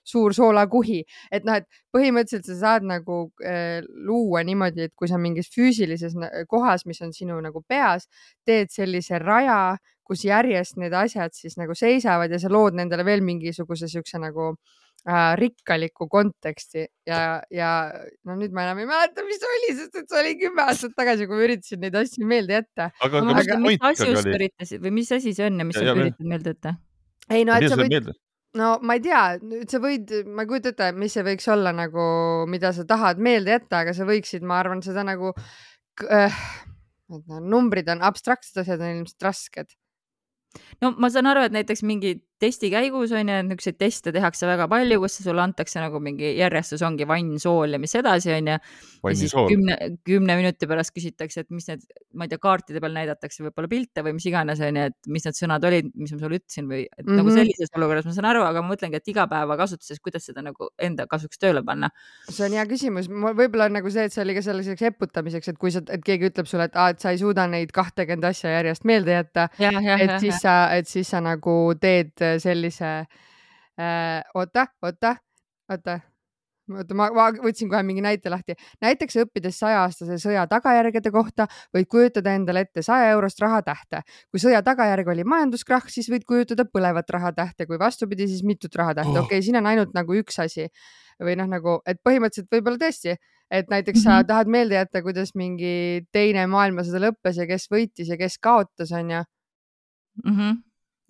suur 0.10 0.34
soolakuhi, 0.36 1.04
et 1.32 1.46
noh, 1.48 1.60
et 1.62 1.68
põhimõtteliselt 1.96 2.50
sa 2.50 2.58
saad 2.64 2.88
nagu 2.90 3.22
äh, 3.46 3.80
luua 3.94 4.44
niimoodi, 4.48 4.90
et 4.90 4.96
kui 4.98 5.10
sa 5.12 5.22
mingis 5.22 5.52
füüsilises 5.54 6.18
kohas, 6.50 6.86
mis 6.90 7.02
on 7.06 7.14
sinu 7.16 7.40
nagu 7.46 7.64
peas, 7.68 8.10
teed 8.48 8.74
sellise 8.74 9.22
raja, 9.22 9.78
kus 10.10 10.26
järjest 10.26 10.80
need 10.82 10.94
asjad 10.98 11.36
siis 11.38 11.58
nagu 11.60 11.76
seisavad 11.78 12.32
ja 12.34 12.40
sa 12.42 12.50
lood 12.52 12.78
nendele 12.78 13.06
veel 13.06 13.22
mingisuguse 13.26 13.90
siukse 13.92 14.18
nagu 14.22 14.48
äh, 15.06 15.36
rikkaliku 15.38 16.08
konteksti 16.10 16.88
ja, 17.08 17.20
ja 17.54 17.70
no 18.26 18.38
nüüd 18.40 18.56
ma 18.56 18.66
enam 18.66 18.82
ei 18.82 18.90
mäleta, 18.90 19.26
mis 19.28 19.46
oli, 19.52 19.76
sest 19.78 20.02
et 20.02 20.10
see 20.10 20.22
oli 20.24 20.36
kümme 20.42 20.66
aastat 20.66 20.96
tagasi, 20.98 21.30
kui 21.30 21.38
ma 21.38 21.46
üritasin 21.46 21.84
neid 21.86 22.00
asju 22.02 22.30
meelde 22.30 22.58
jätta. 22.58 22.90
aga, 23.06 23.22
aga 23.36 23.60
mis, 23.62 23.78
mis 23.78 23.86
asjust 23.92 24.34
üritasid 24.34 24.82
või 24.86 24.96
mis 24.98 25.14
asi 25.20 25.36
see 25.38 25.46
on 25.46 25.62
ja 25.62 25.70
mis 25.70 25.78
sa 25.78 25.94
üritad 25.94 26.34
meelde 26.34 26.56
jätta? 26.56 26.76
ei 27.30 27.46
no, 27.46 27.60
et 27.60 27.70
sa 27.70 27.78
võid, 27.78 28.10
no 28.58 28.70
ma 28.82 28.96
ei 28.98 29.04
tea, 29.04 29.24
sa 29.70 29.82
võid, 29.84 30.14
ma 30.30 30.46
ei 30.46 30.50
kujuta 30.50 30.74
ette, 30.74 30.90
mis 30.98 31.14
see 31.16 31.26
võiks 31.26 31.50
olla 31.52 31.74
nagu, 31.76 32.06
mida 32.50 32.72
sa 32.76 32.86
tahad 32.90 33.22
meelde 33.22 33.54
jätta, 33.58 33.84
aga 33.84 33.94
sa 33.98 34.08
võiksid, 34.10 34.46
ma 34.46 34.60
arvan, 34.64 34.82
seda 34.86 35.04
nagu 35.06 35.34
äh,, 36.10 36.42
numbrid 37.42 37.90
on 37.92 38.02
abstraktsed 38.06 38.62
asjad 38.64 38.82
on 38.82 39.02
ilmselt 39.02 39.28
rasked. 39.28 39.76
No 40.82 40.94
ma 40.98 41.12
saan 41.14 41.30
aru, 41.30 41.46
et 41.46 41.54
näiteks 41.54 41.84
mingi 41.86 42.18
testi 42.40 42.70
käigus 42.72 43.12
on 43.16 43.30
ju, 43.30 43.36
et 43.36 43.48
niisuguseid 43.48 43.78
teste 43.80 44.14
tehakse 44.16 44.48
väga 44.48 44.68
palju, 44.72 45.00
kus 45.04 45.20
sulle 45.24 45.44
antakse 45.44 45.82
nagu 45.82 46.00
mingi 46.04 46.32
järjestus 46.38 46.84
ongi 46.88 47.08
vann, 47.10 47.36
sool 47.42 47.76
ja 47.76 47.80
mis 47.82 47.96
edasi 48.00 48.32
on 48.36 48.52
ju. 48.54 48.58
ja 49.10 49.16
siis 49.16 49.36
kümne, 49.36 49.78
kümne 50.08 50.38
minuti 50.40 50.70
pärast 50.70 50.94
küsitakse, 50.96 51.44
et 51.44 51.50
mis 51.54 51.68
need, 51.70 51.84
ma 52.16 52.26
ei 52.26 52.32
tea, 52.32 52.42
kaartide 52.42 52.82
peal 52.84 52.96
näidatakse 52.96 53.44
võib-olla 53.44 53.72
pilte 53.72 54.04
või 54.06 54.16
mis 54.18 54.28
iganes 54.32 54.64
on 54.64 54.80
ju, 54.80 54.86
et 54.92 55.12
mis 55.12 55.28
need 55.28 55.40
sõnad 55.40 55.68
olid, 55.70 55.92
mis 56.00 56.14
ma 56.16 56.22
sulle 56.22 56.40
ütlesin 56.40 56.70
või 56.72 56.86
et 56.86 57.04
mm 57.04 57.12
-hmm. 57.12 57.20
nagu 57.22 57.30
mhm. 57.30 57.38
sellises 57.42 57.76
olukorras 57.76 58.08
ma 58.08 58.16
saan 58.16 58.30
aru, 58.32 58.46
aga 58.48 58.64
ma 58.64 58.74
mõtlengi, 58.74 59.00
et 59.00 59.12
igapäevakasutuses, 59.14 60.00
kuidas 60.00 60.30
seda 60.32 60.44
nagu 60.46 60.72
enda 60.80 61.08
kasuks 61.08 61.40
tööle 61.40 61.64
panna. 61.66 61.92
see 62.30 62.46
on 62.48 62.56
hea 62.56 62.66
küsimus, 62.70 63.12
võib-olla 63.12 63.68
on 63.68 63.78
nagu 63.80 63.92
see, 63.92 64.08
et 64.08 64.16
see 64.16 64.24
oli 64.24 64.38
ka 64.38 64.46
selliseks 64.46 64.88
eputamiseks, 64.94 65.52
et 65.52 65.58
kui 65.58 65.72
sa, 65.72 65.84
et 65.90 66.04
keegi 66.06 66.32
ütleb 66.32 66.48
sulle, 66.48 66.70
et 66.72 66.76
aa, 66.76 66.90
et 66.96 67.00
sa 67.00 67.12
ei 67.12 67.20
suuda 67.20 67.48
neid 67.48 67.72
kahtekümmet 67.76 68.32
asja 68.32 68.56
järjest 68.58 68.88
meelde 68.88 69.12
jätta, 69.12 69.50
et 69.60 70.20
siis 70.20 70.40
sa, 70.42 70.72
et 70.76 70.88
siis 70.88 71.10
sa 71.10 71.22
nagu 71.22 71.74
teed 71.80 72.29
sellise 72.40 72.94
äh,, 73.80 74.22
oota, 74.36 74.68
oota, 74.84 75.16
oota 75.70 76.00
oota, 76.78 76.96
ma, 76.98 77.08
ma 77.16 77.28
võtsin 77.34 77.70
kohe 77.70 77.82
mingi 77.86 78.04
näite 78.04 78.32
lahti. 78.32 78.56
näiteks 78.84 79.18
õppides 79.24 79.58
sajaaastase 79.62 80.20
sõja 80.22 80.46
tagajärgede 80.50 81.12
kohta 81.14 81.48
võid 81.76 81.90
kujutada 81.92 82.34
endale 82.38 82.66
ette 82.68 82.84
saja 82.86 83.10
eurost 83.14 83.42
rahatähte. 83.42 84.04
kui 84.32 84.42
sõja 84.42 84.62
tagajärg 84.66 85.08
oli 85.14 85.26
majanduskrahh, 85.28 85.90
siis 85.90 86.10
võid 86.12 86.26
kujutada 86.30 86.66
põlevat 86.66 87.10
rahatähte, 87.10 87.66
kui 87.70 87.80
vastupidi, 87.80 88.28
siis 88.28 88.44
mitut 88.44 88.76
rahatähte 88.76 89.16
oh.. 89.16 89.26
okei 89.26 89.40
okay,, 89.40 89.46
siin 89.46 89.60
on 89.62 89.70
ainult 89.72 89.94
nagu 89.98 90.16
üks 90.22 90.40
asi 90.44 90.70
või 91.20 91.36
noh, 91.40 91.50
nagu, 91.52 91.80
et 91.90 92.00
põhimõtteliselt 92.06 92.54
võib-olla 92.54 92.80
tõesti, 92.80 93.18
et 93.52 93.68
näiteks 93.68 94.00
mm 94.00 94.08
-hmm. 94.08 94.22
sa 94.22 94.28
tahad 94.28 94.48
meelde 94.48 94.78
jätta, 94.78 95.02
kuidas 95.04 95.34
mingi 95.36 96.06
teine 96.16 96.46
maailmasõda 96.48 97.10
lõppes 97.10 97.42
ja 97.42 97.48
kes 97.50 97.68
võitis 97.72 98.08
ja 98.08 98.18
kes 98.18 98.38
kaotas, 98.40 98.92
onju 98.92 99.24
mm. 100.24 100.36
-hmm 100.36 100.58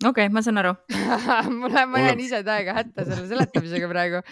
okei 0.00 0.26
okay,, 0.26 0.32
ma 0.32 0.42
saan 0.44 0.60
aru 0.62 0.74
mulle, 1.60 1.84
ma 1.90 2.02
jään 2.04 2.20
ise 2.24 2.42
täiega 2.46 2.74
hätta 2.76 3.04
selle 3.08 3.26
seletamisega 3.30 3.88
praegu. 3.90 4.22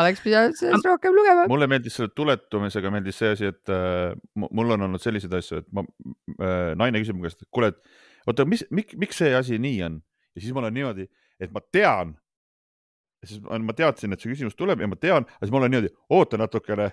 oleks 0.00 0.22
pidanud 0.24 0.58
sellest 0.58 0.88
rohkem 0.88 1.14
lugema. 1.16 1.46
mulle 1.50 1.68
meeldis 1.70 1.98
selle 1.98 2.12
tuletamisega 2.16 2.94
meeldis 2.94 3.20
see 3.22 3.34
asi, 3.36 3.52
et 3.52 3.72
äh, 3.72 4.14
mul 4.34 4.74
on 4.76 4.88
olnud 4.88 5.02
selliseid 5.02 5.36
asju, 5.38 5.62
et 5.62 5.68
ma 5.76 5.84
äh,, 5.84 6.72
naine 6.78 7.04
küsib 7.04 7.18
mu 7.18 7.28
käest, 7.28 7.44
et 7.44 7.50
kuule, 7.54 7.70
et 7.72 8.30
oota, 8.30 8.46
mis, 8.48 8.64
miks, 8.74 8.98
miks 8.98 9.22
see 9.22 9.34
asi 9.36 9.60
nii 9.62 9.78
on 9.88 10.00
ja 10.34 10.40
siis 10.42 10.52
ma 10.54 10.64
olen 10.64 10.74
niimoodi, 10.74 11.06
et 11.40 11.54
ma 11.54 11.62
tean. 11.72 12.16
siis 13.22 13.38
ma 13.42 13.74
teadsin, 13.78 14.12
et 14.12 14.22
see 14.22 14.32
küsimus 14.32 14.56
tuleb 14.58 14.80
ja 14.82 14.88
ma 14.90 14.98
tean, 14.98 15.22
aga 15.28 15.46
siis 15.46 15.54
ma 15.54 15.60
olen 15.60 15.70
niimoodi, 15.76 15.92
oota 16.10 16.40
natukene 16.40 16.90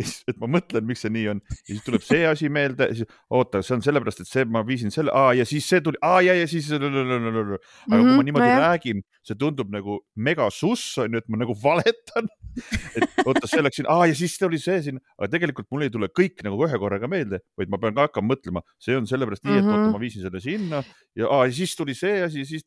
ja 0.00 0.06
siis, 0.08 0.24
et 0.30 0.40
ma 0.40 0.48
mõtlen, 0.50 0.86
miks 0.88 1.04
see 1.04 1.12
nii 1.14 1.26
on 1.34 1.42
ja 1.44 1.58
siis 1.74 1.84
tuleb 1.86 2.04
see 2.06 2.24
asi 2.28 2.50
meelde, 2.52 2.90
siis 2.96 3.08
oota, 3.36 3.62
see 3.66 3.76
on 3.76 3.84
sellepärast, 3.84 4.24
et 4.24 4.30
see, 4.30 4.46
ma 4.48 4.62
viisin 4.66 4.92
selle, 4.94 5.14
ja 5.36 5.46
siis 5.48 5.68
see 5.70 5.82
tuli, 5.84 6.00
ja, 6.26 6.36
ja 6.36 6.48
siis. 6.50 6.70
aga 6.72 6.88
mm 6.88 7.00
-hmm, 7.06 8.06
kui 8.08 8.16
ma 8.16 8.26
niimoodi 8.26 8.50
no, 8.50 8.60
räägin, 8.64 9.02
see 9.26 9.36
tundub 9.38 9.70
nagu 9.72 10.00
mega 10.16 10.48
suss 10.50 10.98
on 10.98 11.12
ju, 11.12 11.18
et 11.22 11.28
ma 11.28 11.40
nagu 11.42 11.54
valetan. 11.62 12.28
et 12.98 13.04
oota, 13.24 13.46
see 13.46 13.62
läks 13.62 13.78
siin, 13.78 13.86
aa 13.90 14.08
ja 14.10 14.14
siis 14.16 14.34
tuli 14.38 14.58
see 14.58 14.80
siin, 14.82 14.98
aga 15.18 15.28
tegelikult 15.36 15.68
mul 15.70 15.84
ei 15.86 15.92
tule 15.92 16.08
kõik 16.10 16.42
nagu 16.42 16.58
ühe 16.66 16.80
korraga 16.82 17.08
meelde, 17.10 17.38
vaid 17.58 17.70
ma 17.70 17.78
pean 17.78 17.94
ka 17.94 18.08
hakkama 18.08 18.34
mõtlema, 18.34 18.64
see 18.82 18.96
on 18.98 19.06
sellepärast 19.06 19.44
nii, 19.46 19.58
et 19.60 19.64
Mhm. 19.64 19.76
oota, 19.76 19.92
ma 19.92 20.00
viisin 20.02 20.24
selle 20.24 20.40
sinna 20.42 20.82
ja, 21.16 21.28
aa, 21.28 21.46
ja 21.46 21.52
siis 21.54 21.76
tuli 21.78 21.94
see 21.94 22.22
asi, 22.26 22.44
siis 22.44 22.64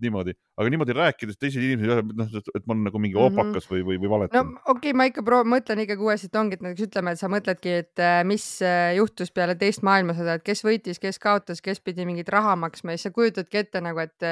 niimoodi, 0.00 0.32
aga 0.56 0.72
niimoodi 0.72 0.96
rääkides 0.96 1.38
teised 1.38 1.62
inimesed, 1.62 2.14
noh, 2.16 2.32
et 2.56 2.66
ma 2.66 2.74
olen 2.74 2.84
nagu 2.88 3.02
mingi 3.02 3.18
Mhm. 3.18 3.28
opakas 3.28 3.68
või, 3.68 3.84
või, 3.84 4.00
või 4.00 4.08
no 4.08 4.14
valetan 4.16 4.52
okei 4.66 4.90
okay,, 4.90 4.96
ma 4.96 5.08
ikka 5.10 5.24
proov-, 5.26 5.48
mõtlen 5.48 5.84
ikkagi 5.84 6.02
uuesti, 6.02 6.30
et 6.30 6.40
ongi, 6.40 6.51
et 6.56 6.64
näiteks 6.64 6.86
ütleme, 6.88 7.12
et 7.14 7.20
sa 7.20 7.28
mõtledki, 7.32 7.74
et 7.82 8.02
äh, 8.02 8.20
mis 8.28 8.44
äh, 8.64 8.92
juhtus 8.98 9.32
peale 9.34 9.54
teist 9.58 9.84
maailmasõda, 9.86 10.38
et 10.38 10.44
kes 10.46 10.62
võitis, 10.66 11.00
kes 11.02 11.18
kaotas, 11.22 11.62
kes 11.64 11.80
pidi 11.84 12.06
mingit 12.08 12.30
raha 12.32 12.54
maksma 12.60 12.94
ja 12.94 13.00
siis 13.00 13.08
sa 13.08 13.14
kujutadki 13.14 13.62
ette 13.62 13.82
nagu, 13.84 14.02
et, 14.02 14.26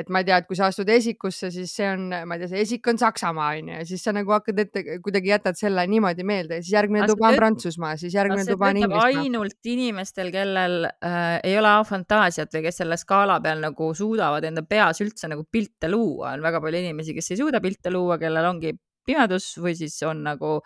et 0.00 0.12
ma 0.12 0.22
ei 0.22 0.28
tea, 0.28 0.38
et 0.40 0.48
kui 0.48 0.58
sa 0.58 0.70
astud 0.70 0.90
esikusse, 0.92 1.50
siis 1.54 1.72
see 1.74 1.88
on, 1.90 2.06
ma 2.28 2.38
ei 2.38 2.44
tea, 2.44 2.52
see 2.54 2.64
esik 2.64 2.90
on 2.92 3.00
Saksamaa 3.00 3.50
onju 3.58 3.78
ja 3.78 3.88
siis 3.88 4.04
sa 4.06 4.14
nagu 4.16 4.34
hakkad 4.34 4.62
ette, 4.64 4.84
kuidagi 5.04 5.32
jätad 5.32 5.58
selle 5.58 5.86
niimoodi 5.90 6.26
meelde 6.26 6.60
ja 6.60 6.64
siis 6.64 6.74
järgmine 6.76 7.08
tuba 7.10 7.30
on 7.32 7.40
Prantsusmaa, 7.40 7.94
siis 8.00 8.16
järgmine 8.16 8.46
tuba 8.48 8.70
on 8.70 8.80
Inglismaa. 8.82 9.10
ainult 9.10 9.70
inimestel, 9.74 10.32
kellel 10.34 10.88
äh, 10.88 11.20
ei 11.42 11.58
ole 11.60 11.74
fantaasiat 11.88 12.54
või 12.54 12.64
kes 12.68 12.82
selle 12.82 12.98
skaala 13.00 13.40
peal 13.44 13.62
nagu 13.64 13.90
suudavad 13.96 14.44
enda 14.48 14.64
peas 14.68 15.02
üldse 15.04 15.30
nagu 15.30 15.46
pilte 15.50 15.90
luua, 15.90 16.34
on 16.34 16.44
väga 16.44 16.62
palju 16.64 16.84
inimesi, 16.84 17.16
kes 17.16 17.32
ei 17.34 17.40
suuda 17.42 17.60
pilte 17.64 17.92
luua, 17.92 18.18
kellel 18.20 18.48
ongi 18.48 18.74
pimedus 19.04 19.54
või 19.60 19.74
siis 19.78 19.96
on 20.08 20.24
nagu 20.24 20.58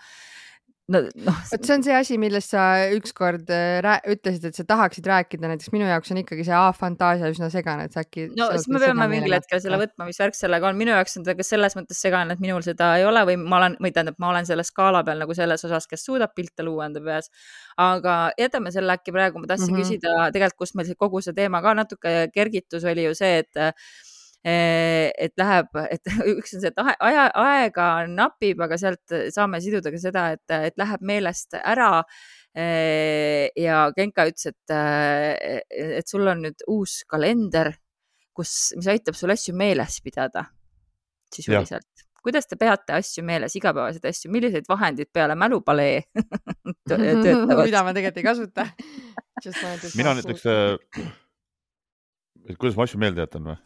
no, 0.93 1.03
noh, 1.27 1.41
vot 1.51 1.67
see 1.67 1.75
on 1.75 1.85
see 1.85 1.95
asi, 1.95 2.17
millest 2.21 2.53
sa 2.55 2.63
ükskord 2.97 3.51
äh, 3.53 3.85
ütlesid, 4.09 4.47
et 4.49 4.59
sa 4.59 4.65
tahaksid 4.69 5.07
rääkida, 5.09 5.51
näiteks 5.51 5.73
minu 5.75 5.87
jaoks 5.89 6.13
on 6.15 6.21
ikkagi 6.23 6.47
see 6.49 6.57
A-fantaasia 6.57 7.31
üsna 7.33 7.51
segane, 7.53 7.87
et 7.89 7.97
sa 7.97 8.05
äkki. 8.05 8.29
no 8.39 8.49
siis 8.55 8.69
me 8.73 8.81
peame 8.83 9.09
mingil 9.13 9.37
hetkel 9.37 9.63
selle 9.65 9.81
võtma, 9.83 10.09
mis 10.09 10.21
värk 10.23 10.39
sellega 10.39 10.71
on, 10.71 10.79
minu 10.81 10.95
jaoks 10.95 11.19
on 11.21 11.29
ta 11.29 11.37
ka 11.39 11.47
selles 11.47 11.77
mõttes 11.79 12.01
segane, 12.05 12.37
et 12.37 12.45
minul 12.45 12.65
seda 12.67 12.95
ei 13.01 13.07
ole 13.09 13.25
või 13.29 13.39
ma 13.45 13.61
olen, 13.61 13.79
või 13.85 13.95
tähendab, 13.95 14.19
ma 14.23 14.33
olen 14.33 14.49
selle 14.49 14.67
skaala 14.67 15.05
peal 15.07 15.23
nagu 15.25 15.37
selles 15.37 15.65
osas, 15.69 15.89
kes 15.91 16.07
suudab 16.09 16.33
pilte 16.37 16.67
luua 16.67 16.89
enda 16.89 17.05
peas. 17.05 17.33
aga 17.79 18.19
jätame 18.41 18.73
selle 18.75 18.97
äkki 18.97 19.15
praegu, 19.15 19.43
ma 19.43 19.51
tahtsin 19.51 19.73
mm. 19.73 19.81
-hmm. 19.81 19.89
küsida 19.89 20.31
tegelikult, 20.35 20.59
kust 20.65 20.75
meil 20.79 20.89
see 20.89 20.99
kogu 20.99 21.21
see 21.23 21.37
teema 21.37 21.61
ka 21.63 21.75
natuke 21.77 22.15
kergitus 22.35 22.85
oli 22.89 23.05
ju 23.05 23.15
see, 23.15 23.45
et 23.45 23.61
eh, 23.61 23.73
et 24.45 25.35
läheb, 25.41 25.73
et 25.91 26.11
üks 26.39 26.55
on 26.57 26.63
see, 26.63 26.71
et 26.71 26.79
aja, 26.81 27.29
aega 27.35 27.89
napib, 28.09 28.61
aga 28.65 28.79
sealt 28.81 29.17
saame 29.35 29.61
siduda 29.61 29.91
ka 29.93 30.01
seda, 30.01 30.29
et, 30.37 30.59
et 30.71 30.79
läheb 30.79 31.03
meelest 31.05 31.59
ära 31.59 32.05
Eh, 32.59 33.51
ja 33.61 33.85
Genka 33.95 34.25
ütles, 34.27 34.49
et, 34.51 34.73
et 36.01 36.09
sul 36.09 36.27
on 36.27 36.41
nüüd 36.47 36.65
uus 36.73 37.03
kalender, 37.11 37.71
kus, 38.35 38.73
mis 38.79 38.89
aitab 38.91 39.19
sul 39.19 39.31
asju 39.35 39.55
meeles 39.59 40.01
pidada 40.03 40.47
sisuliselt. 41.35 42.07
kuidas 42.25 42.49
te 42.49 42.57
peate 42.59 42.97
asju 42.97 43.23
meeles, 43.25 43.55
igapäevaseid 43.57 44.09
asju, 44.11 44.31
milliseid 44.33 44.67
vahendeid 44.69 45.11
peale 45.15 45.37
mälupalee 45.39 46.01
töötavad? 46.89 47.63
mida 47.63 47.85
ma 47.85 47.95
tegelikult 47.95 48.23
ei 48.23 48.27
kasuta. 48.27 48.67
mina 49.95 50.17
näiteks, 50.19 50.49
et 52.49 52.57
kuidas 52.57 52.81
ma 52.81 52.89
asju 52.89 52.99
meelde 53.05 53.23
jätan 53.23 53.53
või? 53.53 53.59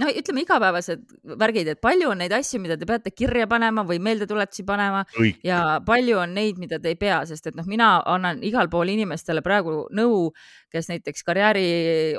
No 0.00 0.08
ütleme 0.12 0.42
igapäevased 0.44 1.04
värgid, 1.40 1.70
et 1.72 1.80
palju 1.80 2.10
on 2.12 2.20
neid 2.20 2.32
asju, 2.36 2.60
mida 2.60 2.76
te 2.76 2.84
peate 2.88 3.12
kirja 3.14 3.46
panema 3.48 3.84
või 3.88 3.96
meeldetuletusi 4.04 4.64
panema 4.68 5.02
kõik, 5.14 5.38
ja 5.46 5.60
palju 5.86 6.18
on 6.20 6.34
neid, 6.36 6.60
mida 6.60 6.78
te 6.82 6.92
ei 6.92 6.98
pea, 7.00 7.22
sest 7.28 7.48
et 7.48 7.56
noh, 7.56 7.64
mina 7.68 7.94
annan 8.04 8.42
igal 8.44 8.68
pool 8.72 8.92
inimestele 8.92 9.40
praegu 9.46 9.86
nõu, 9.96 10.30
kes 10.72 10.90
näiteks 10.92 11.24
karjääri 11.24 11.66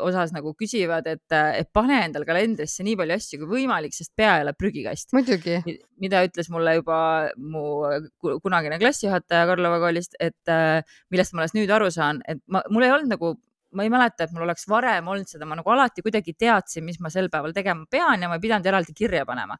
osas 0.01 0.33
nagu 0.33 0.55
küsivad, 0.57 1.05
et, 1.11 1.37
et 1.37 1.69
pane 1.73 1.99
endal 2.07 2.25
kalendrisse 2.25 2.85
nii 2.87 2.97
palju 2.97 3.17
asju 3.19 3.41
kui 3.43 3.51
võimalik, 3.59 3.93
sest 3.93 4.13
pea 4.17 4.39
ei 4.39 4.47
ole 4.47 4.55
prügikast. 4.57 5.13
muidugi, 5.13 5.59
mida 6.01 6.23
ütles 6.25 6.49
mulle 6.53 6.79
juba 6.79 6.99
mu 7.37 7.67
ku- 8.17 8.39
kunagine 8.41 8.79
klassijuhataja 8.81 9.45
Karlova 9.51 9.77
koolist, 9.83 10.17
et 10.19 10.55
millest 11.13 11.33
ma 11.33 11.45
alles 11.45 11.53
nüüd 11.57 11.69
aru 11.77 11.91
saan, 11.93 12.23
et 12.27 12.41
ma, 12.47 12.63
mul 12.73 12.87
ei 12.87 12.95
olnud 12.95 13.13
nagu, 13.13 13.35
ma 13.75 13.83
ei 13.83 13.91
mäleta, 13.91 14.25
et 14.25 14.33
mul 14.35 14.45
oleks 14.45 14.67
varem 14.69 15.07
olnud 15.11 15.29
seda, 15.29 15.47
ma 15.49 15.57
nagu 15.59 15.71
alati 15.73 16.03
kuidagi 16.05 16.33
teadsin, 16.39 16.85
mis 16.87 16.99
ma 17.03 17.11
sel 17.13 17.29
päeval 17.33 17.55
tegema 17.55 17.87
pean 17.91 18.23
ja 18.23 18.29
ma 18.31 18.37
ei 18.37 18.43
pidanud 18.43 18.67
eraldi 18.69 18.95
kirja 18.97 19.25
panema. 19.27 19.57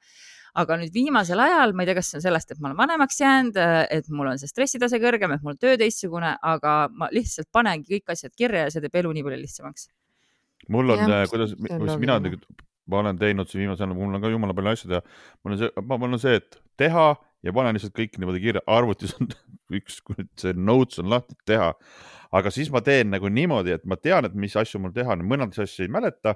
aga 0.58 0.74
nüüd 0.82 0.90
viimasel 0.90 1.38
ajal, 1.38 1.76
ma 1.78 1.84
ei 1.84 1.90
tea, 1.90 1.96
kas 2.00 2.08
see 2.10 2.18
on 2.18 2.22
sellest, 2.24 2.52
et 2.52 2.62
ma 2.64 2.72
olen 2.72 2.80
vanemaks 2.80 3.20
jäänud, 3.22 3.60
et 3.94 4.08
mul 4.10 4.32
on 4.32 4.40
see 4.42 4.50
stressitase 4.50 4.98
kõrgem, 5.04 5.36
et 5.36 5.44
mul 5.46 5.54
on 5.54 5.60
töö 5.62 5.76
teistsugune, 5.78 6.32
aga 6.42 6.72
ma 6.90 7.12
lihtsalt 7.14 7.52
panengi 7.54 7.86
kõik 7.92 8.16
asjad 8.16 8.34
kirja 8.34 8.64
ja 8.66 8.72
see 8.74 8.82
teeb 8.82 8.98
elu 9.04 9.12
nii 9.14 9.26
palju 9.28 9.38
lihtsamaks. 9.44 9.90
mul 10.74 10.96
on 10.96 11.04
Jah,, 11.04 11.28
kuidas, 11.30 11.54
mis 11.62 12.02
mina 12.02 12.18
tegelikult, 12.24 12.66
ma 12.90 13.04
olen 13.04 13.20
teinud 13.22 13.52
siin 13.52 13.68
viimasel 13.68 13.86
ajal, 13.86 14.00
mul 14.00 14.18
on 14.18 14.24
ka 14.24 14.34
jumala 14.34 14.58
palju 14.58 14.74
asju 14.74 14.90
teha. 14.96 15.04
mul 15.44 15.54
on 15.54 15.62
see, 15.62 15.86
mul 15.94 16.18
on 16.18 16.24
see, 16.26 16.42
et 16.42 16.60
teha 16.82 17.08
ja 17.46 17.54
panen 17.56 17.78
lihtsalt 17.78 17.96
kõik 17.98 18.18
niimoodi 18.20 18.42
kirja, 18.44 18.64
arvutis 18.72 19.16
on 19.20 19.30
üks, 19.78 20.02
see 20.40 20.54
notes 20.58 21.02
on 21.04 21.12
lahti, 21.12 21.38
teha. 21.48 21.74
aga 22.38 22.52
siis 22.54 22.72
ma 22.74 22.82
teen 22.86 23.12
nagu 23.14 23.30
niimoodi, 23.32 23.76
et 23.78 23.86
ma 23.86 23.98
tean, 24.00 24.28
et 24.28 24.36
mis 24.36 24.56
asju 24.58 24.82
mul 24.82 24.96
teha 24.96 25.16
on, 25.16 25.26
mõndasid 25.28 25.68
asju 25.68 25.88
ei 25.88 25.94
mäleta. 25.94 26.36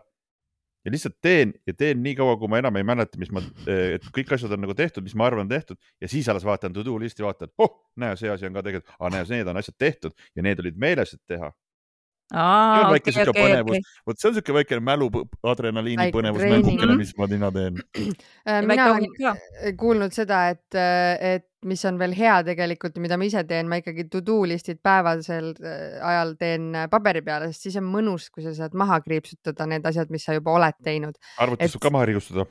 ja 0.86 0.92
lihtsalt 0.92 1.20
teen 1.22 1.54
ja 1.68 1.74
teen 1.78 2.00
nii 2.02 2.16
kaua, 2.18 2.38
kui 2.42 2.50
ma 2.50 2.58
enam 2.58 2.78
ei 2.80 2.86
mäleta, 2.88 3.20
mis 3.22 3.30
ma, 3.32 3.44
et 3.68 4.06
kõik 4.16 4.32
asjad 4.34 4.56
on 4.56 4.64
nagu 4.66 4.74
tehtud, 4.74 5.04
mis 5.06 5.14
ma 5.16 5.28
arvan 5.30 5.50
tehtud 5.50 5.78
ja 6.02 6.10
siis 6.10 6.30
alles 6.30 6.46
vaatan 6.46 6.74
to 6.74 6.86
do 6.86 6.98
list'i, 7.00 7.24
vaatan, 7.24 7.54
oh, 7.62 7.76
näe, 8.02 8.16
see 8.18 8.32
asi 8.34 8.50
on 8.50 8.58
ka 8.58 8.64
tegelikult, 8.66 8.96
aga 8.98 9.12
näe, 9.16 9.28
need 9.30 9.52
on 9.52 9.62
asjad 9.62 9.78
tehtud 9.78 10.16
ja 10.36 10.46
need 10.46 10.64
olid 10.64 10.80
meeles, 10.82 11.14
et 11.14 11.22
teha. 11.30 11.52
aa, 12.32 12.88
on 12.88 12.94
väike 12.96 13.10
okei, 13.10 13.14
sihuke 13.18 13.34
okei, 13.34 13.46
põnevus. 13.46 13.78
okei. 13.78 14.02
vot 14.08 14.22
see 14.22 14.30
on 14.30 14.36
siuke 14.38 14.56
väikene 14.56 14.84
mälu, 14.88 15.10
adrenaliini 15.54 16.06
Väike 16.06 16.18
põnevus 16.18 16.46
mängukene, 16.48 16.98
mis 17.00 17.14
ma 17.20 17.30
nina 17.32 17.54
teen. 17.56 17.80
Äh, 18.52 18.64
mina 18.66 18.88
olen 18.90 19.76
kuulnud 19.78 20.14
seda, 20.16 20.48
et, 20.50 20.78
et 21.22 21.46
mis 21.70 21.84
on 21.86 22.00
veel 22.02 22.16
hea 22.18 22.40
tegelikult, 22.46 22.98
mida 23.04 23.18
ma 23.22 23.28
ise 23.28 23.44
teen, 23.48 23.70
ma 23.70 23.78
ikkagi 23.82 24.08
to 24.10 24.24
do 24.26 24.40
list'id 24.50 24.80
päevasel 24.84 25.52
äh, 25.60 26.00
ajal 26.12 26.34
teen 26.40 26.72
äh, 26.74 26.88
paberi 26.92 27.22
peale, 27.26 27.52
sest 27.52 27.68
siis 27.68 27.78
on 27.82 27.86
mõnus, 27.92 28.32
kui 28.34 28.46
sa 28.46 28.56
saad 28.58 28.74
maha 28.78 28.98
kriipsutada 29.06 29.70
need 29.70 29.86
asjad, 29.86 30.10
mis 30.14 30.26
sa 30.26 30.38
juba 30.38 30.56
oled 30.58 30.82
teinud. 30.84 31.20
arvutis 31.38 31.70
Et- 31.70 31.76
saab 31.76 31.86
ka 31.86 31.94
maha 31.94 32.10
riiustada, 32.10 32.48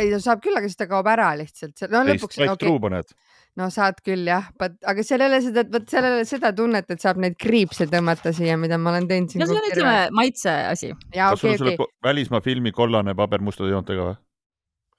ei, 0.00 0.10
saab 0.22 0.42
küll, 0.44 0.56
aga 0.58 0.70
siis 0.70 0.80
ta 0.80 0.88
kaob 0.90 1.08
ära 1.10 1.30
lihtsalt. 1.38 1.86
no 1.92 2.02
lõpuks, 2.08 2.36
strike 2.36 2.56
okei 2.56 2.66
through 2.66 2.82
paned. 2.82 3.14
No 3.60 3.68
saad 3.70 4.00
küll 4.04 4.26
jah, 4.26 4.48
aga 4.60 5.04
seal 5.06 5.22
ei 5.22 5.28
ole 5.30 5.40
seda, 5.44 5.64
vot 5.70 5.88
seal 5.90 6.08
ei 6.08 6.16
ole 6.18 6.26
seda 6.28 6.50
tunnet, 6.56 6.88
et 6.90 7.00
saab 7.04 7.20
neid 7.22 7.36
kriipse 7.40 7.86
tõmmata 7.90 8.32
siia, 8.34 8.56
mida 8.60 8.78
ma 8.82 8.90
olen 8.94 9.06
teinud 9.10 9.30
siin 9.30 9.44
no 9.44 9.48
see 9.50 9.60
on, 9.60 9.68
ütleme, 9.70 9.96
maitse 10.16 10.54
asi. 10.72 10.92
ja 11.14 11.30
kas 11.32 11.40
sul 11.44 11.52
okei, 11.52 11.54
on 11.54 11.62
selle 11.62 11.74
okei, 11.76 11.82
ko- 11.84 12.08
välismaa 12.08 12.42
filmi 12.44 12.72
kollane 12.74 13.14
paber 13.14 13.44
mustade 13.46 13.70
joontega 13.70 14.08
või? 14.10 14.16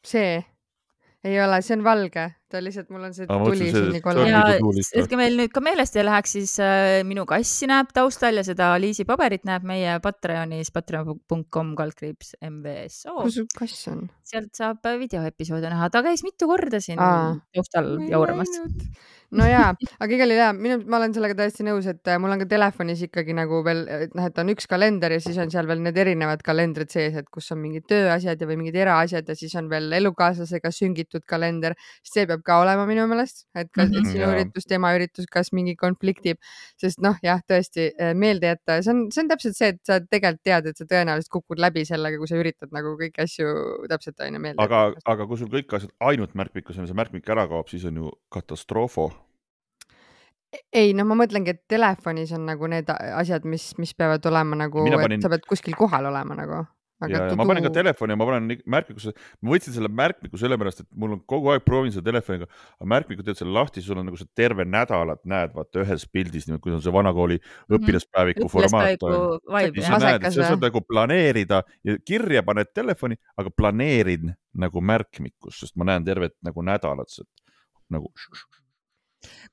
see 0.06 0.30
ei 1.26 1.40
ole, 1.42 1.58
see 1.66 1.74
on 1.76 1.84
valge, 1.86 2.24
ta 2.52 2.60
lihtsalt, 2.62 2.92
mul 2.94 3.08
on 3.08 3.16
see 3.16 3.26
Aa, 3.28 3.40
tuli 3.42 3.70
siin 3.74 3.88
nii 3.96 4.02
ongi 4.12 4.28
ja 4.30 4.42
et 4.54 5.10
kui 5.10 5.18
meil 5.20 5.38
nüüd 5.40 5.54
ka 5.56 5.64
meelest 5.66 5.98
ei 5.98 6.06
läheks, 6.06 6.36
siis 6.38 6.54
äh, 6.64 7.00
minu 7.08 7.26
kassi 7.30 7.70
näeb 7.70 7.90
taustal 7.96 8.38
ja 8.40 8.44
seda 8.46 8.70
Liisi 8.82 9.08
paberit 9.10 9.48
näeb 9.48 9.66
meie 9.68 9.98
Patreonis 10.04 10.70
patreon.com 10.76 11.74
kaldkriips 11.80 12.36
MVSO. 12.46 13.18
kus 13.24 13.40
su 13.40 13.48
kass 13.58 13.90
on? 13.92 14.06
sealt 14.26 14.54
saab 14.58 14.86
videoepisoode 15.02 15.72
näha, 15.74 15.90
ta 15.94 16.04
käis 16.06 16.24
mitu 16.28 16.50
korda 16.52 16.82
siin 16.84 17.02
Aa. 17.02 17.34
taustal 17.56 17.96
jauramas. 18.12 18.54
No 19.38 19.48
jaa, 19.50 19.70
aga 19.74 20.16
igal 20.18 20.34
juhul 20.34 20.42
jaa, 20.42 20.52
minu, 20.58 20.78
ma 20.90 21.00
olen 21.00 21.16
sellega 21.16 21.38
täiesti 21.40 21.66
nõus, 21.68 21.88
et 21.90 22.12
äh, 22.12 22.20
mul 22.22 22.36
on 22.36 22.42
ka 22.44 22.48
telefonis 22.52 23.04
ikkagi 23.08 23.36
nagu 23.38 23.62
veel, 23.66 23.86
et 24.08 24.16
noh, 24.18 24.28
et 24.28 24.42
on 24.42 24.52
üks 24.54 24.68
kalender 24.72 25.16
ja 25.16 25.22
siis 25.24 25.40
on 25.42 25.54
seal 25.54 25.70
veel 25.70 25.82
need 25.86 25.98
erinevad 26.02 26.44
kalendrid 26.46 26.92
sees, 26.94 27.16
et 27.22 27.30
kus 27.34 27.50
on 27.56 27.62
mingid 27.64 27.88
tööasjad 27.90 28.42
ja, 28.42 28.50
või 28.50 28.60
mingid 28.64 28.80
eraasjad 28.84 29.32
ja 29.32 29.38
siis 29.38 29.56
on 29.60 29.70
veel 29.72 29.92
elukaaslasega 30.00 30.72
süngitud 30.76 31.26
kalender. 31.30 31.76
see 32.04 32.28
peab 32.28 32.44
ka 32.46 32.60
olema 32.64 32.86
minu 32.90 33.08
meelest, 33.10 33.46
et 33.56 33.72
kas 33.72 33.90
mm. 33.90 33.96
-hmm, 33.96 34.12
sinu 34.12 34.26
Jaa. 34.26 34.34
üritus, 34.36 34.68
tema 34.68 34.94
üritus, 34.98 35.30
kas 35.32 35.52
mingi 35.54 35.76
konfliktib, 35.80 36.38
sest 36.82 37.02
noh, 37.02 37.16
jah, 37.24 37.42
tõesti 37.48 37.92
äh, 37.94 38.14
meelde 38.14 38.54
jätta, 38.54 38.82
see 38.84 38.94
on, 38.94 39.06
see 39.12 39.24
on 39.24 39.32
täpselt 39.32 39.58
see, 39.58 39.74
et 39.76 39.82
sa 39.86 40.00
tegelikult 40.00 40.44
tead, 40.46 40.68
et 40.70 40.78
sa 40.78 40.86
tõenäoliselt 40.90 41.32
kukud 41.32 41.62
läbi 41.62 41.86
sellega, 41.88 42.20
kui 42.20 42.30
sa 42.30 42.40
üritad 42.40 42.74
nagu 42.76 42.96
kõiki 43.00 43.24
asju 43.24 43.88
täpselt 43.90 44.20
onju 44.20 44.42
meelde 44.42 44.66
aga, 44.66 44.82
aga 45.06 45.28
kui 45.30 45.40
sul 45.40 45.52
kõik 45.52 45.78
asjad 45.78 45.94
ainult 46.10 46.36
märkmikus 46.38 46.78
on 46.78 46.86
ja 46.86 46.92
see 46.92 46.98
märkmik 46.98 47.30
ära 47.32 47.48
kaob, 47.52 47.70
siis 47.72 47.86
on 47.90 48.02
ju 48.02 48.12
katastroofo. 48.34 49.10
Ei 50.74 50.94
noh, 50.94 51.06
ma 51.10 51.16
mõtlengi, 51.24 51.50
et 51.56 51.64
telefonis 51.72 52.32
on 52.38 52.46
nagu 52.46 52.68
need 52.72 52.90
asjad, 52.90 53.46
mis, 53.50 53.74
mis 53.82 53.94
peavad 53.94 54.26
olema 54.32 54.56
nagu, 54.66 54.84
Mina 54.84 54.98
et 55.02 55.08
panin- 55.10 55.22
sa 55.22 55.30
pead 55.30 55.46
kuskil 55.50 55.76
kohal 55.78 56.06
olema 56.12 56.36
nagu. 56.36 56.66
ja, 57.06 57.28
ja 57.28 57.36
ma 57.36 57.44
panen 57.46 57.62
ka 57.62 57.70
telefoni 57.76 58.14
ja 58.14 58.18
ma 58.18 58.26
panen 58.26 58.62
märkmikusse, 58.72 59.12
ma 59.44 59.52
võtsin 59.52 59.74
selle 59.76 59.90
märkmiku 59.92 60.38
sellepärast, 60.40 60.80
et 60.80 60.88
mul 60.96 61.12
on 61.18 61.20
kogu 61.28 61.50
aeg 61.52 61.66
proovin 61.68 61.92
selle 61.92 62.06
telefoniga, 62.08 62.48
aga 62.80 62.88
märkmiku 62.88 63.22
teed 63.28 63.36
selle 63.38 63.52
lahti, 63.54 63.82
sul 63.84 64.00
on 64.00 64.06
nagu 64.08 64.16
see 64.18 64.26
terve 64.34 64.64
nädalat 64.66 65.20
näed, 65.28 65.52
vaata 65.54 65.84
ühes 65.84 66.06
pildis, 66.08 66.48
niimoodi, 66.48 66.64
kuidas 66.64 66.80
on 66.80 66.86
see 66.88 66.94
vanakooli 66.96 67.38
Mhm. 67.42 67.76
õpilaspäeviku 67.78 68.50
formaat 68.50 69.04
on. 69.04 69.40
vibe 69.44 69.76
siis 69.84 69.88
sa. 69.92 70.00
näed, 70.00 70.24
sa 70.32 70.48
saad 70.50 70.62
nagu 70.64 70.82
planeerida 70.82 71.64
ja 71.84 71.98
kirja 72.06 72.42
paned 72.44 72.72
telefoni, 72.74 73.20
aga 73.38 73.50
planeerin 73.52 74.34
nagu 74.56 74.80
märkmikus, 74.82 75.60
sest 75.60 75.76
ma 75.76 75.84
näen 75.92 76.06
tervet 76.06 76.34
nagu 76.42 76.62
nädalat 76.64 77.10
sealt 77.12 77.30
nagu. 77.92 78.08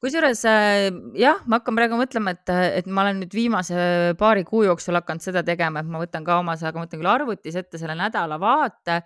Kusjuures 0.02 0.44
äh, 0.48 0.88
jah, 1.18 1.42
ma 1.46 1.60
hakkan 1.60 1.78
praegu 1.78 1.98
mõtlema, 2.00 2.34
et, 2.36 2.52
et 2.82 2.88
ma 2.90 3.04
olen 3.06 3.22
nüüd 3.22 3.36
viimase 3.36 4.14
paari 4.20 4.46
kuu 4.48 4.64
jooksul 4.66 4.98
hakanud 4.98 5.24
seda 5.24 5.44
tegema, 5.46 5.82
et 5.82 5.90
ma 5.90 6.02
võtan 6.02 6.26
ka 6.26 6.38
omas, 6.42 6.64
aga 6.64 6.78
ma 6.80 6.86
võtan 6.86 7.02
küll 7.02 7.12
arvutis 7.12 7.58
ette 7.58 7.80
selle 7.80 7.96
nädalavaate, 7.98 9.00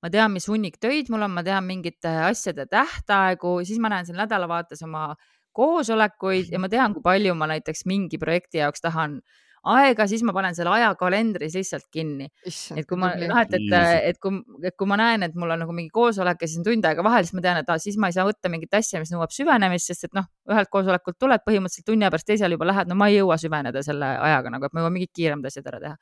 ma 0.00 0.12
tean, 0.12 0.32
mis 0.34 0.48
hunnik 0.50 0.80
töid 0.82 1.10
mul 1.12 1.26
on, 1.26 1.34
ma 1.36 1.44
tean 1.46 1.66
mingite 1.66 2.12
asjade 2.30 2.66
tähtaegu, 2.70 3.58
siis 3.68 3.82
ma 3.82 3.92
näen 3.92 4.08
seal 4.08 4.20
nädalavaates 4.20 4.82
oma 4.86 5.12
koosolekuid 5.56 6.52
ja 6.54 6.60
ma 6.62 6.70
tean, 6.72 6.94
kui 6.94 7.04
palju 7.04 7.34
ma 7.38 7.50
näiteks 7.50 7.86
mingi 7.90 8.18
projekti 8.22 8.62
jaoks 8.62 8.84
tahan 8.84 9.20
aega, 9.68 10.06
siis 10.08 10.22
ma 10.24 10.32
panen 10.36 10.54
selle 10.56 10.72
aja 10.72 10.90
kalendris 10.98 11.54
lihtsalt 11.58 11.86
kinni. 11.92 12.30
et 12.76 12.86
kui 12.88 12.98
ma, 13.00 13.12
noh, 13.18 13.40
et, 13.42 13.52
et, 13.58 13.74
et 14.10 14.20
kui, 14.22 14.40
et 14.64 14.76
kui 14.78 14.88
ma 14.88 14.96
näen, 15.00 15.26
et 15.26 15.36
mul 15.38 15.52
on 15.52 15.60
nagu 15.64 15.74
mingi 15.76 15.92
koosolek 15.94 16.40
ja 16.40 16.48
siis 16.48 16.62
on 16.62 16.66
tund 16.70 16.88
aega 16.88 17.04
vahel, 17.04 17.26
siis 17.28 17.36
ma 17.36 17.44
tean, 17.44 17.60
et 17.60 17.72
ah, 17.72 17.80
siis 17.82 17.98
ma 18.00 18.10
ei 18.10 18.16
saa 18.16 18.24
võtta 18.28 18.52
mingit 18.52 18.74
asja, 18.78 19.02
mis 19.02 19.12
nõuab 19.12 19.34
süvenemist, 19.34 19.92
sest 19.92 20.08
et 20.08 20.16
noh, 20.16 20.26
ühelt 20.50 20.72
koosolekult 20.72 21.18
tuled 21.20 21.44
põhimõtteliselt 21.46 21.88
tunni 21.92 22.06
aja 22.06 22.14
pärast 22.14 22.30
teisele 22.32 22.56
juba 22.56 22.70
lähed, 22.70 22.90
no 22.90 22.96
ma 22.98 23.10
ei 23.10 23.20
jõua 23.20 23.36
süveneda 23.40 23.84
selle 23.86 24.14
ajaga 24.30 24.56
nagu, 24.56 24.66
et 24.66 24.76
ma 24.76 24.84
jõuan 24.84 24.96
mingid 24.96 25.14
kiiremad 25.20 25.52
asjad 25.52 25.70
ära 25.72 25.84
teha. 25.84 26.00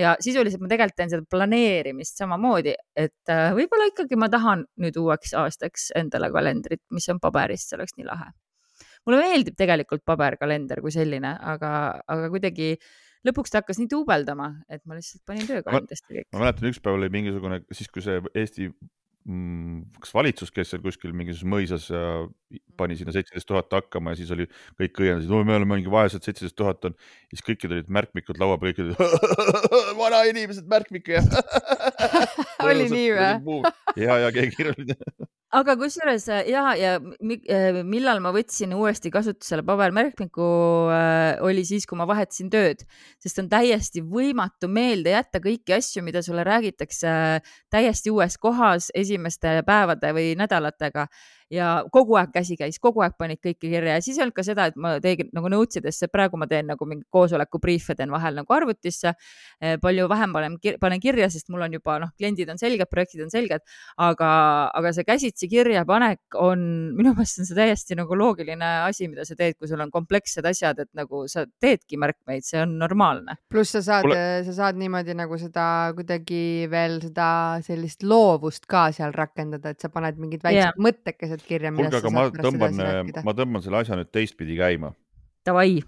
Ja 0.00 0.14
sisuliselt 0.24 0.62
ma 0.64 0.70
tegelikult 0.72 0.96
teen 0.96 1.10
seda 1.12 1.24
planeerimist 1.28 2.20
samamoodi, 2.20 2.72
et 2.96 3.32
äh, 3.32 3.50
võib-olla 3.56 3.90
ikkagi 3.90 4.16
ma 4.16 4.30
tahan 4.32 4.64
nüüd 4.80 4.96
uueks 4.96 5.34
aastaks 5.36 5.90
endale 6.00 6.32
kalendrit, 6.32 6.80
mis 6.96 7.08
on 7.12 7.20
paberist, 7.20 7.68
see 7.68 7.76
oleks 7.76 7.98
nii 7.98 8.08
lahe 8.08 8.32
mulle 9.06 9.22
meeldib 9.22 9.58
tegelikult 9.58 10.04
paberkalender 10.08 10.82
kui 10.84 10.94
selline, 10.94 11.34
aga, 11.54 11.72
aga 12.10 12.30
kuidagi 12.32 12.74
lõpuks 13.26 13.52
ta 13.52 13.62
hakkas 13.62 13.78
nii 13.82 13.90
duubeldama, 13.90 14.50
et 14.72 14.82
ma 14.86 14.98
lihtsalt 14.98 15.22
panin 15.28 15.46
töökandjast 15.48 16.08
kõik. 16.08 16.28
ma 16.34 16.44
mäletan, 16.46 16.72
üks 16.72 16.82
päev 16.82 16.98
oli 16.98 17.12
mingisugune, 17.12 17.62
siis 17.74 17.90
kui 17.92 18.04
see 18.04 18.18
Eesti 18.34 18.68
mm, 19.28 19.82
kas 20.02 20.14
valitsus, 20.14 20.50
kes 20.54 20.72
seal 20.72 20.82
kuskil 20.84 21.14
mingisuguses 21.16 21.50
mõisas 21.52 21.88
ja 21.90 22.02
pani 22.78 22.96
sinna 22.98 23.14
seitseteist 23.14 23.48
tuhat 23.48 23.70
hakkama 23.74 24.14
ja 24.14 24.20
siis 24.20 24.32
oli, 24.34 24.48
kõik 24.80 25.02
õiendasid, 25.04 25.30
me 25.32 25.56
oleme 25.56 25.76
mingi 25.76 25.92
vaesed, 25.92 26.24
seitseteist 26.24 26.58
tuhat 26.58 26.88
on. 26.88 26.96
siis 27.32 27.44
kõikidel 27.46 27.80
olid 27.80 27.92
märkmikud 27.98 28.40
laua 28.42 28.58
peal, 28.62 28.74
kõik 28.74 28.96
olid 28.96 28.98
vanainimesed 30.02 30.66
märkmik 30.70 31.14
ja 31.14 31.22
oli 32.68 32.90
nii 32.92 33.14
või? 33.18 33.62
ja, 34.02 34.18
ja 34.26 34.34
keegi 34.34 34.66
ei 34.66 34.72
aga 35.52 35.74
kusjuures 35.76 36.26
ja, 36.48 36.62
ja 36.78 36.92
äh, 36.96 37.80
millal 37.84 38.22
ma 38.24 38.32
võtsin 38.34 38.72
uuesti 38.76 39.10
kasutusele 39.12 39.64
pabermärkmiku, 39.66 40.46
äh, 40.94 41.42
oli 41.44 41.64
siis, 41.68 41.84
kui 41.88 41.98
ma 42.00 42.06
vahetasin 42.08 42.48
tööd, 42.52 42.84
sest 43.22 43.42
on 43.42 43.50
täiesti 43.52 44.00
võimatu 44.06 44.70
meelde 44.72 45.12
jätta 45.12 45.42
kõiki 45.44 45.76
asju, 45.76 46.04
mida 46.06 46.24
sulle 46.24 46.46
räägitakse 46.48 47.12
äh, 47.12 47.54
täiesti 47.72 48.12
uues 48.14 48.38
kohas 48.40 48.88
esimeste 48.96 49.60
päevade 49.68 50.14
või 50.16 50.32
nädalatega 50.40 51.08
ja 51.52 51.68
kogu 51.92 52.16
aeg 52.20 52.32
käsikäis, 52.32 52.78
kogu 52.82 53.02
aeg 53.04 53.16
panid 53.20 53.40
kõike 53.42 53.60
kirja 53.66 53.96
ja 53.98 54.02
siis 54.04 54.18
ei 54.18 54.24
olnud 54.24 54.36
ka 54.36 54.44
seda, 54.46 54.66
et 54.70 54.78
ma 54.80 54.94
tegin 55.04 55.28
nagu 55.36 55.50
notes'idesse, 55.52 56.08
praegu 56.12 56.40
ma 56.40 56.48
teen 56.50 56.70
nagu 56.70 56.86
mingi 56.88 57.04
koosoleku 57.12 57.60
briife 57.62 57.96
teen 57.98 58.12
vahel 58.12 58.38
nagu 58.38 58.56
arvutisse. 58.56 59.12
Eh, 59.60 59.76
palju 59.82 60.08
vähem 60.10 60.32
panen, 60.32 60.56
panen 60.80 61.02
kirja, 61.02 61.28
sest 61.32 61.50
mul 61.52 61.66
on 61.66 61.76
juba 61.76 61.98
noh, 62.02 62.12
kliendid 62.16 62.50
on 62.52 62.60
selged, 62.60 62.88
projektid 62.90 63.24
on 63.26 63.32
selged, 63.32 63.64
aga, 64.00 64.30
aga 64.78 64.94
see 64.96 65.06
käsitsi 65.08 65.50
kirjapanek 65.52 66.38
on 66.40 66.64
minu 66.98 67.12
meelest 67.16 67.42
on 67.42 67.48
see 67.48 67.58
täiesti 67.58 67.98
nagu 67.98 68.16
loogiline 68.18 68.70
asi, 68.86 69.10
mida 69.12 69.26
sa 69.28 69.36
teed, 69.38 69.58
kui 69.58 69.70
sul 69.70 69.82
on 69.84 69.92
komplekssed 69.92 70.46
asjad, 70.48 70.80
et 70.82 70.90
nagu 70.96 71.26
sa 71.30 71.44
teedki 71.62 72.00
märkmeid, 72.00 72.46
see 72.46 72.62
on 72.62 72.78
normaalne. 72.80 73.36
pluss 73.52 73.76
sa 73.76 73.84
saad 73.84 74.08
Kule..., 74.08 74.24
sa 74.48 74.56
saad 74.56 74.80
niimoodi 74.80 75.16
nagu 75.18 75.36
seda 75.40 75.66
kuidagi 75.96 76.42
veel 76.72 76.98
seda 77.04 77.28
sellist 77.64 78.04
loovust 78.06 78.66
ka 78.70 78.88
seal 78.94 79.12
rakendada, 79.16 79.74
et 79.74 79.82
sa 79.82 79.92
paned 79.92 80.18
mingid 80.20 80.42
väiksed 80.44 80.72
yeah. 80.72 80.80
mõttekesed 80.80 81.41
mõtted 81.42 81.48
kirja. 81.48 81.72
kuulge, 81.76 82.00
aga 82.00 82.12
ma 82.14 82.26
tõmban, 82.36 83.24
ma 83.26 83.34
tõmban 83.38 83.64
selle 83.64 83.82
asja 83.82 83.98
nüüd 83.98 84.12
teistpidi 84.14 84.56
käima. 84.58 84.92
Davai. 85.46 85.82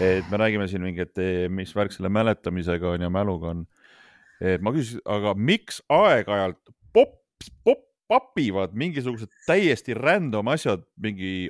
et 0.00 0.28
me 0.30 0.38
räägime 0.40 0.68
siin 0.70 0.84
mingi, 0.84 1.02
et 1.02 1.18
eh, 1.18 1.48
mis 1.50 1.72
värk 1.74 1.92
selle 1.92 2.08
mäletamisega 2.12 2.94
on 2.94 3.02
ja 3.02 3.10
mäluga 3.10 3.52
on. 3.54 3.66
et 4.40 4.62
ma 4.62 4.72
küsisin, 4.72 5.00
aga 5.04 5.34
miks 5.34 5.82
aeg-ajalt 5.88 6.74
pop, 6.92 7.18
pop, 7.64 7.82
papivad 8.08 8.76
mingisugused 8.78 9.28
täiesti 9.46 9.94
random 9.94 10.48
asjad 10.48 10.84
mingi 11.02 11.48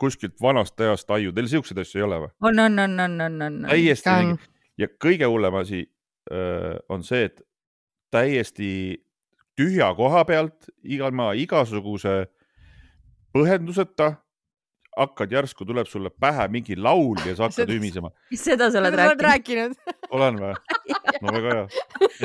kuskilt 0.00 0.36
vanast 0.42 0.80
ajast 0.80 1.10
aiu, 1.10 1.32
teil 1.32 1.48
siukseid 1.48 1.80
asju 1.80 2.00
ei 2.00 2.04
ole 2.04 2.20
või? 2.26 2.34
on, 2.42 2.60
on, 2.66 2.78
on, 2.84 3.00
on, 3.00 3.20
on, 3.20 3.42
on. 3.48 3.58
täiesti 3.70 4.12
mingi 4.12 4.54
ja 4.78 4.88
kõige 5.02 5.28
hullem 5.28 5.54
asi 5.60 5.84
öö, 6.32 6.76
on 6.88 7.04
see, 7.04 7.26
et 7.30 7.40
täiesti 8.12 8.70
tühja 9.56 9.90
koha 9.96 10.24
pealt 10.28 10.68
ilma 10.84 11.32
igasuguse 11.38 12.26
põhjenduseta 13.36 14.14
hakkad 14.96 15.32
järsku, 15.32 15.64
tuleb 15.68 15.88
sulle 15.90 16.10
pähe 16.10 16.46
mingi 16.48 16.76
laul 16.80 17.18
ja 17.26 17.34
sa 17.36 17.50
hakkad 17.50 17.70
ümisema. 17.74 18.10
seda 18.32 18.70
sa 18.72 18.80
oled 18.80 18.96
rääkinud? 18.96 19.24
rääkinud. 19.26 19.74
olen 20.16 20.38
või? 20.40 20.54
no 21.20 21.34
väga 21.34 21.52
hea. 21.52 21.66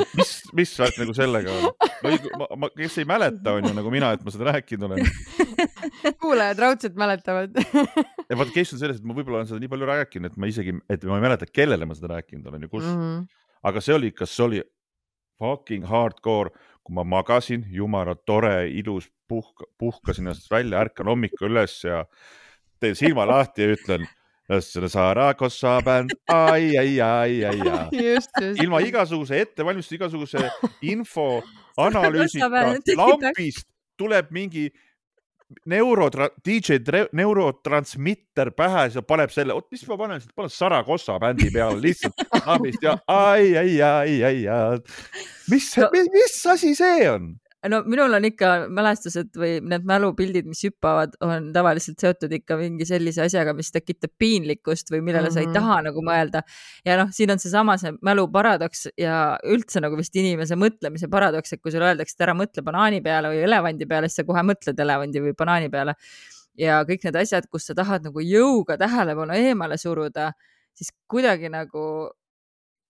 et 0.04 0.14
mis, 0.16 0.32
mis 0.56 0.72
värk 0.80 1.00
nagu 1.02 1.16
sellega 1.16 1.52
on? 1.58 1.68
ma, 2.40 2.48
ma, 2.64 2.70
kes 2.76 2.96
ei 3.02 3.08
mäleta, 3.08 3.58
on 3.58 3.68
ju 3.68 3.74
nagu 3.76 3.92
mina, 3.92 4.14
et 4.16 4.24
ma 4.24 4.32
seda 4.32 4.48
rääkinud 4.54 4.88
olen. 4.88 5.04
kuulajad 6.22 6.64
raudselt 6.64 6.96
mäletavad 6.98 7.60
ja 8.30 8.38
vaata, 8.38 8.52
case 8.54 8.76
on 8.76 8.80
selles, 8.80 9.02
et 9.02 9.06
ma 9.06 9.16
võib-olla 9.18 9.42
olen 9.42 9.52
seda 9.52 9.60
nii 9.60 9.72
palju 9.74 9.92
rääkinud, 9.92 10.32
et 10.32 10.40
ma 10.40 10.48
isegi, 10.48 10.76
et 10.88 11.08
ma 11.10 11.20
ei 11.20 11.26
mäleta, 11.28 11.48
kellele 11.52 11.88
ma 11.88 11.98
seda 11.98 12.14
rääkinud 12.16 12.48
olen 12.48 12.64
ja 12.64 12.72
kus 12.72 12.88
mm. 12.88 13.02
-hmm. 13.02 13.42
aga 13.68 13.84
see 13.84 13.98
oli, 14.00 14.14
kas 14.16 14.32
see 14.32 14.48
oli 14.48 14.64
fucking 15.42 15.84
hardcore 15.88 16.54
kui 16.82 16.94
ma 16.96 17.04
magasin, 17.06 17.64
jumala 17.70 18.14
tore, 18.26 18.66
ilus, 18.68 19.06
puhka, 19.32 19.68
puhkasin 19.80 20.28
ennast 20.28 20.50
välja, 20.52 20.82
ärkan 20.84 21.08
hommikul 21.08 21.48
üles 21.50 21.78
ja 21.86 22.04
teen 22.82 22.98
silma 22.98 23.24
lahti 23.28 23.64
ja 23.64 23.76
ütlen 23.76 24.06
selle 24.60 24.88
Saragossa 24.92 25.78
bänd, 25.86 26.12
ai, 26.28 26.76
ai, 26.76 27.00
ai, 27.00 27.44
ai, 27.48 27.60
ai. 27.70 27.90
ilma 28.62 28.82
igasuguse 28.84 29.40
ettevalmistuse, 29.46 29.96
igasuguse 30.00 30.46
info 30.92 31.26
analüüsita 31.86 32.50
lambist 32.98 33.68
tuleb 34.00 34.32
mingi 34.34 34.66
neuro, 35.68 36.08
DJ 36.44 36.80
neurotransmitter 37.12 38.50
pähe, 38.56 38.86
siis 38.90 39.04
paneb 39.08 39.32
selle, 39.32 39.54
oot, 39.56 39.68
mis 39.72 39.84
ma 39.88 39.98
panen, 40.00 40.24
panen 40.36 40.52
Saragossa 40.52 41.18
bändi 41.22 41.50
peale 41.54 41.80
lihtsalt 41.80 42.24
lambist 42.46 42.84
ja 42.84 42.96
ai, 43.06 43.52
ai, 43.56 43.76
ai, 43.84 44.18
ai, 44.24 44.42
ai 44.48 44.80
mis 45.52 45.70
mis, 45.92 46.12
mis 46.16 46.36
asi 46.50 46.74
see 46.78 47.08
on? 47.10 47.32
No 47.70 47.82
minul 47.86 48.14
on 48.16 48.24
ikka 48.26 48.50
mälestused 48.74 49.36
või 49.38 49.52
need 49.70 49.84
mälupildid, 49.86 50.48
mis 50.50 50.62
hüppavad, 50.66 51.14
on 51.22 51.50
tavaliselt 51.54 52.02
seotud 52.02 52.32
ikka 52.34 52.56
mingi 52.58 52.86
sellise 52.88 53.22
asjaga, 53.26 53.54
mis 53.56 53.70
tekitab 53.74 54.12
piinlikkust 54.18 54.90
või 54.90 55.02
millele 55.02 55.28
mm 55.28 55.30
-hmm. 55.30 55.34
sa 55.34 55.40
ei 55.40 55.46
mhm. 55.46 55.54
taha 55.54 55.78
nagu 55.88 56.04
mõelda. 56.06 56.42
ja 56.84 56.96
noh, 56.98 57.12
siin 57.14 57.30
on 57.30 57.42
seesama 57.42 57.76
see 57.78 57.92
mälu 58.02 58.26
paradoks 58.32 58.88
ja 58.98 59.38
üldse 59.44 59.80
nagu 59.80 59.96
vist 59.96 60.16
inimese 60.16 60.58
mõtlemise 60.58 61.10
paradoks, 61.10 61.52
et 61.52 61.62
kui 61.62 61.72
sulle 61.72 61.92
öeldakse, 61.92 62.16
et 62.18 62.26
ära 62.26 62.34
mõtle 62.34 62.62
banaani 62.62 63.02
peale 63.02 63.28
või 63.28 63.42
elevandi 63.46 63.86
peale, 63.86 64.08
siis 64.08 64.22
sa 64.22 64.24
kohe 64.24 64.42
mõtled 64.42 64.78
elevandi 64.78 65.20
või 65.20 65.34
banaani 65.38 65.70
peale. 65.70 65.94
ja 66.58 66.82
kõik 66.84 67.04
need 67.04 67.16
asjad, 67.16 67.46
kus 67.48 67.66
sa 67.66 67.74
tahad 67.74 68.02
nagu 68.04 68.20
jõuga 68.20 68.76
tähelepanu 68.76 69.32
eemale 69.32 69.78
suruda, 69.78 70.32
siis 70.74 70.90
kuidagi 71.08 71.48
nagu 71.48 72.10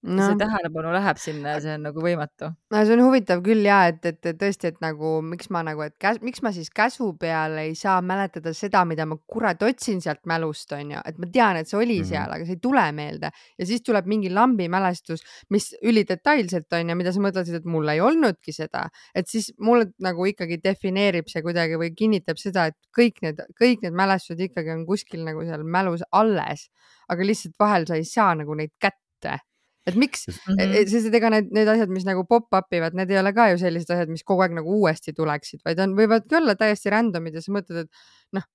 no. 0.02 0.26
see 0.26 0.38
tähelepanu 0.40 0.92
läheb 0.94 1.18
sinna 1.20 1.54
ja 1.54 1.60
see 1.62 1.74
on 1.76 1.84
nagu 1.86 2.02
võimatu. 2.02 2.50
no 2.72 2.82
see 2.86 2.96
on 2.96 3.02
huvitav 3.04 3.42
küll 3.44 3.66
ja 3.66 3.78
et, 3.90 4.00
et, 4.08 4.30
tõesti, 4.38 4.72
et 4.72 4.80
nagu 4.82 5.14
miks 5.26 5.50
ma 5.54 5.62
nagu, 5.66 5.84
et 5.86 5.94
käs, 6.02 6.18
miks 6.24 6.42
ma 6.44 6.52
siis 6.54 6.70
käsu 6.74 7.12
peal 7.20 7.56
ei 7.62 7.74
saa 7.78 8.00
mäletada 8.04 8.54
seda, 8.56 8.84
mida 8.88 9.06
ma 9.08 9.18
kurat 9.30 9.62
otsin 9.66 10.02
sealt 10.04 10.24
mälust 10.30 10.72
onju, 10.74 11.02
et 11.06 11.20
ma 11.22 11.28
tean, 11.34 11.60
et 11.60 11.70
see 11.70 11.78
oli 11.78 12.00
mm 12.00 12.04
-hmm. 12.04 12.10
seal, 12.10 12.34
aga 12.36 12.48
see 12.48 12.58
ei 12.58 12.62
tule 12.62 12.86
meelde 12.92 13.30
ja 13.58 13.68
siis 13.68 13.84
tuleb 13.86 14.08
mingi 14.10 14.30
lambi 14.30 14.68
mälestus, 14.72 15.22
mis 15.50 15.72
ülidetailselt 15.82 16.72
onju, 16.80 16.98
mida 16.98 17.12
sa 17.12 17.20
mõtlesid, 17.20 17.60
et 17.60 17.64
mul 17.64 17.88
ei 17.88 18.00
olnudki 18.00 18.52
seda, 18.52 18.88
et 19.14 19.28
siis 19.28 19.52
mulle 19.58 19.92
nagu 20.00 20.26
ikkagi 20.26 20.58
defineerib 20.64 21.28
see 21.28 21.42
kuidagi 21.42 21.78
või 21.78 21.92
kinnitab 21.94 22.36
seda, 22.38 22.66
et 22.66 22.78
kõik 22.96 23.22
need, 23.22 23.44
kõik 23.60 23.86
need 23.86 23.94
mälestused 23.94 24.40
ikkagi 24.40 24.74
on 24.74 24.86
kuskil 24.86 25.24
nagu 25.24 25.44
seal 25.46 25.62
mälus 25.64 26.02
alles, 26.10 26.68
aga 27.08 27.22
lihtsalt 27.22 27.54
vahel 27.60 27.86
sa 27.86 27.94
ei 27.94 28.04
saa 28.04 28.34
nagu 28.34 28.54
neid 28.54 28.72
kätte 28.80 29.38
et 29.86 29.98
miks 29.98 30.26
mm, 30.28 30.58
-hmm. 30.58 30.86
sest 30.90 31.14
ega 31.18 31.30
need, 31.34 31.50
need 31.54 31.68
asjad, 31.68 31.90
mis 31.92 32.06
nagu 32.06 32.24
pop-up 32.28 32.74
ivad, 32.76 32.94
need 32.98 33.10
ei 33.10 33.18
ole 33.18 33.32
ka 33.34 33.48
ju 33.52 33.58
sellised 33.62 33.90
asjad, 33.94 34.12
mis 34.12 34.24
kogu 34.26 34.44
aeg 34.44 34.54
nagu 34.58 34.78
uuesti 34.78 35.14
tuleksid, 35.16 35.62
vaid 35.66 35.82
on, 35.82 35.96
võivadki 35.98 36.38
olla 36.38 36.54
täiesti 36.58 36.92
random'id 36.94 37.38
ja 37.38 37.42
sa 37.44 37.54
mõtled, 37.54 37.86
et 37.86 38.38
noh, 38.38 38.46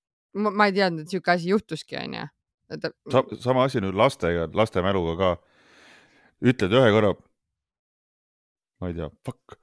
ma 0.48 0.68
ei 0.68 0.76
teadnud, 0.76 1.04
et 1.04 1.12
sihuke 1.12 1.34
asi 1.34 1.52
juhtuski, 1.52 1.98
onju. 2.00 2.26
Sa, 3.12 3.24
sama 3.40 3.64
asi 3.68 3.80
nüüd 3.80 3.96
lastega, 3.96 4.48
laste 4.54 4.84
mäluga 4.84 5.16
ka. 5.20 5.30
ütled 6.44 6.74
ühe 6.78 6.90
korra, 6.94 7.14
ma 8.80 8.90
ei 8.90 8.94
tea, 8.94 9.08
fuck, 9.26 9.56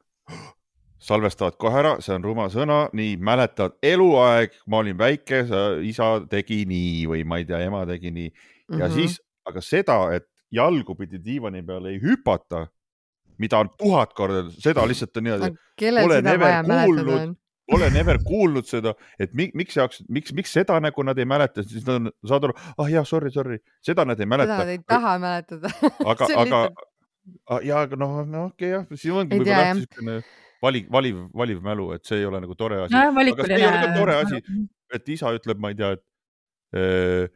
salvestavad 1.05 1.55
kohe 1.61 1.79
ära, 1.79 1.93
see 2.03 2.15
on 2.17 2.25
ruma 2.25 2.49
sõna, 2.51 2.85
nii 2.97 3.15
mäletad 3.21 3.77
eluaeg, 3.85 4.57
ma 4.67 4.81
olin 4.83 4.97
väike, 4.99 5.45
isa 5.87 6.09
tegi 6.29 6.65
nii 6.67 7.05
või 7.11 7.23
ma 7.23 7.39
ei 7.39 7.47
tea, 7.47 7.61
ema 7.63 7.85
tegi 7.87 8.11
nii 8.11 8.27
ja 8.27 8.33
mm 8.33 8.81
-hmm. 8.81 8.95
siis, 8.97 9.19
aga 9.45 9.61
seda, 9.61 9.99
et 10.17 10.27
jalgupidi 10.55 11.21
diivani 11.23 11.63
peal 11.65 11.89
ei 11.91 11.99
hüpata, 12.01 12.65
mida 13.41 13.59
on 13.63 13.71
tuhat 13.77 14.13
korda, 14.17 14.45
seda 14.63 14.85
lihtsalt 14.87 15.17
on 15.17 15.27
niimoodi. 15.27 15.55
olen 16.03 16.27
ever 16.31 16.63
kuulnud, 16.63 17.35
olen 17.75 17.97
ever 18.01 18.19
kuulnud 18.23 18.69
seda, 18.69 18.95
et 19.19 19.33
mi, 19.33 19.49
miks 19.53 19.77
jaoks, 19.77 20.03
miks, 20.09 20.33
miks 20.37 20.53
seda 20.53 20.79
nagu 20.83 21.03
nad 21.03 21.19
ei 21.19 21.27
mäleta, 21.29 21.63
siis 21.63 21.85
nad 21.87 21.99
on, 21.99 22.11
saad 22.27 22.49
aru, 22.49 22.57
ah 22.77 22.91
jah, 22.91 23.07
sorry, 23.07 23.31
sorry, 23.33 23.59
seda 23.85 24.05
nad 24.05 24.19
ei 24.19 24.29
mäleta. 24.29 24.55
seda 24.55 24.65
nad 24.65 24.73
ei 24.75 24.83
taha 24.87 25.17
mäletada 25.21 25.73
aga 26.13 26.31
aga 26.45 26.63
ja 27.65 27.83
aga 27.85 27.99
noh, 27.99 28.17
no 28.29 28.47
okei 28.51 28.71
okay, 28.71 28.75
jah, 28.77 28.87
siin 29.01 29.19
ongi 29.21 29.41
võib-olla 29.41 29.73
niisugune 29.73 30.21
vali, 30.63 30.85
valiv, 30.91 31.25
valiv 31.35 31.59
mälu, 31.65 31.91
et 31.97 32.05
see 32.07 32.21
ei 32.21 32.29
ole 32.29 32.39
nagu 32.41 32.55
tore 32.57 32.85
asi. 32.85 32.95
nojah, 32.95 33.33
aga 33.33 33.49
see 33.49 33.59
ei 33.59 33.67
ole 33.67 33.81
ka 33.81 33.91
tore 33.99 34.17
asi 34.21 34.41
et 34.93 35.09
isa 35.15 35.31
ütleb, 35.35 35.61
ma 35.61 35.71
ei 35.71 35.79
tea, 35.79 35.95
et 35.95 37.33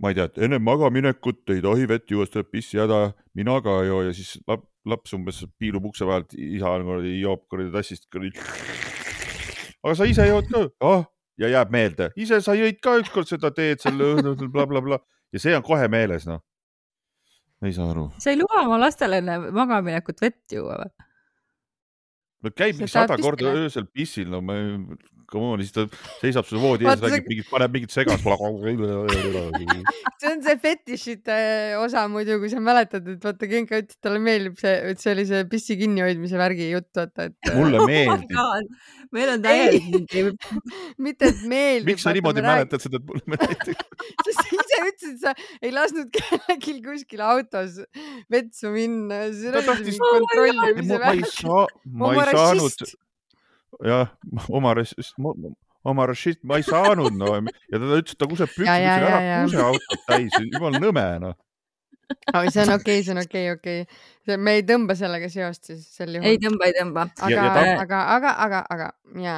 ma 0.00 0.10
ei 0.10 0.16
tea, 0.16 0.26
et 0.30 0.40
enne 0.46 0.58
magaminekut 0.64 1.52
ei 1.54 1.62
tohi 1.64 1.86
vett 1.88 2.10
juua, 2.10 2.24
sest 2.26 2.36
tuleb 2.36 2.50
pissihäda, 2.54 3.00
mina 3.36 3.58
ka 3.64 3.80
ei 3.82 3.90
joo 3.90 4.02
ja 4.06 4.12
siis 4.16 4.38
lap, 4.48 4.64
laps 4.88 5.14
umbes 5.16 5.42
piilub 5.60 5.90
ukse 5.90 6.08
vahelt, 6.08 6.32
isa 6.34 6.72
kuradi 6.86 7.16
joob 7.20 7.44
kuradi 7.52 7.72
tassist 7.74 8.08
kuradi. 8.12 8.32
aga 9.82 9.96
sa 9.96 10.08
ise 10.08 10.28
jood 10.28 10.48
ka 10.52 10.66
ah?? 10.88 11.04
ja 11.40 11.48
jääb 11.48 11.70
meelde, 11.72 12.10
ise 12.20 12.40
sa 12.44 12.56
jõid 12.56 12.80
ka 12.84 12.98
ükskord 13.00 13.28
seda 13.28 13.52
teed 13.56 13.80
seal 13.80 14.00
õhtul 14.04 14.50
blablabla 14.52 15.00
ja 15.32 15.40
see 15.40 15.54
on 15.56 15.64
kohe 15.64 15.86
meeles 15.92 16.26
noh. 16.28 16.42
ei 17.64 17.72
saa 17.76 17.92
aru, 17.92 18.08
sa 18.20 18.32
ei 18.32 18.40
luba 18.40 18.64
oma 18.64 18.80
lastele 18.80 19.20
enne 19.20 19.38
magaminekut 19.52 20.20
vett 20.24 20.56
juua 20.56 20.80
või? 20.82 20.92
no 22.44 22.52
käib 22.56 22.84
sada 22.88 23.16
korda 23.20 23.52
öösel 23.62 23.88
pissil, 23.92 24.28
no 24.32 24.40
ma 24.44 24.56
ei, 24.56 24.76
come 25.32 25.52
on, 25.54 25.62
siis 25.64 25.72
ta 25.76 25.84
seisab 26.20 26.46
sul 26.48 26.58
voodi 26.62 26.84
ees, 26.84 26.90
Vaata, 26.92 27.06
see- 27.08 27.16
räägib 27.16 27.30
mingit, 27.32 27.48
paneb 27.50 27.74
mingit 27.76 27.94
segast. 27.94 28.24
see 30.20 30.28
on 30.32 30.42
see 30.44 30.56
fetišite 30.64 31.36
osa 31.80 32.04
muidu, 32.12 32.38
kui 32.42 32.50
sa 32.52 32.60
mäletad, 32.62 33.06
et 33.14 33.24
vaata 33.24 33.48
Genka 33.50 33.78
ütles, 33.80 33.96
et 33.96 34.04
talle 34.04 34.20
meeldib 34.22 34.58
see, 34.60 34.74
et 34.92 35.00
see 35.02 35.12
oli 35.14 35.24
see 35.28 35.44
pissi 35.50 35.76
kinnihoidmise 35.80 36.40
värgi 36.40 36.70
jutt, 36.74 36.90
vaata, 36.98 37.28
et 37.30 37.52
mulle 37.56 37.80
Oh 37.80 37.86
meeldib. 37.88 38.36
meil 39.16 39.32
on 39.36 39.42
täielik 39.42 40.14
mitte, 40.98 41.30
et 41.32 41.40
meeldib. 41.50 41.88
miks 41.92 42.04
sa 42.06 42.12
niimoodi? 42.16 42.44
mäletad 42.44 42.84
seda, 42.84 43.00
et 43.00 43.06
mulle 43.08 43.24
meeldib? 43.34 43.84
sest 44.26 44.40
sa 44.40 44.48
ise 44.58 44.80
ütlesid, 44.90 45.18
sa 45.22 45.34
ei 45.62 45.72
lasknud 45.74 46.10
kellelgi 46.16 46.76
kuskil 46.84 47.22
autos 47.24 47.78
vetsu 48.30 48.74
minna. 48.74 49.22
Ta 49.54 49.62
tahtis- 49.70 49.98
ma 50.00 51.12
ei 51.14 51.22
saa, 51.30 51.66
ma 51.86 52.12
ei 52.14 52.34
saanud, 52.34 52.84
jah, 53.84 54.10
oma 54.48 54.74
rassist, 54.74 55.14
oma 55.84 56.06
rassist, 56.10 56.42
ma 56.44 56.58
ei 56.60 56.66
saanud 56.66 57.14
no 57.16 57.36
ja 57.36 57.78
ta 57.78 57.84
ütles, 57.84 58.14
et 58.14 58.18
ta 58.18 58.28
kuseb 58.30 58.50
püksid, 58.56 58.88
ära 58.94 59.20
ja. 59.24 59.38
kuse 59.46 59.62
autot 59.64 60.04
täis, 60.08 60.34
jumala 60.52 60.82
nõme 60.82 61.06
noh. 61.26 61.38
aga 62.34 62.50
see 62.50 62.64
on 62.64 62.74
okei 62.74 62.98
okay,, 62.98 63.04
see 63.06 63.14
on 63.14 63.22
okei 63.22 63.46
okay,, 63.52 63.56
okei 63.56 63.80
okay.. 63.86 64.36
me 64.36 64.56
ei 64.58 64.64
tõmba 64.66 64.96
sellega 64.98 65.30
seost 65.32 65.70
siis 65.70 65.86
sel 65.96 66.16
ei 66.18 66.34
juhul. 66.34 66.42
tõmba, 66.48 66.68
ei 66.70 66.76
tõmba. 66.80 67.06
aga 67.22 67.48
ta- 67.54 67.74
aga, 67.84 68.00
aga, 68.16 68.32
aga, 68.46 68.62
aga 68.76 68.88
ja, 69.22 69.36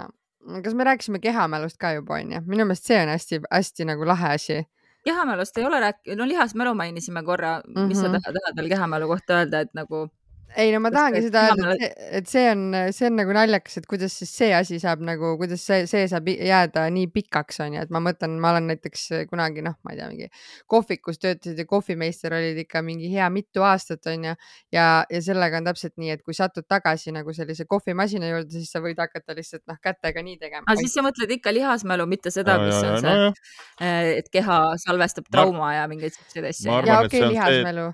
kas 0.64 0.74
me 0.78 0.86
rääkisime 0.88 1.20
kehamälust 1.22 1.78
ka 1.78 1.92
juba 1.98 2.18
onju? 2.20 2.40
minu 2.46 2.64
meelest 2.64 2.88
see 2.88 2.98
on 3.02 3.12
hästi-hästi 3.12 3.88
nagu 3.92 4.08
lahe 4.08 4.32
asi. 4.38 4.62
kehamälust 5.04 5.58
ei 5.58 5.68
ole 5.68 5.80
rääkinud, 5.84 6.18
no 6.18 6.26
lihasmälu 6.30 6.74
mainisime 6.74 7.22
korra 7.28 7.60
mm, 7.60 7.74
-hmm. 7.76 7.86
mis 7.92 8.00
sa 8.00 8.08
Mhm. 8.08 8.18
tahad 8.22 8.40
tahad 8.40 8.56
veel 8.56 8.68
kehamälu 8.72 9.08
kohta 9.12 9.42
öelda, 9.42 9.60
et 9.60 9.74
nagu 9.74 10.08
ei 10.56 10.72
no 10.74 10.80
ma 10.84 10.90
tahangi 10.92 11.22
seda 11.24 11.42
öelda, 11.50 11.72
et 11.74 11.80
see, 11.82 12.08
et 12.18 12.30
see 12.30 12.44
on, 12.52 12.62
see 12.94 13.08
on 13.08 13.16
nagu 13.20 13.34
naljakas, 13.36 13.78
et 13.80 13.86
kuidas 13.90 14.14
siis 14.20 14.32
see 14.36 14.50
asi 14.56 14.78
saab 14.82 15.02
nagu, 15.06 15.34
kuidas 15.40 15.64
see, 15.64 15.86
see 15.90 16.04
saab 16.10 16.28
jääda 16.32 16.84
nii 16.94 17.08
pikaks 17.14 17.62
onju, 17.64 17.82
et 17.86 17.92
ma 17.94 18.02
mõtlen, 18.04 18.36
ma 18.42 18.52
olen 18.54 18.68
näiteks 18.72 19.06
kunagi 19.30 19.64
noh, 19.64 19.76
ma 19.86 19.94
ei 19.94 20.00
tea, 20.00 20.08
mingi 20.12 20.28
kohvikus 20.70 21.20
töötasid 21.22 21.62
ja 21.62 21.66
kohvimeister 21.68 22.36
olid 22.36 22.60
ikka 22.64 22.82
mingi 22.86 23.10
hea 23.12 23.28
mitu 23.32 23.64
aastat 23.66 24.06
onju 24.12 24.34
ja, 24.74 24.86
ja 25.08 25.22
sellega 25.24 25.60
on 25.62 25.70
täpselt 25.70 25.96
nii, 26.00 26.12
et 26.16 26.24
kui 26.26 26.36
satud 26.36 26.66
tagasi 26.68 27.14
nagu 27.14 27.34
sellise 27.36 27.66
kohvimasina 27.70 28.30
juurde, 28.32 28.52
siis 28.56 28.72
sa 28.72 28.82
võid 28.84 29.00
hakata 29.02 29.36
lihtsalt 29.38 29.64
noh 29.70 29.80
kätega 29.82 30.24
nii 30.26 30.38
tegema. 30.42 30.66
aga 30.66 30.78
siis 30.80 30.94
sa 30.96 31.04
mõtled 31.06 31.36
ikka 31.38 31.54
lihasmälu, 31.54 32.06
mitte 32.10 32.32
seda, 32.34 32.58
mis 32.62 32.78
on 32.78 32.98
see, 33.00 33.16
nojah, 33.16 34.14
et 34.22 34.30
keha 34.32 34.62
salvestab 34.82 35.28
Ma- 35.28 35.36
trauma 35.36 35.74
ja 35.76 35.88
mingeid 35.90 36.16
siukseid 36.16 36.48
asju 36.50 36.70
ma. 36.70 36.80
ja 36.86 37.00
okei 37.04 37.20
see 37.20 37.26
okay,, 37.26 37.28
on 37.28 37.32
see- 37.32 37.34
lihasmälu. 37.36 37.90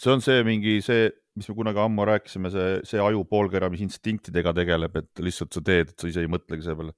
see 0.00 0.12
on 0.14 0.24
see 0.24 0.44
mingi 0.46 0.78
see, 0.84 1.10
mis 1.38 1.48
me 1.48 1.54
kunagi 1.54 1.80
ammu 1.82 2.06
rääkisime, 2.08 2.50
see, 2.52 2.80
see 2.88 3.00
aju 3.02 3.22
poolkera, 3.30 3.70
mis 3.72 3.82
instinktidega 3.84 4.52
tegeleb, 4.56 4.96
et 5.00 5.22
lihtsalt 5.24 5.54
sa 5.54 5.62
teed, 5.64 5.92
et 5.92 6.02
sa 6.02 6.10
ise 6.10 6.24
ei 6.24 6.30
mõtlegi 6.30 6.66
selle 6.66 6.80
peale. 6.82 6.96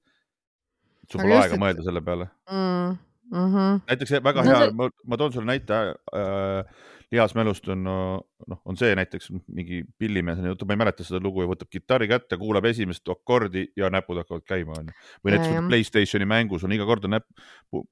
sul 1.11 1.21
pole 1.21 1.35
aega 1.37 1.53
et- 1.53 1.61
mõelda 1.61 1.83
selle 1.85 2.01
peale. 2.01 2.29
Mm, 2.49 2.97
mm 3.33 3.81
näiteks 3.91 4.09
see 4.15 4.23
väga 4.23 4.43
No 4.43 4.49
hea 4.49 4.59
see-, 4.65 4.73
ma, 4.79 4.89
ma 5.05 5.17
toon 5.21 5.33
sulle 5.35 5.49
näite 5.51 5.79
äh, 6.15 6.81
lihasmälust 7.13 7.67
on 7.73 7.83
noh, 7.85 8.59
on 8.65 8.77
see 8.79 8.93
näiteks 8.97 9.29
mingi 9.53 9.83
pillimees 9.99 10.41
on 10.41 10.49
jutt, 10.51 10.65
ma 10.67 10.75
ei 10.75 10.81
mäleta 10.81 11.05
seda 11.05 11.21
lugu 11.23 11.43
ja 11.43 11.49
võtab 11.49 11.69
kitarri 11.71 12.09
kätte, 12.11 12.37
kuulab 12.41 12.65
esimest 12.69 13.07
akordi 13.13 13.65
ja 13.79 13.89
näpud 13.93 14.19
hakkavad 14.21 14.45
käima 14.47 14.75
onju. 14.79 14.95
või 15.23 15.35
näiteks. 15.35 15.61
Playstationi 15.69 16.27
mängus 16.29 16.65
on 16.67 16.75
iga 16.75 16.87
kord 16.89 17.05
on 17.07 17.15
näpp, 17.17 17.27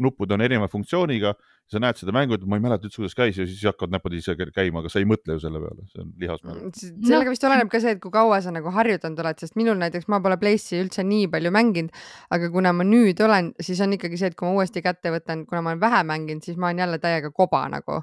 nupud 0.02 0.32
on 0.34 0.44
erineva 0.44 0.68
funktsiooniga, 0.72 1.34
sa 1.72 1.80
näed 1.80 2.00
seda 2.00 2.14
mängu, 2.16 2.36
et 2.36 2.44
ma 2.50 2.60
ei 2.60 2.64
mäleta 2.64 2.88
üldse, 2.88 3.00
kuidas 3.00 3.16
käis 3.18 3.40
ja 3.40 3.48
siis 3.48 3.64
hakkavad 3.70 3.96
näpud 3.96 4.16
ise 4.18 4.36
käima, 4.36 4.82
aga 4.82 4.92
sa 4.92 5.00
ei 5.00 5.08
mõtle 5.10 5.38
ju 5.38 5.44
selle 5.44 5.62
peale, 5.64 5.88
see 5.92 6.04
on 6.04 6.14
lihasmälu. 6.22 6.72
sellega 6.82 7.34
vist 7.34 7.48
oleneb 7.48 7.72
ka 7.72 7.82
see, 7.84 7.96
et 7.96 8.04
kui 8.04 8.14
kaua 8.14 8.42
sa 8.44 8.54
nagu 8.56 8.74
harjutanud 8.76 9.22
oled, 9.24 9.40
sest 9.42 9.58
minul 9.60 9.80
näiteks 9.80 10.10
ma 10.12 10.22
pole 10.24 10.40
Place'i 10.42 10.82
üldse 10.84 11.06
nii 11.08 11.30
palju 11.32 11.54
mänginud, 11.56 12.02
aga 12.34 12.52
kuna 12.54 12.74
ma 12.76 12.88
nüüd 12.88 13.22
olen, 13.24 13.54
siis 13.64 13.80
on 13.86 13.96
ikkagi 13.96 14.20
see, 14.20 14.34
et 14.34 14.40
kui 14.40 14.50
ma 14.50 14.58
uuesti 14.60 14.84
kätte 14.84 15.14
võtan, 15.14 15.46
kuna 15.48 15.64
ma 15.64 15.76
olen 15.76 15.84
vähe 15.84 16.04
mänginud, 16.12 16.44
siis 16.46 16.60
ma 16.60 16.70
olen 16.72 16.84
jälle 16.86 17.00
täiega 17.04 17.32
koba 17.36 17.64
nagu. 17.72 18.02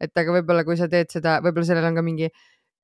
Et 0.00 0.22
aga 0.22 0.38
võib-olla, 0.38 0.64
kui 0.64 0.78
sa 0.80 0.88
teed 0.88 1.12
seda, 1.12 1.38
võib-olla 1.44 1.68
sellel 1.68 1.90
on 1.90 2.00
ka 2.00 2.06
mingi 2.06 2.30